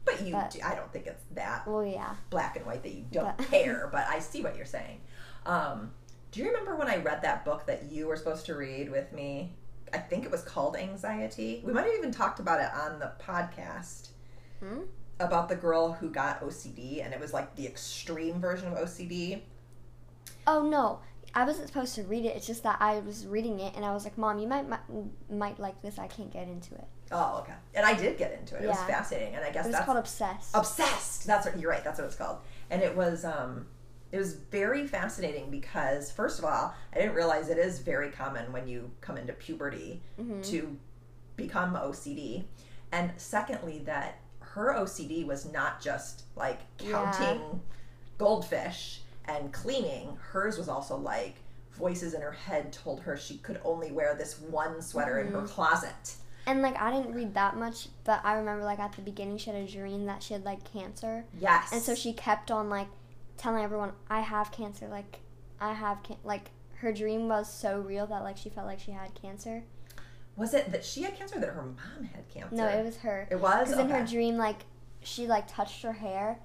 But 0.06 0.21
you, 0.21 0.34
But- 0.34 0.51
do, 0.51 0.60
I 0.63 0.75
don't 0.75 0.91
think 0.91 1.08
it's 1.08 1.23
that 1.36 1.67
well 1.67 1.86
yeah 1.86 2.15
black 2.30 2.56
and 2.58 2.65
white 2.65 2.84
that 2.84 2.91
you 2.93 3.06
don't 3.12 3.38
But- 3.38 3.47
care, 3.51 3.89
but 3.91 4.06
I 4.08 4.19
see 4.19 4.41
what 4.43 4.56
you're 4.58 4.65
saying. 4.65 4.99
Um, 5.45 5.91
do 6.32 6.39
you 6.39 6.47
remember 6.47 6.75
when 6.75 6.88
I 6.88 6.97
read 6.97 7.21
that 7.23 7.45
book 7.45 7.65
that 7.67 7.84
you 7.91 8.08
were 8.08 8.15
supposed 8.15 8.45
to 8.47 8.56
read 8.56 8.89
with 8.91 9.12
me? 9.12 9.54
I 9.93 9.97
think 9.97 10.23
it 10.25 10.32
was 10.32 10.41
called 10.43 10.75
Anxiety. 10.77 11.62
We 11.65 11.73
might 11.73 11.86
have 11.86 11.93
even 11.95 12.12
talked 12.12 12.39
about 12.39 12.62
it 12.62 12.69
on 12.73 12.99
the 12.99 13.12
podcast 13.21 14.10
hmm? 14.60 14.82
about 15.19 15.49
the 15.49 15.56
girl 15.56 15.91
who 15.93 16.10
got 16.10 16.41
OCD, 16.41 17.04
and 17.04 17.13
it 17.13 17.19
was 17.19 17.34
like 17.34 17.56
the 17.56 17.65
extreme 17.67 18.39
version 18.39 18.69
of 18.69 18.77
OCD. 18.77 19.41
Oh 20.47 20.67
no 20.67 20.99
I 21.34 21.45
wasn't 21.45 21.67
supposed 21.67 21.95
to 21.95 22.04
read 22.04 22.25
it. 22.25 22.36
It's 22.36 22.45
just 22.45 22.63
that 22.63 22.75
I 22.82 22.99
was 22.99 23.25
reading 23.25 23.62
it 23.62 23.73
and 23.77 23.86
I 23.86 23.93
was 23.93 24.04
like, 24.04 24.17
"Mom, 24.17 24.38
you 24.38 24.49
might 24.49 24.67
might, 24.67 24.82
might 25.30 25.58
like 25.62 25.82
this. 25.82 25.97
I 25.97 26.08
can't 26.08 26.30
get 26.30 26.49
into 26.49 26.75
it." 26.75 26.84
Oh, 27.10 27.39
okay. 27.39 27.54
And 27.73 27.86
I 27.86 27.93
did 27.93 28.17
get 28.17 28.34
into 28.38 28.58
it. 28.58 28.65
It 28.65 28.67
was 28.67 28.75
Yeah. 28.75 28.86
fascinating, 28.88 29.36
and 29.36 29.45
I 29.45 29.49
guess 29.49 29.63
It 29.63 29.69
was 29.69 29.75
that's 29.77 29.86
called 29.86 29.97
Obsessed. 29.97 30.54
obsessed. 30.54 31.25
That's 31.25 31.45
what 31.45 31.58
you're 31.58 31.71
right. 31.71 31.86
That's 31.86 31.99
what 31.99 32.08
it's 32.08 32.17
called. 32.17 32.39
And 32.69 32.82
it 32.82 32.93
was 32.97 33.23
um, 33.23 33.65
it 34.12 34.17
was 34.17 34.34
very 34.34 34.86
fascinating 34.86 35.49
because 35.49 36.12
first 36.12 36.38
of 36.38 36.43
all, 36.43 36.73
I 36.93 36.97
didn't 36.97 37.15
realize 37.15 37.47
it 37.47 37.58
is 37.58 37.80
very 37.80 38.12
common 38.12 38.51
when 38.51 38.67
you 38.67 38.91
come 38.99 39.15
into 39.17 39.32
puberty 39.32 40.01
Mhm. 40.19 40.45
to 40.47 40.77
become 41.38 41.77
OCD, 41.77 42.43
and 42.91 43.10
secondly 43.15 43.80
that 43.86 44.15
her 44.41 44.73
OCD 44.75 45.23
was 45.25 45.45
not 45.45 45.80
just 45.80 46.23
like 46.36 46.60
Yeah. 46.80 46.91
counting 46.91 47.62
goldfish 48.17 49.00
and 49.25 49.51
cleaning. 49.51 50.17
Hers 50.31 50.57
was 50.57 50.69
also 50.69 50.95
like 50.97 51.36
voices 51.73 52.13
in 52.13 52.21
her 52.21 52.31
head 52.31 52.71
told 52.73 52.99
her 53.01 53.17
she 53.17 53.38
could 53.38 53.60
only 53.63 53.91
wear 53.91 54.15
this 54.15 54.39
one 54.39 54.81
sweater 54.81 55.19
in 55.19 55.27
her 55.27 55.39
mm-hmm. 55.39 55.47
closet. 55.47 56.15
And 56.45 56.62
like 56.62 56.79
I 56.79 56.91
didn't 56.91 57.13
read 57.13 57.34
that 57.36 57.55
much, 57.57 57.88
but 58.03 58.21
I 58.23 58.34
remember 58.34 58.63
like 58.63 58.79
at 58.79 58.93
the 58.93 59.01
beginning 59.01 59.38
she 59.38 59.51
had 59.51 59.62
a 59.62 59.67
dream 59.67 60.05
that 60.07 60.23
she 60.23 60.34
had 60.34 60.43
like 60.43 60.71
cancer, 60.71 61.25
Yes. 61.39 61.71
and 61.71 61.81
so 61.81 61.93
she 61.95 62.13
kept 62.13 62.49
on 62.49 62.69
like 62.69 62.88
telling 63.38 63.63
everyone, 63.63 63.91
"I 64.10 64.21
have 64.21 64.51
cancer." 64.51 64.88
Like 64.88 65.19
I 65.60 65.73
have 65.73 66.01
can 66.03 66.17
like 66.23 66.49
her 66.77 66.91
dream 66.91 67.27
was 67.29 67.51
so 67.51 67.79
real 67.79 68.07
that 68.07 68.23
like 68.23 68.38
she 68.38 68.49
felt 68.49 68.65
like 68.65 68.79
she 68.79 68.91
had 68.91 69.13
cancer. 69.13 69.63
was 70.36 70.53
it 70.55 70.71
that 70.71 70.84
she 70.84 71.03
had 71.03 71.15
cancer 71.15 71.38
or 71.38 71.41
that 71.41 71.49
her 71.49 71.62
mom 71.62 72.10
had 72.13 72.27
cancer? 72.29 72.55
No, 72.55 72.65
it 72.67 72.84
was 72.84 72.97
her. 72.97 73.27
It 73.29 73.39
was 73.39 73.69
Because 73.69 73.79
in 73.79 73.89
her 73.89 74.03
dream, 74.05 74.38
like 74.38 74.62
she 75.03 75.27
like 75.27 75.47
touched 75.47 75.84
her 75.84 75.93
hair, 75.93 76.39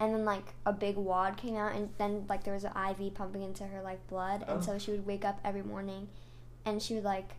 and 0.00 0.14
then 0.14 0.24
like 0.24 0.54
a 0.66 0.72
big 0.72 0.96
wad 0.96 1.36
came 1.36 1.56
out, 1.56 1.74
and 1.74 1.90
then 1.98 2.24
like 2.28 2.44
there 2.44 2.54
was 2.54 2.64
an 2.64 2.72
IV 2.76 3.14
pumping 3.14 3.42
into 3.42 3.64
her 3.64 3.82
like 3.82 4.06
blood, 4.08 4.44
Oh. 4.48 4.54
and 4.54 4.64
so 4.64 4.78
she 4.78 4.90
would 4.90 5.06
wake 5.06 5.24
up 5.24 5.38
every 5.44 5.62
morning, 5.62 6.08
and 6.64 6.80
she 6.82 6.94
would 6.94 7.04
like 7.04 7.30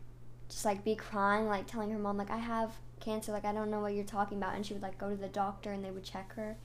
just 0.50 0.66
like 0.66 0.84
be 0.84 0.96
crying, 0.96 1.48
like 1.48 1.68
telling 1.68 1.92
her 1.92 2.00
mom 2.00 2.18
like 2.18 2.32
I 2.32 2.38
have 2.38 2.72
cancer, 3.00 3.32
like 3.32 3.46
I 3.46 3.54
don't 3.54 3.70
know 3.72 3.80
what 3.80 3.94
you're 3.94 4.04
talking 4.04 4.38
about, 4.38 4.56
and 4.56 4.66
she 4.66 4.74
would 4.74 4.82
like 4.84 4.98
go 4.98 5.10
to 5.10 5.16
the 5.16 5.28
doctor 5.30 5.72
and 5.72 5.84
they 5.86 5.92
would 5.92 6.04
check 6.04 6.34
her, 6.36 6.58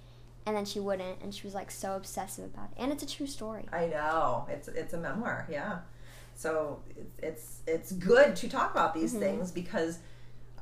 and 0.47 0.57
then 0.57 0.65
she 0.65 0.81
wouldn't, 0.81 1.21
and 1.23 1.35
she 1.35 1.47
was 1.47 1.55
like 1.55 1.71
so 1.71 1.95
obsessive 1.97 2.47
about 2.47 2.71
it, 2.73 2.83
and 2.83 2.91
it's 2.93 3.03
a 3.03 3.07
true 3.07 3.27
story. 3.27 3.67
I 3.73 3.87
know 3.87 4.47
it's 4.51 4.69
it's 4.69 4.95
a 4.95 4.99
memoir, 4.99 5.47
yeah. 5.51 5.79
So 6.35 6.81
it's 7.19 7.61
it's, 7.69 7.93
good 7.93 8.35
to 8.37 8.49
talk 8.49 8.73
about 8.73 8.93
these 8.95 9.15
Mhm. 9.15 9.21
things 9.21 9.53
because 9.53 10.01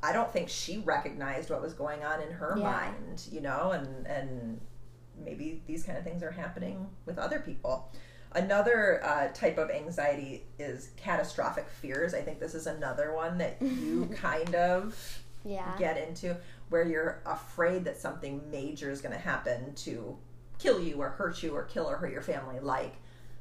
I 0.03 0.13
don't 0.13 0.31
think 0.31 0.47
she 0.49 0.77
recognized 0.79 1.49
what 1.49 1.61
was 1.61 1.73
going 1.73 2.03
on 2.03 2.21
in 2.21 2.29
her 2.33 2.55
Yeah. 2.57 2.63
mind, 2.71 3.23
you 3.31 3.41
know, 3.41 3.71
and 3.71 4.05
and 4.05 4.61
maybe 5.23 5.61
these 5.67 5.83
kind 5.83 5.97
of 5.97 6.03
things 6.03 6.23
are 6.23 6.31
happening 6.31 6.87
with 7.05 7.17
other 7.17 7.39
people. 7.39 7.91
Another 8.35 9.03
uh, 9.03 9.27
type 9.33 9.57
of 9.59 9.69
anxiety 9.69 10.43
is 10.57 10.89
catastrophic 10.97 11.67
fears. 11.69 12.13
I 12.13 12.21
think 12.21 12.39
this 12.39 12.55
is 12.55 12.65
another 12.67 13.13
one 13.13 13.37
that 13.37 13.57
you 13.61 14.09
kind 14.15 14.55
of 14.55 15.21
Yeah. 15.45 15.71
get 15.77 15.97
into 16.07 16.37
where 16.69 16.83
you're 16.83 17.19
afraid 17.27 17.85
that 17.85 17.99
something 17.99 18.41
major 18.49 18.89
is 18.89 19.01
going 19.01 19.13
to 19.13 19.19
happen 19.21 19.75
to 19.75 20.17
kill 20.57 20.79
you 20.81 20.95
or 21.01 21.09
hurt 21.09 21.43
you 21.43 21.55
or 21.55 21.63
kill 21.63 21.85
or 21.87 21.97
hurt 21.97 22.11
your 22.11 22.21
family 22.23 22.59
like 22.59 22.95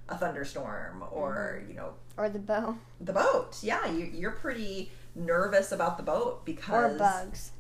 a 0.09 0.17
thunderstorm 0.19 1.03
or 1.11 1.59
Mm-hmm. 1.61 1.71
you 1.71 1.77
know 1.77 1.95
Or 2.19 2.29
the 2.29 2.39
boat. 2.41 2.75
the 3.01 3.13
boat 3.15 3.57
yeah 3.63 3.87
you, 3.91 4.05
you're 4.13 4.33
pretty 4.33 4.91
nervous 5.15 5.73
about 5.73 5.97
the 5.97 6.03
boat 6.03 6.45
because 6.45 6.93
Or 6.95 6.99
bugs. 6.99 7.53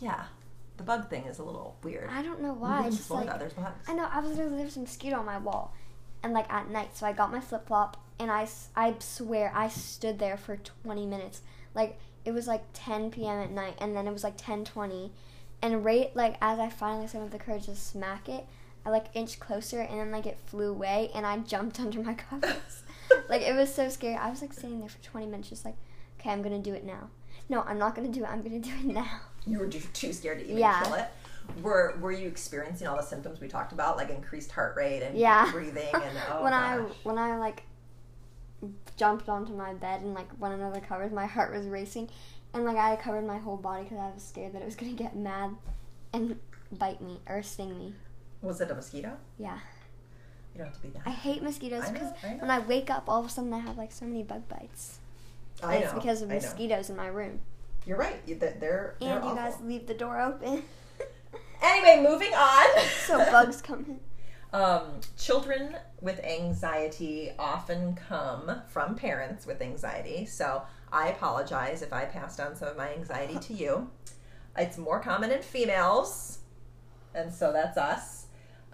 yeah 0.00 0.24
the 0.82 0.86
bug 0.86 1.08
thing 1.08 1.24
is 1.26 1.38
a 1.38 1.44
little 1.44 1.76
weird 1.84 2.10
I 2.10 2.22
don't 2.22 2.42
know 2.42 2.52
why. 2.52 2.86
It's 2.86 2.96
just 2.96 3.10
like 3.10 3.38
there's 3.38 3.52
bugs 3.52 3.88
I 3.88 3.94
know. 3.94 4.08
I 4.10 4.18
was 4.18 4.36
there. 4.36 4.48
There's 4.48 4.76
a 4.76 4.80
mosquito 4.80 5.16
on 5.16 5.26
my 5.26 5.38
wall, 5.38 5.72
and 6.22 6.32
like 6.32 6.52
at 6.52 6.70
night. 6.70 6.96
So 6.96 7.06
I 7.06 7.12
got 7.12 7.30
my 7.30 7.40
flip 7.40 7.66
flop, 7.68 7.96
and 8.18 8.30
I 8.30 8.48
I 8.74 8.94
swear 8.98 9.52
I 9.54 9.68
stood 9.68 10.18
there 10.18 10.36
for 10.36 10.56
20 10.56 11.06
minutes. 11.06 11.42
Like 11.72 11.98
it 12.24 12.32
was 12.32 12.48
like 12.48 12.64
10 12.72 13.12
p.m. 13.12 13.38
at 13.38 13.50
night, 13.52 13.76
and 13.78 13.96
then 13.96 14.08
it 14.08 14.12
was 14.12 14.24
like 14.24 14.36
10:20, 14.36 15.10
and 15.62 15.84
right 15.84 16.14
like 16.16 16.36
as 16.40 16.58
I 16.58 16.68
finally 16.68 17.06
summoned 17.06 17.30
the 17.30 17.38
courage 17.38 17.66
to 17.66 17.76
smack 17.76 18.28
it, 18.28 18.44
I 18.84 18.90
like 18.90 19.06
inched 19.14 19.38
closer, 19.38 19.80
and 19.80 20.00
then 20.00 20.10
like 20.10 20.26
it 20.26 20.38
flew 20.46 20.70
away, 20.70 21.10
and 21.14 21.24
I 21.24 21.38
jumped 21.52 21.78
under 21.78 22.02
my 22.02 22.14
covers. 22.14 22.82
like 23.28 23.42
it 23.42 23.54
was 23.54 23.72
so 23.72 23.88
scary. 23.88 24.16
I 24.16 24.30
was 24.30 24.42
like 24.42 24.52
sitting 24.52 24.80
there 24.80 24.88
for 24.88 25.02
20 25.02 25.26
minutes, 25.26 25.50
just 25.50 25.64
like, 25.64 25.76
okay, 26.18 26.30
I'm 26.30 26.42
gonna 26.42 26.58
do 26.58 26.74
it 26.74 26.84
now. 26.84 27.10
No, 27.48 27.62
I'm 27.62 27.78
not 27.78 27.94
gonna 27.94 28.08
do 28.08 28.24
it. 28.24 28.28
I'm 28.28 28.42
gonna 28.42 28.58
do 28.58 28.72
it 28.74 28.84
now. 29.00 29.20
You 29.46 29.58
were 29.58 29.66
too- 29.66 29.80
too 29.92 30.12
scared 30.12 30.38
to 30.38 30.44
even 30.44 30.58
Yeah. 30.58 30.82
kill 30.82 30.94
it 30.94 31.08
were 31.60 31.96
were 32.00 32.12
you 32.12 32.28
experiencing 32.28 32.86
all 32.86 32.96
the 32.96 33.02
symptoms 33.02 33.40
we 33.40 33.48
talked 33.48 33.72
about 33.72 33.96
like 33.96 34.10
increased 34.10 34.52
heart 34.52 34.76
rate 34.76 35.02
and 35.02 35.18
Yeah. 35.18 35.50
breathing 35.50 35.92
and 35.94 36.16
oh 36.30 36.42
when 36.44 36.52
I 36.52 36.76
when 37.02 37.18
I 37.18 37.36
like 37.36 37.64
jumped 38.96 39.28
onto 39.28 39.52
my 39.54 39.74
bed 39.74 40.02
and 40.02 40.14
like 40.14 40.28
went 40.38 40.54
under 40.54 40.70
the 40.70 40.84
covers, 40.84 41.10
my 41.12 41.26
heart 41.26 41.52
was 41.52 41.66
racing, 41.66 42.08
and 42.54 42.64
like 42.64 42.76
I 42.76 42.94
covered 42.96 43.26
my 43.26 43.38
whole 43.38 43.56
body 43.56 43.84
because 43.84 43.98
I 43.98 44.10
was 44.14 44.22
scared 44.22 44.52
that 44.52 44.62
it 44.62 44.64
was 44.66 44.76
gonna 44.80 44.92
get 44.92 45.16
mad 45.16 45.56
and 46.12 46.38
bite 46.70 47.00
me 47.00 47.20
or 47.28 47.42
sting 47.42 47.76
me. 47.78 47.94
was 48.40 48.60
it 48.60 48.70
a 48.70 48.74
mosquito 48.74 49.16
Yeah, 49.38 49.58
you 50.54 50.58
don't 50.58 50.68
have 50.68 50.76
to 50.76 50.82
be 50.82 50.88
that 50.90 51.02
I 51.04 51.10
hate 51.10 51.42
mosquitoes 51.42 51.90
because 51.90 52.12
when 52.38 52.50
I 52.50 52.60
wake 52.60 52.88
up, 52.90 53.08
all 53.08 53.20
of 53.20 53.26
a 53.26 53.28
sudden 53.28 53.52
I 53.52 53.58
have 53.58 53.76
like 53.76 53.90
so 53.92 54.04
many 54.06 54.22
bug 54.22 54.48
bites. 54.48 54.98
I 55.62 55.74
And 55.74 55.84
it's 55.84 55.92
know, 55.92 55.98
because 55.98 56.22
of 56.22 56.28
mosquitoes 56.28 56.88
in 56.88 56.96
my 56.96 57.08
room. 57.08 57.40
You're 57.86 57.98
right. 57.98 58.24
They're, 58.26 58.56
they're 58.60 58.94
And 59.00 59.22
they're 59.22 59.28
you 59.30 59.34
guys 59.34 59.54
leave 59.62 59.86
the 59.86 59.94
door 59.94 60.20
open, 60.20 60.62
Anyway, 61.62 62.04
moving 62.08 62.32
on. 62.34 62.66
so 63.06 63.18
bugs 63.30 63.62
come 63.62 63.84
in. 63.88 64.00
Um, 64.52 65.00
children 65.16 65.76
with 66.00 66.18
anxiety 66.24 67.30
often 67.38 67.94
come 67.94 68.62
from 68.68 68.94
parents 68.96 69.46
with 69.46 69.62
anxiety. 69.62 70.26
So 70.26 70.62
I 70.92 71.08
apologize 71.08 71.80
if 71.82 71.92
I 71.92 72.04
passed 72.04 72.38
on 72.40 72.54
some 72.56 72.68
of 72.68 72.76
my 72.76 72.92
anxiety 72.92 73.38
to 73.38 73.54
you. 73.54 73.90
It's 74.56 74.76
more 74.76 75.00
common 75.00 75.30
in 75.30 75.40
females, 75.40 76.40
and 77.14 77.32
so 77.32 77.52
that's 77.52 77.78
us. 77.78 78.26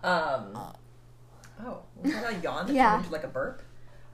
Um, 0.02 0.58
oh, 1.64 1.82
was 2.02 2.12
that 2.12 2.32
a 2.32 2.36
yawn 2.38 2.66
that 2.66 2.72
Yeah. 2.74 2.90
turned 2.92 3.02
into 3.04 3.12
like 3.12 3.22
a 3.24 3.28
burp? 3.28 3.62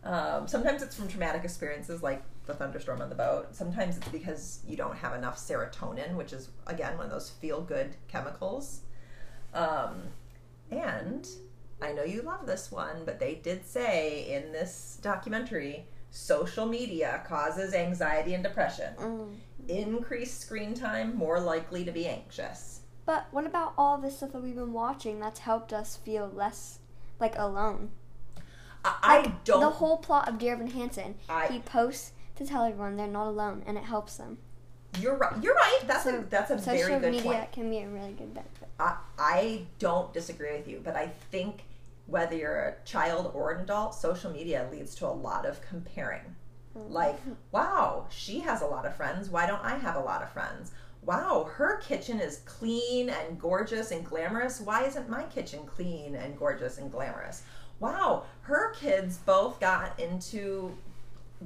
Um, 0.02 0.46
sometimes 0.46 0.83
it's 0.83 0.94
from 0.96 1.09
traumatic 1.09 1.44
experiences 1.44 2.02
like 2.02 2.22
the 2.46 2.54
thunderstorm 2.54 3.00
on 3.00 3.09
the 3.09 3.14
boat. 3.14 3.54
Sometimes 3.54 3.96
it's 3.96 4.09
because 4.09 4.61
you 4.66 4.76
don't 4.76 4.96
have 4.96 5.14
enough 5.14 5.38
serotonin, 5.38 6.14
which 6.16 6.33
is, 6.33 6.50
again, 6.66 6.96
one 6.96 7.07
of 7.07 7.12
those 7.12 7.30
feel 7.30 7.61
good 7.62 7.96
chemicals. 8.09 8.80
Um, 9.54 10.02
and 10.70 11.26
I 11.80 11.92
know 11.92 12.04
you 12.04 12.22
love 12.22 12.46
this 12.46 12.70
one, 12.70 13.04
but 13.04 13.18
they 13.18 13.37
did 13.37 13.66
say 13.66 14.30
in 14.35 14.52
this 14.52 14.98
documentary 15.02 15.87
social 16.11 16.66
media 16.66 17.22
causes 17.26 17.74
anxiety 17.74 18.35
and 18.35 18.42
depression. 18.44 18.94
Mm. 18.98 19.37
Increased 19.68 20.40
screen 20.40 20.74
time, 20.74 21.16
more 21.16 21.40
likely 21.40 21.85
to 21.85 21.92
be 21.92 22.07
anxious. 22.07 22.80
But 23.07 23.26
what 23.33 23.46
about 23.46 23.74
all 23.76 23.98
this 23.98 24.16
stuff 24.18 24.33
that 24.33 24.42
we've 24.42 24.54
been 24.54 24.72
watching 24.72 25.20
that's 25.20 25.40
helped 25.40 25.72
us 25.72 25.96
feel 25.96 26.30
less 26.33 26.78
like 27.20 27.37
alone? 27.37 27.90
I, 28.85 28.96
I 29.02 29.16
Like, 29.20 29.44
don't. 29.44 29.61
The 29.61 29.70
whole 29.70 29.98
plot 29.98 30.28
of 30.28 30.38
Dear 30.38 30.54
Evan 30.54 30.68
Hansen. 30.70 31.14
I- 31.28 31.46
he 31.48 31.59
posts 31.59 32.12
to 32.37 32.47
tell 32.47 32.64
everyone 32.64 32.97
they're 32.97 33.07
not 33.07 33.27
alone, 33.29 33.62
and 33.66 33.77
it 33.79 33.85
helps 33.85 34.16
them. 34.16 34.38
you're 35.01 35.16
right. 35.16 35.42
You're 35.42 35.55
right. 35.55 35.81
That's 35.87 36.07
a 36.07 36.25
that's 36.31 36.51
a 36.51 36.59
Social 36.59 36.87
very 36.88 37.01
good 37.01 37.11
media 37.12 37.23
point. 37.23 37.53
can 37.53 37.70
be 37.70 37.79
a 37.79 37.88
really 37.88 38.12
good 38.12 38.33
benefit. 38.35 38.68
I, 38.79 38.97
I 39.18 39.62
don't 39.79 40.12
disagree 40.12 40.53
with 40.53 40.68
you, 40.68 40.81
but 40.85 40.97
I 40.97 41.09
think 41.31 41.64
whether 42.07 42.37
you're 42.37 42.61
a 42.61 42.75
child 42.85 43.31
or 43.35 43.53
an 43.53 43.62
adult, 43.62 43.94
social 43.94 44.31
media 44.31 44.68
leads 44.70 44.94
to 44.97 45.07
a 45.07 45.09
lot 45.09 45.47
of 45.47 45.61
comparing. 45.62 46.37
Mm-hmm. 46.77 46.92
Like, 46.92 47.18
wow, 47.53 48.07
she 48.11 48.40
has 48.40 48.62
a 48.62 48.66
lot 48.66 48.85
of 48.85 48.94
friends. 48.97 49.31
Why 49.31 49.47
don't 49.47 49.62
I 49.64 49.77
have 49.79 49.97
a 49.97 50.01
lot 50.01 50.23
of 50.23 50.31
friends? 50.31 50.73
Wow, 51.03 51.51
her 51.55 51.79
kitchen 51.79 52.18
is 52.20 52.38
clean 52.47 53.11
and 53.11 53.38
gorgeous 53.40 53.90
and 53.90 54.05
glamorous. 54.05 54.61
Why 54.61 54.85
isn't 54.85 55.09
my 55.09 55.23
kitchen 55.25 55.61
clean 55.66 56.14
and 56.14 56.37
gorgeous 56.38 56.79
and 56.79 56.90
glamorous? 56.90 57.42
Wow, 57.81 58.25
her 58.42 58.73
kids 58.75 59.18
both 59.18 59.61
got 59.61 59.99
into 60.01 60.73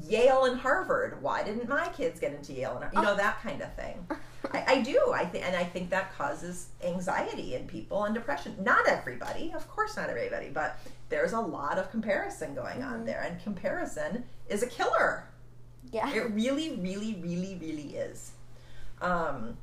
Yale 0.07 0.45
and 0.45 0.61
Harvard. 0.61 1.23
Why 1.23 1.43
didn't 1.43 1.69
my 1.69 1.89
kids 1.89 2.21
get 2.21 2.33
into 2.33 2.53
Yale 2.53 2.77
and 2.77 2.85
Har-" 2.85 2.91
you 2.95 3.03
know 3.03 3.17
that 3.17 3.41
kind 3.43 3.61
of 3.63 3.73
thing? 3.75 4.07
I, 4.53 4.65
I 4.69 4.83
do. 4.83 5.13
I 5.15 5.25
think, 5.25 5.45
and 5.45 5.57
I 5.57 5.65
think 5.65 5.91
that 5.91 6.15
causes 6.17 6.69
anxiety 6.85 7.55
in 7.55 7.67
people 7.67 8.05
and 8.05 8.15
depression. 8.15 8.55
Not 8.61 8.87
everybody, 8.89 9.53
of 9.55 9.69
course, 9.69 9.97
not 9.97 10.09
everybody, 10.09 10.49
but 10.49 10.79
there's 11.09 11.33
a 11.33 11.41
lot 11.41 11.79
of 11.79 11.91
comparison 11.91 12.55
going 12.55 12.83
on 12.83 13.01
Mhm. 13.01 13.07
there, 13.07 13.21
and 13.23 13.43
comparison 13.43 14.25
is 14.49 14.63
a 14.63 14.67
killer. 14.67 15.25
Yeah. 15.91 16.11
It 16.13 16.31
really, 16.33 16.77
really, 16.77 17.15
really, 17.23 17.57
really 17.61 17.97
is. 17.97 18.33
Um, 19.01 19.57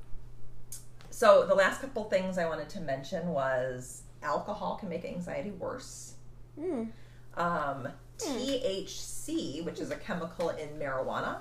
so 1.10 1.46
the 1.46 1.56
last 1.56 1.82
couple 1.82 2.04
things 2.06 2.38
I 2.38 2.48
wanted 2.48 2.68
to 2.70 2.82
mention 2.82 3.30
was 3.30 4.04
alcohol 4.24 4.76
can 4.76 4.90
make 4.90 5.06
anxiety 5.06 5.52
worse. 5.52 6.16
Mm. 6.60 6.90
Um, 7.38 7.88
THC, 8.20 9.64
which 9.64 9.80
is 9.80 9.92
a 9.92 9.96
chemical 9.96 10.50
in 10.50 10.70
marijuana, 10.80 11.40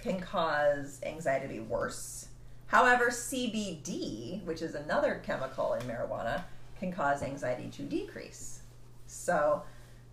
can 0.00 0.20
cause 0.20 1.00
anxiety 1.04 1.46
to 1.46 1.52
be 1.52 1.60
worse. 1.60 2.28
However, 2.66 3.08
CBD, 3.10 4.42
which 4.44 4.62
is 4.62 4.74
another 4.74 5.22
chemical 5.24 5.74
in 5.74 5.82
marijuana, 5.82 6.42
can 6.78 6.92
cause 6.92 7.22
anxiety 7.22 7.68
to 7.68 7.82
decrease. 7.82 8.62
So 9.06 9.62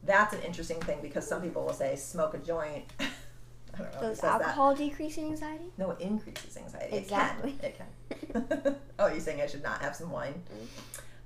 that's 0.03 0.33
an 0.33 0.41
interesting 0.41 0.79
thing 0.81 0.99
because 1.01 1.27
some 1.27 1.41
people 1.41 1.65
will 1.65 1.73
say 1.73 1.95
smoke 1.95 2.33
a 2.33 2.37
joint. 2.37 2.85
I 2.99 3.77
don't 3.77 3.93
know. 3.93 4.01
Does 4.01 4.19
says 4.19 4.21
that. 4.21 4.41
alcohol 4.41 4.75
decrease 4.75 5.17
anxiety? 5.17 5.71
No, 5.77 5.91
it 5.91 6.01
increases 6.01 6.57
anxiety. 6.57 6.97
Exactly. 6.97 7.55
It 7.63 7.77
can. 7.77 7.87
It 8.09 8.49
can. 8.63 8.75
oh, 8.99 9.07
you're 9.07 9.19
saying 9.19 9.41
I 9.41 9.47
should 9.47 9.63
not 9.63 9.81
have 9.81 9.95
some 9.95 10.11
wine? 10.11 10.41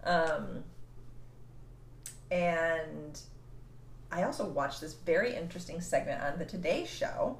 Um, 0.03 0.63
and 2.29 3.19
I 4.13 4.23
also 4.23 4.45
watched 4.45 4.81
this 4.81 4.93
very 4.93 5.35
interesting 5.35 5.81
segment 5.81 6.21
on 6.21 6.37
the 6.37 6.45
Today 6.45 6.85
Show 6.85 7.37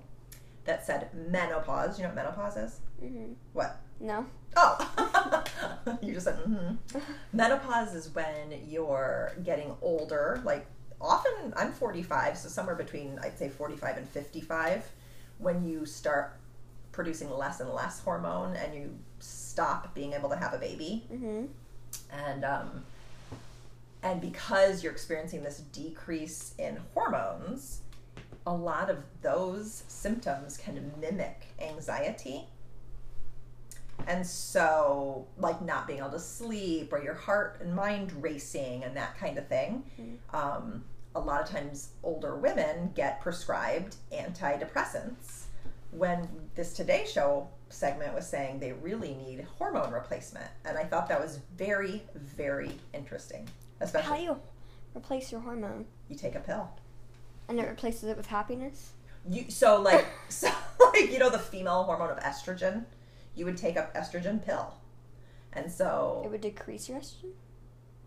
that 0.66 0.86
said 0.86 1.10
menopause. 1.30 1.98
You 2.00 2.04
know 2.04 2.10
what 2.10 2.16
menopause 2.16 2.58
is? 2.58 2.80
hmm 3.00 3.34
What? 3.54 3.78
No. 4.00 4.26
Oh, 4.56 5.44
you 6.02 6.14
just 6.14 6.26
said 6.26 6.38
mm-hmm. 6.40 7.00
menopause 7.34 7.94
is 7.94 8.10
when 8.14 8.60
you're 8.68 9.34
getting 9.44 9.76
older. 9.82 10.42
Like 10.44 10.66
often, 11.00 11.54
I'm 11.56 11.72
45, 11.72 12.38
so 12.38 12.50
somewhere 12.50 12.76
between 12.76 13.20
I'd 13.22 13.38
say 13.38 13.50
45 13.50 13.98
and 13.98 14.10
55, 14.10 14.90
when 15.38 15.68
you 15.68 15.86
start 15.86 16.40
producing 16.92 17.30
less 17.30 17.60
and 17.60 17.70
less 17.70 18.00
hormone 18.00 18.56
and 18.56 18.74
you 18.74 18.98
stop 19.20 19.94
being 19.94 20.14
able 20.14 20.30
to 20.30 20.36
have 20.36 20.54
a 20.54 20.58
baby, 20.58 21.04
hmm 21.10 21.46
and 22.12 22.44
um, 22.44 22.84
and 24.04 24.20
because 24.20 24.84
you're 24.84 24.92
experiencing 24.92 25.44
this 25.44 25.60
decrease 25.72 26.54
in 26.60 26.78
hormones, 26.94 27.82
a 28.46 28.54
lot 28.54 28.90
of 28.90 28.98
those 29.22 29.84
symptoms 29.88 30.58
can 30.58 30.92
mimic 31.00 31.48
anxiety. 31.62 32.46
And 34.08 34.26
so, 34.26 35.26
like 35.38 35.62
not 35.62 35.88
being 35.88 36.00
able 36.00 36.10
to 36.12 36.20
sleep 36.20 36.92
or 36.92 37.02
your 37.02 37.14
heart 37.14 37.60
and 37.62 37.74
mind 37.74 38.12
racing 38.22 38.84
and 38.84 38.98
that 38.98 39.18
kind 39.18 39.38
of 39.38 39.48
thing. 39.48 39.84
Um, 40.34 40.84
a 41.16 41.20
lot 41.20 41.42
of 41.42 41.50
times, 41.50 41.90
older 42.04 42.36
women 42.36 42.92
get 42.96 43.22
prescribed 43.22 43.96
antidepressants 44.12 45.44
when 45.92 46.28
this 46.56 46.74
Today 46.74 47.06
Show 47.10 47.48
segment 47.70 48.14
was 48.14 48.28
saying 48.28 48.60
they 48.60 48.74
really 48.74 49.14
need 49.14 49.46
hormone 49.58 49.94
replacement. 49.94 50.50
And 50.66 50.78
I 50.78 50.84
thought 50.84 51.08
that 51.08 51.22
was 51.22 51.40
very, 51.56 52.04
very 52.16 52.72
interesting. 52.94 53.48
Especially 53.80 54.10
How 54.10 54.16
do 54.18 54.24
you 54.24 54.38
replace 54.96 55.32
your 55.32 55.42
hormone? 55.42 55.86
you 56.10 56.16
take 56.16 56.36
a 56.36 56.40
pill. 56.40 56.70
And 57.48 57.60
it 57.60 57.68
replaces 57.68 58.04
it 58.06 58.18
with 58.18 58.28
happiness? 58.28 58.92
You 59.30 59.50
so 59.50 59.82
like 59.82 60.06
so 60.30 60.50
like 60.80 61.12
you 61.12 61.20
know 61.20 61.30
the 61.30 61.40
female 61.40 61.84
hormone 61.84 62.10
of 62.10 62.20
estrogen, 62.20 62.86
you 63.36 63.46
would 63.46 63.58
take 63.58 63.78
up 63.78 63.94
estrogen 63.96 64.44
pill, 64.44 64.74
and 65.54 65.72
so 65.72 66.22
It 66.26 66.32
would 66.32 66.42
decrease 66.42 66.90
your 66.90 67.00
estrogen? 67.00 67.32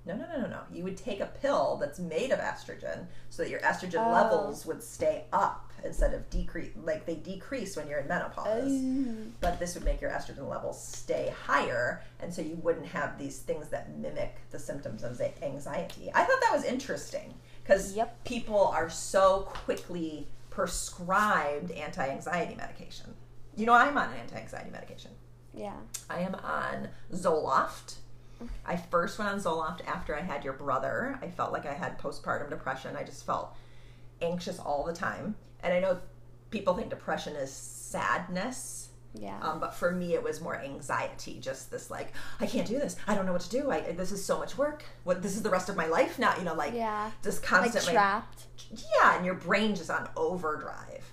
No 0.06 0.14
no 0.16 0.24
no 0.26 0.40
no 0.42 0.46
no 0.48 0.60
you 0.72 0.84
would 0.84 0.96
take 0.96 1.20
a 1.20 1.26
pill 1.26 1.76
that's 1.80 1.98
made 1.98 2.30
of 2.30 2.38
estrogen 2.38 3.06
so 3.28 3.42
that 3.42 3.50
your 3.50 3.60
estrogen 3.60 4.06
Oh. 4.06 4.12
levels 4.12 4.64
would 4.64 4.82
stay 4.82 5.24
up 5.32 5.72
instead 5.84 6.14
of 6.14 6.28
decrease 6.30 6.70
like 6.82 7.04
they 7.06 7.16
decrease 7.16 7.76
when 7.76 7.86
you're 7.88 7.98
in 8.00 8.08
menopause. 8.08 8.70
Oh. 8.72 9.14
But 9.40 9.58
this 9.58 9.74
would 9.74 9.84
make 9.84 10.00
your 10.00 10.10
estrogen 10.10 10.48
levels 10.48 10.82
stay 10.82 11.32
higher, 11.44 12.02
and 12.20 12.32
so 12.32 12.40
you 12.42 12.56
wouldn't 12.62 12.86
have 12.86 13.18
these 13.18 13.40
things 13.40 13.68
that 13.68 13.94
mimic 13.96 14.36
the 14.50 14.58
symptoms 14.58 15.02
of 15.04 15.20
anxiety. 15.42 16.10
I 16.14 16.24
thought 16.24 16.40
that 16.40 16.52
was 16.52 16.64
interesting 16.64 17.34
because 17.62 17.92
Yep. 17.94 18.24
people 18.24 18.66
are 18.68 18.88
so 18.88 19.40
quickly 19.48 20.28
prescribed 20.50 21.70
anti-anxiety 21.72 22.54
medication. 22.54 23.14
You 23.56 23.66
know, 23.66 23.74
I'm 23.74 23.96
on 23.98 24.10
an 24.12 24.18
anti-anxiety 24.20 24.70
medication. 24.70 25.10
Yeah. 25.52 25.76
I 26.10 26.20
am 26.20 26.34
on 26.36 26.88
Zoloft. 27.12 27.96
I 28.66 28.76
first 28.76 29.18
went 29.18 29.30
on 29.30 29.38
Zoloft 29.40 29.86
after 29.86 30.14
I 30.16 30.20
had 30.20 30.44
your 30.44 30.52
brother. 30.52 31.18
I 31.22 31.28
felt 31.28 31.52
like 31.52 31.66
I 31.66 31.72
had 31.72 31.98
postpartum 31.98 32.50
depression. 32.50 32.96
I 32.96 33.02
just 33.02 33.24
felt 33.24 33.54
anxious 34.20 34.58
all 34.58 34.84
the 34.84 34.92
time. 34.92 35.36
And 35.62 35.72
I 35.72 35.80
know 35.80 35.98
people 36.50 36.74
think 36.74 36.90
depression 36.90 37.34
is 37.36 37.50
sadness. 37.52 38.90
Yeah. 39.18 39.38
Um, 39.40 39.60
but 39.60 39.74
for 39.74 39.92
me, 39.92 40.12
it 40.12 40.22
was 40.22 40.42
more 40.42 40.60
anxiety. 40.60 41.38
Just 41.40 41.70
this, 41.70 41.90
like, 41.90 42.12
I 42.38 42.46
can't 42.46 42.66
do 42.66 42.78
this. 42.78 42.96
I 43.06 43.14
don't 43.14 43.24
know 43.24 43.32
what 43.32 43.40
to 43.42 43.50
do. 43.50 43.70
I 43.70 43.80
this 43.92 44.12
is 44.12 44.22
so 44.22 44.38
much 44.38 44.58
work. 44.58 44.84
What 45.04 45.22
this 45.22 45.36
is 45.36 45.42
the 45.42 45.48
rest 45.48 45.70
of 45.70 45.76
my 45.76 45.86
life 45.86 46.18
now. 46.18 46.36
You 46.36 46.44
know, 46.44 46.54
like 46.54 46.74
yeah. 46.74 47.10
just 47.22 47.40
Like 47.42 47.62
constantly 47.62 47.94
trapped. 47.94 48.44
yeah, 48.70 49.16
and 49.16 49.24
your 49.24 49.34
brain 49.34 49.74
just 49.74 49.90
on 49.90 50.08
overdrive. 50.16 51.12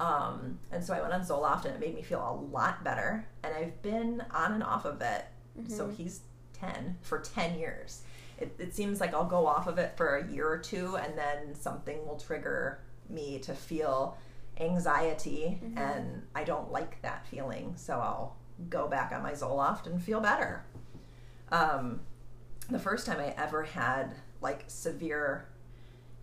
Um, 0.00 0.58
and 0.72 0.82
so 0.82 0.94
I 0.94 1.00
went 1.00 1.12
on 1.12 1.20
Zoloft, 1.22 1.64
and 1.64 1.74
it 1.74 1.80
made 1.80 1.94
me 1.94 2.02
feel 2.02 2.20
a 2.20 2.34
lot 2.52 2.82
better. 2.82 3.26
And 3.44 3.54
I've 3.54 3.80
been 3.82 4.22
on 4.32 4.52
and 4.54 4.62
off 4.64 4.84
of 4.84 5.00
it. 5.00 5.24
So 5.68 5.88
he's 5.88 6.20
ten 6.60 6.96
for 7.02 7.18
ten 7.18 7.58
years. 7.58 8.02
It, 8.38 8.54
it 8.58 8.74
seems 8.74 9.00
like 9.00 9.14
I'll 9.14 9.24
go 9.24 9.46
off 9.46 9.66
of 9.66 9.78
it 9.78 9.96
for 9.96 10.16
a 10.16 10.26
year 10.32 10.48
or 10.48 10.58
two, 10.58 10.96
and 10.96 11.16
then 11.18 11.54
something 11.54 12.06
will 12.06 12.18
trigger 12.18 12.80
me 13.08 13.38
to 13.40 13.52
feel 13.54 14.16
anxiety, 14.60 15.60
and 15.76 16.22
I 16.34 16.44
don't 16.44 16.70
like 16.70 17.00
that 17.02 17.26
feeling. 17.26 17.74
So 17.76 17.94
I'll 17.94 18.36
go 18.68 18.88
back 18.88 19.12
on 19.12 19.22
my 19.22 19.32
Zoloft 19.32 19.86
and 19.86 20.02
feel 20.02 20.20
better. 20.20 20.64
Um, 21.50 22.00
the 22.70 22.78
first 22.78 23.06
time 23.06 23.18
I 23.20 23.34
ever 23.36 23.62
had 23.62 24.14
like 24.40 24.64
severe 24.68 25.48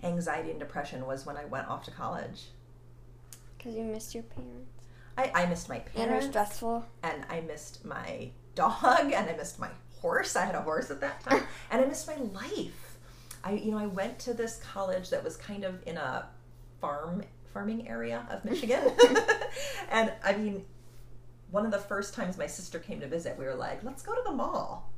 anxiety 0.04 0.52
and 0.52 0.60
depression 0.60 1.06
was 1.06 1.26
when 1.26 1.38
I 1.38 1.46
went 1.46 1.68
off 1.68 1.84
to 1.86 1.92
college. 1.92 2.50
Because 3.58 3.76
you 3.76 3.84
missed 3.84 4.14
your 4.14 4.24
parents. 4.24 4.70
I, 5.18 5.32
I 5.34 5.46
missed 5.48 5.70
my 5.70 5.80
parents. 5.80 6.00
And 6.00 6.12
it 6.12 6.16
was 6.16 6.26
stressful. 6.26 6.86
and 7.04 7.26
I 7.30 7.42
missed 7.42 7.84
my 7.86 8.30
dog 8.54 8.82
and 9.14 9.30
I 9.30 9.36
missed 9.36 9.60
my 9.60 9.70
horse. 10.06 10.36
I 10.36 10.46
had 10.46 10.54
a 10.54 10.62
horse 10.62 10.92
at 10.92 11.02
that 11.02 11.22
time. 11.22 11.42
and 11.72 11.82
I 11.82 11.86
missed 11.86 12.08
my 12.08 12.18
life. 12.18 12.98
I 13.44 13.54
you 13.54 13.72
know, 13.72 13.80
I 13.80 13.88
went 13.88 14.20
to 14.20 14.34
this 14.34 14.58
college 14.58 15.10
that 15.10 15.24
was 15.24 15.36
kind 15.36 15.64
of 15.64 15.82
in 15.88 15.98
a 15.98 16.28
farm 16.80 17.24
farming 17.52 17.88
area 17.88 18.28
of 18.30 18.46
Michigan. 18.46 18.84
and 19.90 20.14
I 20.24 20.34
mean, 20.34 20.64
one 21.50 21.66
of 21.66 21.72
the 21.72 21.80
first 21.80 22.14
times 22.14 22.38
my 22.38 22.48
sister 22.48 22.78
came 22.80 23.00
to 23.00 23.08
visit, 23.08 23.38
we 23.38 23.46
were 23.46 23.56
like, 23.56 23.84
let's 23.84 24.04
go 24.04 24.14
to 24.14 24.22
the 24.24 24.32
mall. 24.32 24.92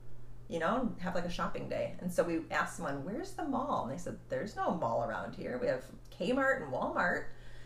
You 0.50 0.60
know, 0.60 0.78
and 0.82 1.02
have 1.02 1.14
like 1.16 1.26
a 1.26 1.30
shopping 1.30 1.68
day. 1.70 1.96
And 2.00 2.12
so 2.12 2.24
we 2.24 2.40
asked 2.52 2.78
someone, 2.78 3.04
Where's 3.04 3.32
the 3.32 3.44
mall? 3.44 3.84
And 3.84 3.92
they 3.92 4.02
said, 4.02 4.18
There's 4.30 4.56
no 4.56 4.74
mall 4.76 5.04
around 5.04 5.36
here. 5.36 5.58
We 5.62 5.68
have 5.68 5.84
Kmart 6.18 6.64
and 6.64 6.72
Walmart. 6.72 7.26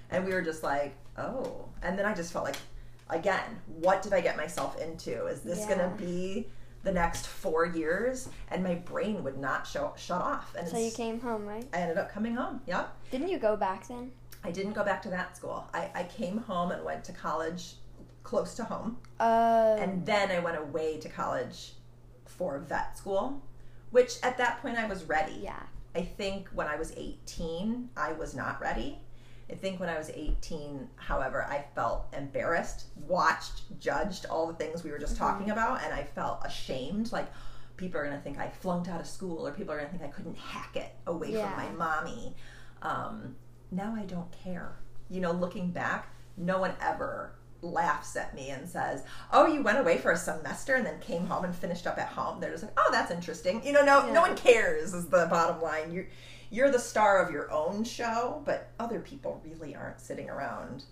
And 0.10 0.26
we 0.26 0.34
were 0.34 0.42
just 0.42 0.64
like, 0.64 0.96
Oh. 1.18 1.70
And 1.84 1.98
then 1.98 2.06
I 2.08 2.14
just 2.16 2.34
felt 2.34 2.46
like 2.46 2.58
again, 3.10 3.60
what 3.68 4.02
did 4.02 4.14
I 4.14 4.22
get 4.22 4.36
myself 4.36 4.82
into? 4.82 5.28
Is 5.28 5.42
this 5.42 5.60
Yeah. 5.60 5.76
going 5.76 5.92
to 5.92 6.04
be 6.04 6.48
the 6.84 6.92
next 6.92 7.28
four 7.28 7.66
years? 7.66 8.30
And 8.50 8.64
my 8.64 8.76
brain 8.76 9.24
would 9.24 9.38
not 9.38 9.68
show, 9.68 9.94
shut 9.98 10.22
off. 10.22 10.56
And 10.58 10.68
So 10.68 10.78
you 10.78 10.92
came 10.92 11.20
home, 11.20 11.46
right? 11.46 11.68
I 11.74 11.78
ended 11.78 11.98
up 11.98 12.12
coming 12.12 12.36
home. 12.36 12.62
Yeah. 12.68 12.86
Didn't 13.12 13.30
you 13.30 13.38
go 13.40 13.56
back 13.56 13.88
then? 13.88 14.12
I 14.44 14.52
didn't 14.52 14.74
go 14.74 14.84
back 14.84 15.02
to 15.04 15.10
that 15.10 15.38
school. 15.38 15.68
I, 15.74 15.92
I 15.94 16.04
came 16.04 16.38
home 16.40 16.72
and 16.72 16.84
went 16.84 17.04
to 17.06 17.12
college 17.14 17.76
close 18.24 18.56
to 18.56 18.64
home. 18.64 18.98
Uh, 19.20 19.78
And 19.80 20.06
then 20.06 20.32
I 20.32 20.40
went 20.40 20.58
away 20.58 20.98
to 21.00 21.10
college 21.10 21.74
for 22.26 22.58
vet 22.60 22.98
school, 22.98 23.42
which 23.92 24.14
at 24.24 24.38
that 24.40 24.62
point 24.62 24.78
I 24.78 24.88
was 24.88 25.04
ready. 25.04 25.40
yeah. 25.44 25.62
I 25.94 26.04
think 26.04 26.48
when 26.54 26.68
I 26.68 26.78
was 26.78 26.94
18, 26.96 27.90
I 27.98 28.14
was 28.14 28.34
not 28.34 28.62
ready. 28.62 29.00
I 29.52 29.56
think 29.56 29.82
when 29.82 29.90
I 29.90 29.98
was 29.98 30.10
18, 30.10 30.88
however, 30.96 31.44
I 31.44 31.66
felt 31.76 32.06
embarrassed, 32.18 32.86
watched, 33.08 33.64
judged 33.82 34.26
all 34.28 34.48
the 34.48 34.54
things 34.54 34.84
we 34.84 34.92
were 34.92 35.00
just 35.00 35.18
talking 35.18 35.50
about, 35.50 35.84
and 35.84 35.94
I 35.94 36.04
felt 36.04 36.42
ashamed. 36.46 37.12
Like, 37.12 37.28
people 37.76 38.00
are 38.00 38.06
going 38.06 38.16
to 38.16 38.22
think 38.24 38.38
I 38.40 38.48
flunked 38.50 38.88
out 38.88 39.02
of 39.02 39.08
school, 39.08 39.46
or 39.46 39.52
people 39.52 39.74
are 39.74 39.78
going 39.80 39.92
to 39.92 39.98
think 39.98 40.10
I 40.10 40.16
couldn't 40.16 40.38
hack 40.38 40.76
it 40.78 40.94
away 41.08 41.34
Yeah. 41.34 41.50
from 41.54 41.78
my 41.78 41.86
mommy. 41.86 42.36
Um, 42.82 43.36
now 43.72 43.94
I 43.98 44.04
don't 44.06 44.32
care. 44.32 44.78
You 45.10 45.20
know, 45.20 45.32
looking 45.32 45.72
back, 45.72 46.08
no 46.38 46.60
one 46.60 46.74
ever 46.80 47.34
laughs 47.62 48.16
at 48.16 48.34
me 48.34 48.50
and 48.50 48.68
says, 48.68 49.04
"Oh, 49.32 49.46
you 49.46 49.62
went 49.62 49.78
away 49.78 49.98
for 50.00 50.12
a 50.12 50.18
semester 50.18 50.76
and 50.76 50.86
then 50.86 51.00
came 51.00 51.28
home 51.28 51.44
and 51.46 51.54
finished 51.54 51.86
up 51.86 51.98
at 52.00 52.08
home." 52.08 52.40
They're 52.40 52.50
just 52.52 52.64
like, 52.64 52.74
"Oh, 52.78 52.90
that's 52.92 53.12
interesting." 53.12 53.64
You 53.64 53.74
know, 53.74 53.84
no 53.84 54.06
Yeah. 54.08 54.14
no 54.14 54.22
one 54.22 54.36
cares 54.36 54.94
is 54.94 55.08
the 55.10 55.28
bottom 55.30 55.62
line. 55.62 55.92
You're 55.92 56.08
you're 56.50 56.72
the 56.72 56.80
star 56.80 57.24
of 57.24 57.32
your 57.32 57.50
own 57.52 57.84
show, 57.84 58.42
but 58.46 58.70
other 58.80 59.00
people 59.00 59.42
really 59.46 59.74
aren't 59.76 60.02
sitting 60.02 60.30
around 60.30 60.84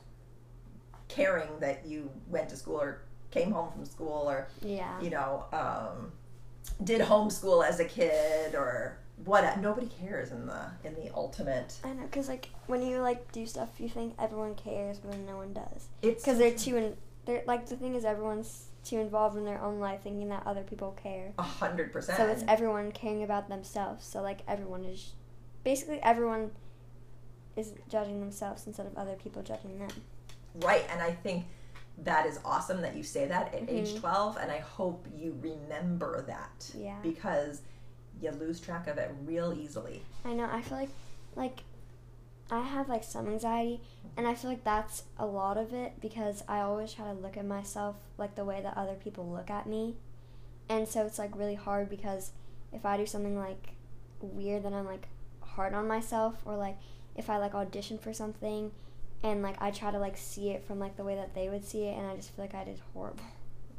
caring 1.10 1.50
that 1.60 1.86
you 1.86 2.10
went 2.30 2.48
to 2.50 2.56
school 2.56 2.80
or 2.80 3.02
came 3.32 3.52
home 3.52 3.72
from 3.74 3.86
school 3.86 4.24
or 4.30 4.48
Yeah. 4.62 5.00
you 5.02 5.10
know 5.10 5.43
um, 5.52 6.12
did 6.84 7.02
homeschool 7.02 7.67
as 7.67 7.80
a 7.82 7.86
kid 7.86 8.56
or 8.56 8.98
what. 9.26 9.60
Nobody 9.60 9.88
cares 10.02 10.32
in 10.32 10.45
the 10.45 10.62
in 10.86 10.95
the 10.95 11.12
ultimate. 11.13 11.74
I 11.84 11.89
know, 11.93 12.08
cause 12.12 12.30
like 12.30 12.50
when 12.67 12.82
you 12.82 13.00
like 13.02 13.32
do 13.34 13.45
stuff, 13.45 13.69
you 13.80 13.89
think 13.89 14.13
everyone 14.17 14.56
cares, 14.56 14.98
but 15.00 15.17
no 15.19 15.36
one 15.36 15.52
does. 15.54 15.88
It's 16.02 16.24
Cause 16.24 16.38
they're 16.38 16.54
too 16.56 16.78
in. 16.78 16.95
They're 17.26 17.43
like 17.45 17.67
the 17.67 17.76
thing 17.76 17.95
is 17.95 18.06
everyone's 18.06 18.67
too 18.86 18.98
involved 19.00 19.36
in 19.38 19.43
their 19.43 19.62
own 19.62 19.80
life, 19.80 20.02
thinking 20.04 20.30
that 20.30 20.43
other 20.48 20.63
people 20.63 20.98
care. 21.04 21.34
a 21.38 21.43
hundred 21.43 21.91
percent. 21.91 22.17
So 22.17 22.28
it's 22.28 22.43
everyone 22.48 22.91
caring 22.93 23.24
about 23.24 23.50
themselves. 23.50 24.06
So 24.06 24.22
like 24.22 24.39
everyone 24.48 24.86
is, 24.86 25.12
basically 25.65 26.00
everyone 26.02 26.52
is 27.58 27.74
judging 27.89 28.22
themselves 28.22 28.65
instead 28.65 28.86
of 28.86 28.98
other 28.98 29.15
people 29.15 29.43
judging 29.43 29.80
them. 29.80 29.89
Right, 30.56 30.86
and 30.92 31.02
I 31.02 31.12
think 31.12 31.46
that 32.00 32.26
is 32.26 32.40
awesome 32.46 32.82
that 32.82 32.96
you 32.96 33.04
say 33.04 33.28
that 33.28 33.54
at 33.54 33.70
age 33.70 33.90
Mhm. 33.94 34.00
12, 34.00 34.38
and 34.38 34.52
I 34.52 34.60
hope 34.60 35.06
you 35.14 35.38
remember 35.42 36.22
that 36.24 36.72
Yeah. 36.76 37.00
because 37.02 37.62
you 38.22 38.32
lose 38.32 38.60
track 38.60 38.88
of 38.88 38.98
it 38.98 39.12
real 39.24 39.54
easily. 39.54 40.04
I 40.26 40.34
know. 40.34 40.48
I 40.52 40.62
feel 40.62 40.78
like 40.78 40.90
like 41.36 41.64
I 42.52 42.62
have 42.62 42.90
like 42.90 43.04
some 43.04 43.28
anxiety 43.28 43.82
and 44.18 44.28
I 44.28 44.34
feel 44.34 44.50
like 44.50 44.64
that's 44.64 45.04
a 45.20 45.26
lot 45.26 45.58
of 45.58 45.74
it 45.74 46.02
because 46.02 46.44
I 46.48 46.62
always 46.62 46.92
try 46.92 47.06
to 47.06 47.14
look 47.14 47.38
at 47.38 47.46
myself 47.46 47.98
like 48.18 48.34
the 48.36 48.44
way 48.44 48.60
that 48.62 48.76
other 48.76 48.96
people 48.96 49.30
look 49.30 49.50
at 49.52 49.68
me. 49.68 49.96
And 50.68 50.88
so 50.88 51.06
it's 51.06 51.20
like 51.20 51.36
really 51.38 51.56
hard 51.56 51.90
because 51.90 52.32
if 52.74 52.86
I 52.86 52.98
do 52.98 53.06
something 53.06 53.38
like 53.38 53.74
weird 54.22 54.64
then 54.64 54.74
I'm 54.74 54.86
like 54.86 55.08
hard 55.42 55.74
on 55.74 55.88
myself 55.88 56.42
or 56.46 56.58
like 56.58 56.78
if 57.16 57.30
I 57.30 57.38
like 57.38 57.54
audition 57.54 57.98
for 58.00 58.14
something 58.14 58.72
and 59.24 59.42
like 59.42 59.62
I 59.62 59.72
try 59.72 59.92
to 59.92 60.00
like 60.00 60.18
see 60.18 60.50
it 60.50 60.64
from 60.64 60.80
like 60.80 60.96
the 60.98 61.04
way 61.04 61.16
that 61.16 61.34
they 61.36 61.50
would 61.50 61.66
see 61.66 61.84
it 61.84 61.98
and 61.98 62.08
I 62.08 62.16
just 62.16 62.36
feel 62.36 62.46
like 62.46 62.56
I 62.56 62.64
did 62.64 62.80
horrible. 62.94 63.24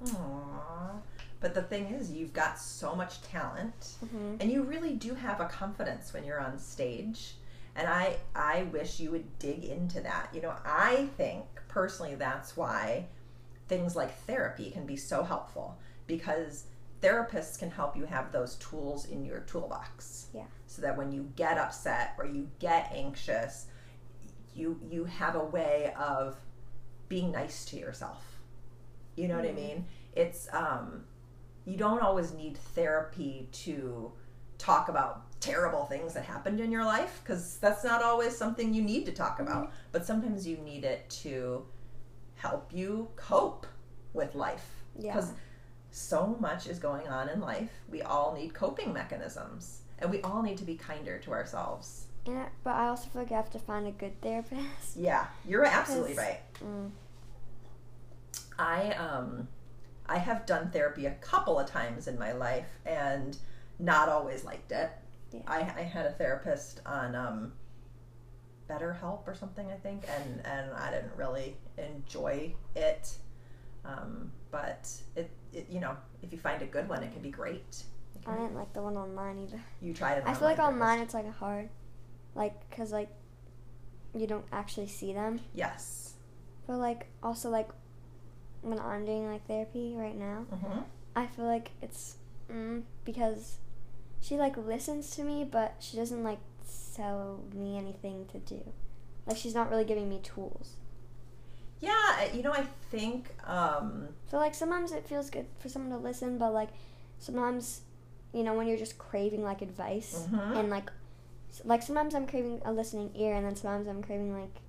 Aww. 0.04 1.00
But 1.40 1.54
the 1.54 1.62
thing 1.62 1.86
is, 1.86 2.10
you've 2.10 2.34
got 2.34 2.58
so 2.58 2.94
much 2.94 3.22
talent, 3.22 3.94
hmm 4.00 4.34
and 4.40 4.50
you 4.50 4.62
really 4.62 4.92
do 4.94 5.14
have 5.14 5.40
a 5.40 5.46
confidence 5.46 6.12
when 6.12 6.24
you're 6.24 6.40
on 6.40 6.58
stage. 6.58 7.34
And 7.76 7.86
I, 7.86 8.16
I 8.34 8.64
wish 8.64 9.00
you 9.00 9.10
would 9.12 9.38
dig 9.38 9.64
into 9.64 10.00
that. 10.00 10.28
You 10.34 10.42
know, 10.42 10.54
I 10.66 11.08
think 11.16 11.44
personally 11.68 12.14
that's 12.14 12.56
why 12.56 13.06
things 13.68 13.94
like 13.94 14.14
therapy 14.26 14.70
can 14.70 14.84
be 14.84 14.96
so 14.96 15.22
helpful 15.22 15.78
because 16.06 16.64
therapists 17.00 17.58
can 17.58 17.70
help 17.70 17.96
you 17.96 18.04
have 18.04 18.32
those 18.32 18.56
tools 18.56 19.06
in 19.06 19.24
your 19.24 19.40
toolbox. 19.40 20.26
Yeah. 20.34 20.44
So 20.66 20.82
that 20.82 20.96
when 20.98 21.12
you 21.12 21.30
get 21.36 21.56
upset 21.56 22.14
or 22.18 22.26
you 22.26 22.50
get 22.58 22.92
anxious, 22.94 23.66
you 24.60 24.78
you 24.90 25.04
have 25.04 25.34
a 25.34 25.44
way 25.44 25.92
of 25.98 26.36
being 27.08 27.32
nice 27.32 27.64
to 27.66 27.76
yourself. 27.78 28.22
You 29.16 29.28
know 29.28 29.36
what 29.36 29.44
I 29.44 29.48
Mhm. 29.48 29.54
mean? 29.54 29.86
It's 30.14 30.48
um 30.52 31.04
you 31.64 31.76
don't 31.76 32.00
always 32.02 32.32
need 32.32 32.56
therapy 32.56 33.48
to 33.52 34.12
talk 34.58 34.88
about 34.88 35.22
terrible 35.40 35.84
things 35.86 36.12
that 36.14 36.24
happened 36.24 36.60
in 36.60 36.70
your 36.70 36.84
life 36.84 37.20
because 37.22 37.58
that's 37.58 37.82
not 37.84 38.02
always 38.02 38.36
something 38.36 38.74
you 38.74 38.82
need 38.82 39.04
to 39.06 39.12
talk 39.12 39.40
about. 39.40 39.72
But 39.92 40.04
sometimes 40.06 40.46
you 40.46 40.56
need 40.58 40.84
it 40.84 41.08
to 41.24 41.66
help 42.36 42.72
you 42.72 43.08
cope 43.16 43.66
with 44.12 44.34
life 44.34 44.82
Yeah. 44.96 45.14
because 45.14 45.32
so 45.90 46.36
much 46.40 46.66
is 46.66 46.78
going 46.78 47.08
on 47.08 47.28
in 47.28 47.40
life. 47.40 47.70
We 47.88 48.02
all 48.02 48.32
need 48.34 48.54
coping 48.54 48.92
mechanisms, 48.92 49.82
and 49.98 50.10
we 50.10 50.20
all 50.22 50.42
need 50.42 50.58
to 50.58 50.64
be 50.64 50.76
kinder 50.76 51.18
to 51.18 51.32
ourselves. 51.32 52.06
And 52.26 52.38
I, 52.38 52.46
but 52.62 52.74
I 52.74 52.88
also 52.88 53.08
feel 53.08 53.22
like 53.22 53.32
I 53.32 53.36
have 53.36 53.50
to 53.50 53.58
find 53.58 53.86
a 53.86 53.90
good 53.92 54.20
therapist. 54.20 54.96
Yeah, 54.96 55.26
you're 55.46 55.64
absolutely 55.66 56.14
right. 56.14 56.40
Mm. 56.62 56.90
I 58.58 58.92
um 58.92 59.48
I 60.06 60.18
have 60.18 60.44
done 60.44 60.70
therapy 60.70 61.06
a 61.06 61.12
couple 61.12 61.58
of 61.58 61.68
times 61.68 62.08
in 62.08 62.18
my 62.18 62.32
life 62.32 62.68
and 62.84 63.36
not 63.78 64.08
always 64.08 64.44
liked 64.44 64.72
it. 64.72 64.90
Yeah. 65.32 65.40
I, 65.46 65.58
I 65.60 65.82
had 65.82 66.06
a 66.06 66.12
therapist 66.12 66.80
on 66.84 67.14
um 67.14 67.52
BetterHelp 68.68 69.26
or 69.26 69.34
something 69.34 69.70
I 69.70 69.76
think 69.76 70.04
and 70.08 70.46
and 70.46 70.72
I 70.72 70.90
didn't 70.90 71.16
really 71.16 71.56
enjoy 71.78 72.54
it. 72.76 73.16
Um, 73.84 74.30
but 74.50 74.92
it, 75.16 75.30
it 75.52 75.66
you 75.70 75.80
know 75.80 75.96
if 76.22 76.32
you 76.32 76.38
find 76.38 76.60
a 76.60 76.66
good 76.66 76.88
one 76.88 77.02
it 77.02 77.12
can 77.12 77.22
be 77.22 77.30
great. 77.30 77.82
It 78.14 78.28
I 78.28 78.34
didn't 78.34 78.54
like 78.54 78.72
the 78.74 78.82
one 78.82 78.96
online 78.96 79.38
either. 79.38 79.62
you 79.80 79.94
tried 79.94 80.18
it. 80.18 80.24
I 80.26 80.34
feel 80.34 80.48
like 80.48 80.58
online 80.58 80.98
it's 81.00 81.14
like 81.14 81.32
hard, 81.32 81.70
like 82.34 82.54
cause 82.70 82.92
like 82.92 83.08
you 84.14 84.26
don't 84.26 84.44
actually 84.52 84.88
see 84.88 85.12
them. 85.12 85.40
Yes. 85.54 86.14
But 86.66 86.76
like 86.78 87.06
also 87.22 87.50
like 87.50 87.68
when 88.62 88.78
I'm 88.78 89.04
doing 89.04 89.26
like 89.30 89.46
therapy 89.46 89.94
right 89.96 90.16
now, 90.16 90.44
hmm 90.50 90.80
I 91.16 91.26
feel 91.26 91.44
like 91.46 91.70
it's 91.82 92.16
mm, 92.50 92.82
because 93.04 93.56
she 94.20 94.36
like 94.36 94.56
listens 94.56 95.10
to 95.16 95.24
me, 95.24 95.44
but 95.50 95.74
she 95.80 95.96
doesn't 95.96 96.22
like 96.22 96.38
tell 96.94 97.40
me 97.54 97.76
anything 97.78 98.26
to 98.32 98.38
do. 98.38 98.60
Like 99.26 99.36
she's 99.36 99.54
not 99.54 99.70
really 99.70 99.84
giving 99.84 100.08
me 100.08 100.20
tools. 100.22 100.74
Yeah, 101.80 102.24
you 102.34 102.42
know 102.42 102.52
I 102.52 102.66
think 102.90 103.28
um, 103.46 104.08
So 104.30 104.36
like 104.36 104.54
sometimes 104.54 104.92
it 104.92 105.06
feels 105.06 105.30
good 105.30 105.46
for 105.58 105.68
someone 105.68 105.90
to 105.98 106.04
listen, 106.04 106.36
but 106.38 106.52
like 106.52 106.68
sometimes, 107.18 107.80
you 108.34 108.42
know, 108.42 108.54
when 108.54 108.66
you're 108.66 108.76
just 108.76 108.98
craving 108.98 109.42
like 109.42 109.62
advice 109.62 110.26
Mhm. 110.30 110.56
and 110.58 110.70
like, 110.70 110.90
like 111.64 111.82
sometimes 111.82 112.14
I'm 112.14 112.26
craving 112.26 112.60
a 112.64 112.72
listening 112.72 113.10
ear, 113.14 113.34
and 113.34 113.46
then 113.46 113.56
sometimes 113.56 113.88
I'm 113.88 114.02
craving 114.02 114.32
like 114.32 114.60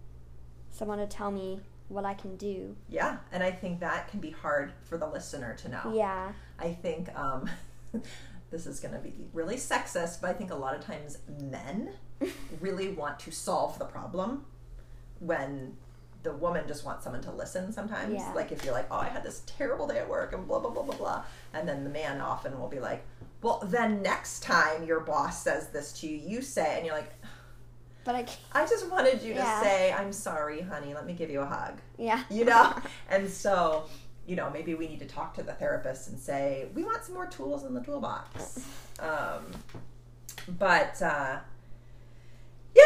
someone 0.71 0.97
to 0.99 1.07
tell 1.07 1.31
me 1.31 1.59
what 1.89 2.05
I 2.05 2.13
can 2.13 2.37
do. 2.37 2.75
yeah, 2.89 3.17
and 3.31 3.43
I 3.43 3.51
think 3.51 3.81
that 3.81 4.07
can 4.07 4.21
be 4.21 4.31
hard 4.31 4.71
for 4.83 4.97
the 4.97 5.07
listener 5.07 5.55
to 5.55 5.69
know. 5.69 5.91
Yeah, 5.93 6.31
I 6.57 6.73
think 6.73 7.13
um, 7.17 7.49
this 8.51 8.65
is 8.65 8.79
going 8.79 8.93
to 8.93 8.99
be 8.99 9.13
really 9.33 9.55
sexist, 9.55 10.21
but 10.21 10.29
I 10.29 10.33
think 10.33 10.51
a 10.51 10.55
lot 10.55 10.75
of 10.75 10.85
times 10.85 11.17
men 11.39 11.89
really 12.61 12.89
want 12.89 13.19
to 13.19 13.31
solve 13.31 13.77
the 13.77 13.85
problem 13.85 14.45
when 15.19 15.75
the 16.23 16.33
woman 16.33 16.67
just 16.67 16.85
wants 16.85 17.03
someone 17.03 17.21
to 17.23 17.31
listen 17.31 17.71
sometimes. 17.71 18.13
Yeah. 18.13 18.31
Like 18.33 18.51
if 18.51 18.63
you're 18.63 18.73
like, 18.73 18.87
oh, 18.91 18.97
I 18.97 19.07
had 19.07 19.23
this 19.23 19.41
terrible 19.45 19.87
day 19.87 19.97
at 19.99 20.07
work 20.07 20.33
and 20.33 20.47
blah, 20.47 20.59
blah, 20.59 20.69
blah, 20.69 20.83
blah, 20.83 20.95
blah. 20.95 21.23
And 21.53 21.67
then 21.67 21.83
the 21.83 21.89
man 21.89 22.21
often 22.21 22.59
will 22.59 22.67
be 22.67 22.79
like, 22.79 23.03
well, 23.41 23.61
then 23.65 24.01
next 24.01 24.43
time 24.43 24.83
your 24.83 24.99
boss 24.99 25.43
says 25.43 25.69
this 25.69 25.91
to 26.01 26.07
you, 26.07 26.17
you 26.17 26.41
say, 26.41 26.77
and 26.77 26.85
you're 26.85 26.95
like, 26.95 27.11
but 28.03 28.15
I 28.15 28.23
can't. 28.23 28.39
I 28.53 28.65
just 28.65 28.89
wanted 28.89 29.21
you 29.21 29.33
Yeah. 29.33 29.59
to 29.59 29.65
say, 29.65 29.93
I'm 29.93 30.11
sorry, 30.13 30.61
honey, 30.61 30.93
let 30.93 31.05
me 31.05 31.13
give 31.13 31.29
you 31.29 31.41
a 31.41 31.45
hug 31.45 31.79
Yeah, 31.97 32.23
you 32.29 32.45
know 32.45 32.73
and 33.09 33.29
so 33.29 33.85
you 34.27 34.35
know 34.35 34.49
maybe 34.51 34.75
we 34.75 34.87
need 34.87 34.99
to 34.99 35.07
talk 35.07 35.33
to 35.35 35.43
the 35.43 35.53
therapist 35.53 36.07
and 36.09 36.19
say 36.19 36.67
we 36.75 36.83
want 36.83 37.03
some 37.03 37.15
more 37.15 37.25
tools 37.27 37.63
in 37.63 37.73
the 37.73 37.81
toolbox 37.81 38.59
um, 38.99 39.43
but 40.59 41.01
uh, 41.01 41.37
yeah 42.75 42.83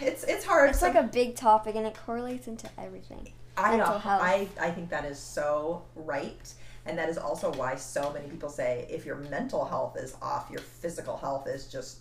it's 0.00 0.24
it's 0.24 0.44
hard 0.44 0.70
it's 0.70 0.82
like 0.82 0.94
a 0.94 1.02
big 1.04 1.36
topic, 1.36 1.74
and 1.76 1.86
it 1.86 1.96
correlates 2.04 2.46
into 2.48 2.68
everything. 2.78 3.32
I 3.56 3.76
know 3.76 3.84
health. 3.98 4.20
I, 4.22 4.48
I 4.60 4.70
think 4.72 4.90
that 4.90 5.04
is 5.04 5.18
so 5.18 5.82
right 5.94 6.52
and 6.86 6.98
that 6.98 7.08
is 7.08 7.16
also 7.18 7.52
why 7.54 7.74
so 7.74 8.12
many 8.12 8.28
people 8.28 8.48
say 8.48 8.86
if 8.90 9.04
your 9.06 9.16
mental 9.16 9.64
health 9.64 9.96
is 9.96 10.16
off 10.20 10.48
your 10.50 10.60
physical 10.60 11.16
health 11.16 11.46
is 11.48 11.66
just 11.66 11.98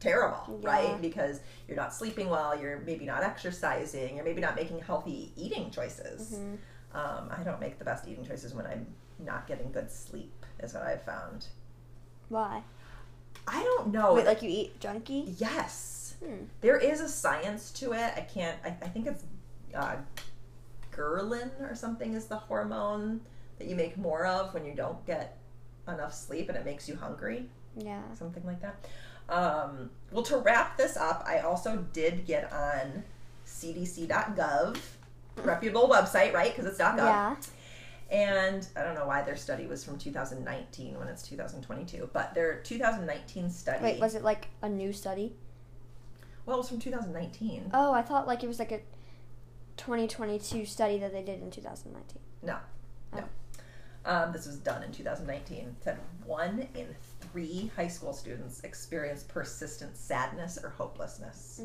terrible 0.00 0.58
Yeah. 0.62 0.68
right 0.70 1.00
because 1.02 1.40
you're 1.66 1.76
not 1.76 1.92
sleeping 1.94 2.28
well 2.28 2.58
you're 2.60 2.78
maybe 2.80 3.04
not 3.04 3.22
exercising 3.22 4.16
you're 4.16 4.24
maybe 4.24 4.40
not 4.40 4.54
making 4.54 4.78
healthy 4.80 5.32
eating 5.36 5.70
choices 5.70 6.36
hmm 6.38 6.54
Um, 6.94 7.28
I 7.30 7.42
don't 7.44 7.60
make 7.60 7.78
the 7.78 7.84
best 7.84 8.08
eating 8.08 8.24
choices 8.24 8.54
when 8.54 8.66
I'm 8.66 8.86
not 9.18 9.46
getting 9.46 9.70
good 9.72 9.90
sleep, 9.90 10.32
is 10.62 10.72
what 10.72 10.84
I've 10.84 11.02
found. 11.02 11.46
Why? 12.30 12.62
I 13.46 13.62
don't 13.62 13.88
know. 13.92 14.14
Wait, 14.14 14.24
like 14.24 14.40
you 14.42 14.48
eat 14.48 14.80
junky? 14.80 15.34
yes, 15.38 16.14
Hmm. 16.24 16.44
there 16.62 16.78
is 16.78 17.00
a 17.02 17.08
science 17.08 17.70
to 17.80 17.92
it. 17.92 18.12
I 18.16 18.22
can't. 18.22 18.56
I, 18.64 18.68
I 18.68 18.88
think 18.88 19.06
it's 19.06 19.22
uh, 19.74 19.96
ghrelin 20.92 21.50
or 21.70 21.74
something 21.74 22.14
is 22.14 22.26
the 22.26 22.36
hormone 22.36 23.20
that 23.58 23.68
you 23.68 23.76
make 23.76 23.96
more 23.96 24.26
of 24.26 24.54
when 24.54 24.64
you 24.64 24.74
don't 24.74 25.04
get 25.06 25.38
enough 25.86 26.14
sleep, 26.14 26.48
and 26.48 26.56
it 26.56 26.64
makes 26.64 26.88
you 26.88 26.96
hungry. 26.96 27.48
Yeah. 27.76 28.02
something 28.14 28.44
like 28.44 28.60
that. 28.60 28.84
Um, 29.28 29.90
well, 30.10 30.24
to 30.24 30.38
wrap 30.38 30.76
this 30.76 30.96
up, 30.96 31.24
I 31.26 31.40
also 31.40 31.84
did 31.92 32.26
get 32.26 32.52
on 32.52 33.04
CDC.gov, 33.46 34.78
reputable 35.36 35.88
website, 35.88 36.32
right? 36.32 36.54
Because 36.54 36.66
it's 36.70 36.80
.gov. 36.80 36.96
Yeah. 36.96 37.36
And 38.10 38.66
I 38.74 38.82
don't 38.82 38.94
know 38.94 39.06
why 39.06 39.22
their 39.22 39.36
study 39.36 39.66
was 39.66 39.84
from 39.84 39.98
2019 39.98 40.98
when 40.98 41.08
it's 41.08 41.22
2022, 41.22 42.08
but 42.12 42.34
their 42.34 42.60
2019 42.62 43.50
study. 43.50 43.84
Wait, 43.84 44.00
was 44.00 44.14
it 44.14 44.24
like 44.24 44.48
a 44.62 44.68
new 44.68 44.92
study? 44.92 45.34
well, 46.48 46.56
it 46.56 46.60
was 46.60 46.68
from 46.70 46.80
2019. 46.80 47.72
Oh, 47.74 47.92
I 47.92 48.00
thought 48.00 48.26
like 48.26 48.42
it 48.42 48.46
was 48.46 48.58
like 48.58 48.72
a 48.72 48.80
2022 49.76 50.64
study 50.64 50.98
that 50.98 51.12
they 51.12 51.22
did 51.22 51.42
in 51.42 51.50
2019. 51.50 52.22
Um, 54.08 54.32
this 54.32 54.46
was 54.46 54.56
done 54.56 54.82
in 54.82 54.90
2019. 54.90 55.58
It 55.58 55.66
said 55.80 55.98
one 56.24 56.66
in 56.74 56.86
three 57.20 57.70
high 57.76 57.88
school 57.88 58.14
students 58.14 58.60
experience 58.60 59.22
persistent 59.22 59.96
sadness 59.96 60.58
or 60.62 60.70
hopelessness. 60.70 61.60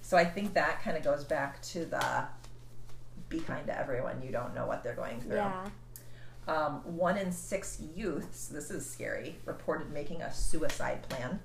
So 0.00 0.16
I 0.16 0.24
think 0.24 0.54
that 0.54 0.80
kind 0.82 0.96
of 0.96 1.02
goes 1.02 1.24
back 1.24 1.60
to 1.62 1.84
the 1.84 2.24
be 3.28 3.40
kind 3.40 3.66
to 3.66 3.76
everyone. 3.76 4.22
You 4.22 4.30
don't 4.30 4.54
know 4.54 4.64
what 4.66 4.84
they're 4.84 4.94
going 4.94 5.20
through. 5.20 5.36
Yeah. 5.36 5.66
Um, 6.46 6.82
one 6.96 7.18
in 7.18 7.32
six 7.32 7.80
youths, 7.96 8.46
this 8.46 8.70
is 8.70 8.88
scary, 8.88 9.36
reported 9.44 9.92
making 9.92 10.22
a 10.22 10.32
suicide 10.32 11.04
plan. 11.08 11.40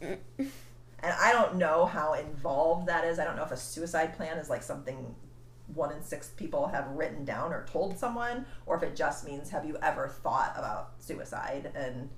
And 1.02 1.14
I 1.18 1.32
don't 1.32 1.56
know 1.56 1.86
how 1.86 2.12
involved 2.12 2.88
that 2.88 3.04
is. 3.04 3.18
I 3.18 3.24
don't 3.24 3.36
know 3.36 3.42
if 3.44 3.52
a 3.52 3.56
suicide 3.56 4.16
plan 4.16 4.36
is 4.36 4.50
like 4.50 4.62
something 4.62 5.14
one 5.74 5.92
in 5.92 6.02
six 6.02 6.28
people 6.36 6.68
have 6.68 6.88
written 6.88 7.24
down 7.24 7.52
or 7.52 7.64
told 7.66 7.98
someone, 7.98 8.46
or 8.66 8.76
if 8.76 8.82
it 8.82 8.96
just 8.96 9.24
means 9.26 9.50
have 9.50 9.64
you 9.64 9.76
ever 9.82 10.08
thought 10.08 10.52
about 10.56 10.92
suicide? 10.98 11.70
And 11.74 12.08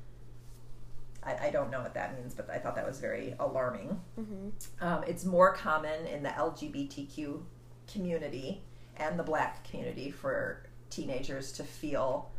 I, 1.22 1.48
I 1.48 1.50
don't 1.50 1.70
know 1.70 1.80
what 1.80 1.94
that 1.94 2.18
means, 2.18 2.34
but 2.34 2.50
I 2.50 2.58
thought 2.58 2.74
that 2.76 2.86
was 2.86 2.98
very 3.00 3.34
alarming. 3.38 4.00
hmm 4.16 4.48
Um, 4.80 5.04
it's 5.06 5.24
more 5.24 5.54
common 5.54 6.06
in 6.06 6.22
the 6.22 6.30
LGBTQ 6.30 7.42
community 7.92 8.62
and 8.96 9.18
the 9.18 9.22
black 9.22 9.68
community 9.68 10.10
for 10.10 10.64
teenagers 10.90 11.52
to 11.52 11.64
feel 11.64 12.30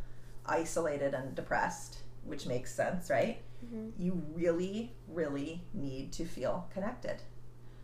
isolated 0.46 1.14
and 1.14 1.34
depressed, 1.34 1.98
which 2.24 2.46
makes 2.46 2.74
sense, 2.74 3.10
right? 3.10 3.40
hmm 3.68 3.88
You 3.98 4.22
really, 4.34 4.92
really 5.08 5.62
need 5.72 6.12
to 6.12 6.24
feel 6.24 6.68
connected. 6.72 7.22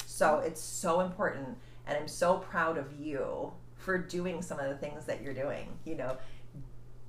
So 0.07 0.39
it's 0.39 0.61
so 0.61 1.01
important, 1.01 1.57
and 1.91 1.99
I'm 1.99 2.09
so 2.09 2.37
proud 2.39 2.79
of 2.79 2.87
you 2.99 3.53
for 3.75 3.99
doing 3.99 4.41
some 4.43 4.61
of 4.61 4.69
the 4.69 4.77
things 4.77 5.05
that 5.07 5.23
you're 5.23 5.35
doing. 5.35 5.69
You 5.85 5.97
know, 5.97 6.17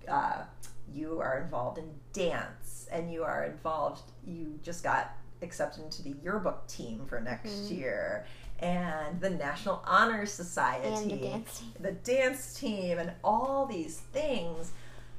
uh, 0.07 0.43
you 0.91 1.19
are 1.21 1.39
involved 1.43 1.77
in 1.77 1.89
dance, 2.13 2.87
and 2.91 3.13
you 3.13 3.23
are 3.23 3.45
involved. 3.45 4.01
You 4.25 4.59
just 4.63 4.83
got 4.83 5.15
accepted 5.43 5.83
into 5.83 6.01
the 6.01 6.15
yearbook 6.23 6.67
team 6.67 7.05
for 7.07 7.21
next 7.21 7.51
Mhm. 7.51 7.77
year, 7.77 8.25
and 8.59 9.21
the 9.21 9.29
National 9.29 9.81
Honor 9.85 10.25
Society, 10.25 10.87
And 10.87 11.11
the 11.11 11.17
dance 11.29 11.59
team. 11.59 11.73
the 11.79 11.91
dance 11.91 12.53
team, 12.59 12.97
and 12.97 13.13
all 13.23 13.65
these 13.67 13.99
things 13.99 14.71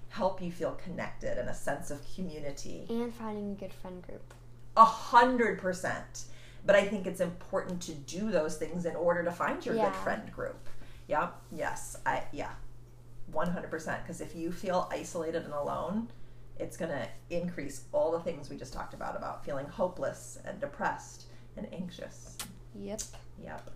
help 0.09 0.43
you 0.43 0.51
feel 0.53 0.73
connected 0.75 1.39
and 1.39 1.49
a 1.49 1.55
sense 1.55 1.91
of 1.91 2.01
community. 2.15 2.87
And 2.91 3.15
finding 3.15 3.53
a 3.53 3.55
good 3.55 3.73
friend 3.73 4.03
group. 4.03 4.35
A 4.77 4.85
hundred 4.85 5.59
percent. 5.61 6.25
But 6.65 6.77
I 6.77 6.85
think 6.85 7.07
it's 7.07 7.21
important 7.21 7.81
to 7.83 7.95
do 7.95 8.31
those 8.31 8.57
things 8.57 8.87
in 8.87 8.95
order 8.95 9.25
to 9.25 9.33
find 9.33 9.65
your 9.65 9.75
good 9.75 9.95
friend 9.97 10.31
group. 10.33 10.69
Yep. 11.09 11.35
Yes. 11.51 11.97
I 12.07 12.23
yeah. 12.33 12.53
One 13.33 13.51
hundred 13.51 13.71
percent. 13.71 14.03
Because 14.03 14.21
if 14.21 14.37
you 14.37 14.53
feel 14.53 14.89
isolated 14.93 15.45
and 15.45 15.53
alone, 15.53 16.09
it's 16.59 16.77
gonna 16.77 17.09
increase 17.31 17.85
all 17.93 18.13
the 18.13 18.21
things 18.21 18.49
we 18.49 18.57
just 18.57 18.73
talked 18.73 18.95
about 18.95 19.17
about 19.17 19.45
feeling 19.45 19.67
hopeless 19.67 20.39
and 20.45 20.61
depressed 20.61 21.25
and 21.57 21.67
anxious. 21.73 22.39
Yep. 22.75 23.03
Yep. 23.43 23.71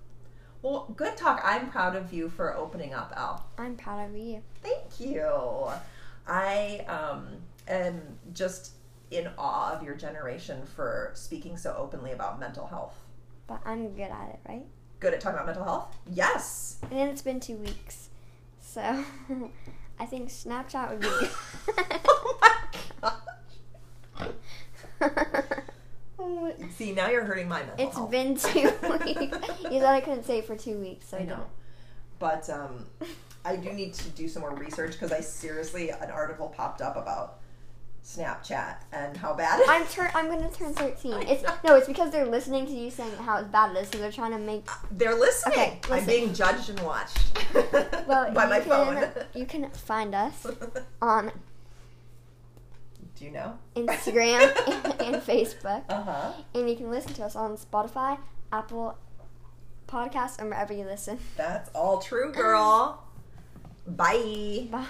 Well, 0.62 0.92
good 0.96 1.16
talk. 1.16 1.40
I'm 1.44 1.70
proud 1.70 1.96
of 1.96 2.12
you 2.12 2.28
for 2.28 2.56
opening 2.56 2.94
up, 2.94 3.12
Al. 3.16 3.46
I'm 3.58 3.76
proud 3.76 4.10
of 4.10 4.16
you. 4.16 4.42
Thank 4.62 4.98
you. 4.98 5.68
I 6.26 6.84
um, 6.88 7.28
am 7.68 8.00
just 8.32 8.72
in 9.10 9.28
awe 9.38 9.72
of 9.72 9.82
your 9.82 9.94
generation 9.94 10.62
for 10.74 11.10
speaking 11.14 11.56
so 11.56 11.74
openly 11.78 12.12
about 12.12 12.40
mental 12.40 12.66
health. 12.66 12.96
But 13.46 13.60
I'm 13.64 13.90
good 13.94 14.10
at 14.10 14.28
it, 14.30 14.40
right? 14.48 14.64
Good 15.00 15.14
at 15.14 15.20
talking 15.20 15.34
about 15.36 15.46
mental 15.46 15.64
health? 15.64 15.96
Yes. 16.12 16.78
And 16.90 17.10
it's 17.10 17.22
been 17.22 17.38
two 17.40 17.56
weeks. 17.56 18.08
So 18.60 18.80
I 20.00 20.06
think 20.06 20.28
Snapchat 20.28 20.90
would 20.90 21.00
be 21.00 21.08
oh 21.78 22.38
my 22.40 22.50
gosh. 24.20 24.28
good. 24.98 25.62
Oh, 26.18 26.52
See, 26.74 26.92
now 26.92 27.08
you're 27.08 27.24
hurting 27.24 27.48
my 27.48 27.62
mental 27.62 27.86
it's 27.86 27.96
health. 27.96 28.10
been 28.10 28.36
two 28.36 28.62
weeks. 28.88 29.38
You 29.70 29.80
thought 29.80 29.94
I 29.94 30.00
couldn't 30.00 30.24
say 30.24 30.38
it 30.38 30.46
for 30.46 30.56
two 30.56 30.78
weeks, 30.78 31.08
so 31.08 31.18
I 31.18 31.24
know. 31.24 31.44
But 32.18 32.48
um, 32.48 32.86
I 33.44 33.56
do 33.56 33.70
need 33.72 33.92
to 33.94 34.08
do 34.10 34.26
some 34.28 34.40
more 34.40 34.54
research 34.54 34.92
because 34.92 35.12
I 35.12 35.20
seriously, 35.20 35.90
an 35.90 36.10
article 36.10 36.48
popped 36.48 36.80
up 36.80 36.96
about 36.96 37.38
Snapchat 38.06 38.76
and 38.92 39.16
how 39.16 39.34
bad 39.34 39.58
it 39.58 39.68
I'm 39.68 39.82
is. 39.82 39.92
tur- 39.92 40.12
I'm 40.14 40.28
gonna 40.28 40.48
turn 40.48 40.72
13. 40.72 41.12
It's 41.26 41.42
no, 41.64 41.74
it's 41.74 41.88
because 41.88 42.12
they're 42.12 42.24
listening 42.24 42.64
to 42.66 42.72
you 42.72 42.88
saying 42.88 43.16
how 43.16 43.42
bad 43.42 43.74
it 43.74 43.80
is, 43.82 43.88
so 43.88 43.98
they're 43.98 44.12
trying 44.12 44.30
to 44.30 44.38
make. 44.38 44.68
They're 44.92 45.16
listening. 45.18 45.54
Okay, 45.58 45.80
I'm 45.90 46.06
being 46.06 46.32
judged 46.32 46.70
and 46.70 46.78
watched 46.80 47.18
Well, 48.06 48.32
by 48.32 48.46
my 48.46 48.60
can, 48.60 48.68
phone. 48.68 49.08
You 49.34 49.44
can 49.44 49.68
find 49.70 50.14
us 50.14 50.46
on 51.02 51.32
Do 53.16 53.24
you 53.24 53.32
know? 53.32 53.58
Instagram 53.74 54.40
and 55.00 55.16
Facebook, 55.16 55.82
Uh 55.88 56.02
huh. 56.04 56.32
and 56.54 56.70
you 56.70 56.76
can 56.76 56.88
listen 56.90 57.12
to 57.14 57.24
us 57.24 57.34
on 57.34 57.56
Spotify, 57.56 58.18
Apple 58.52 58.96
Podcasts, 59.88 60.38
and 60.38 60.48
wherever 60.50 60.72
you 60.72 60.84
listen. 60.84 61.18
That's 61.36 61.70
all 61.74 61.98
true, 62.00 62.32
girl. 62.32 63.02
Bye. 63.84 64.68
Bye. 64.70 64.86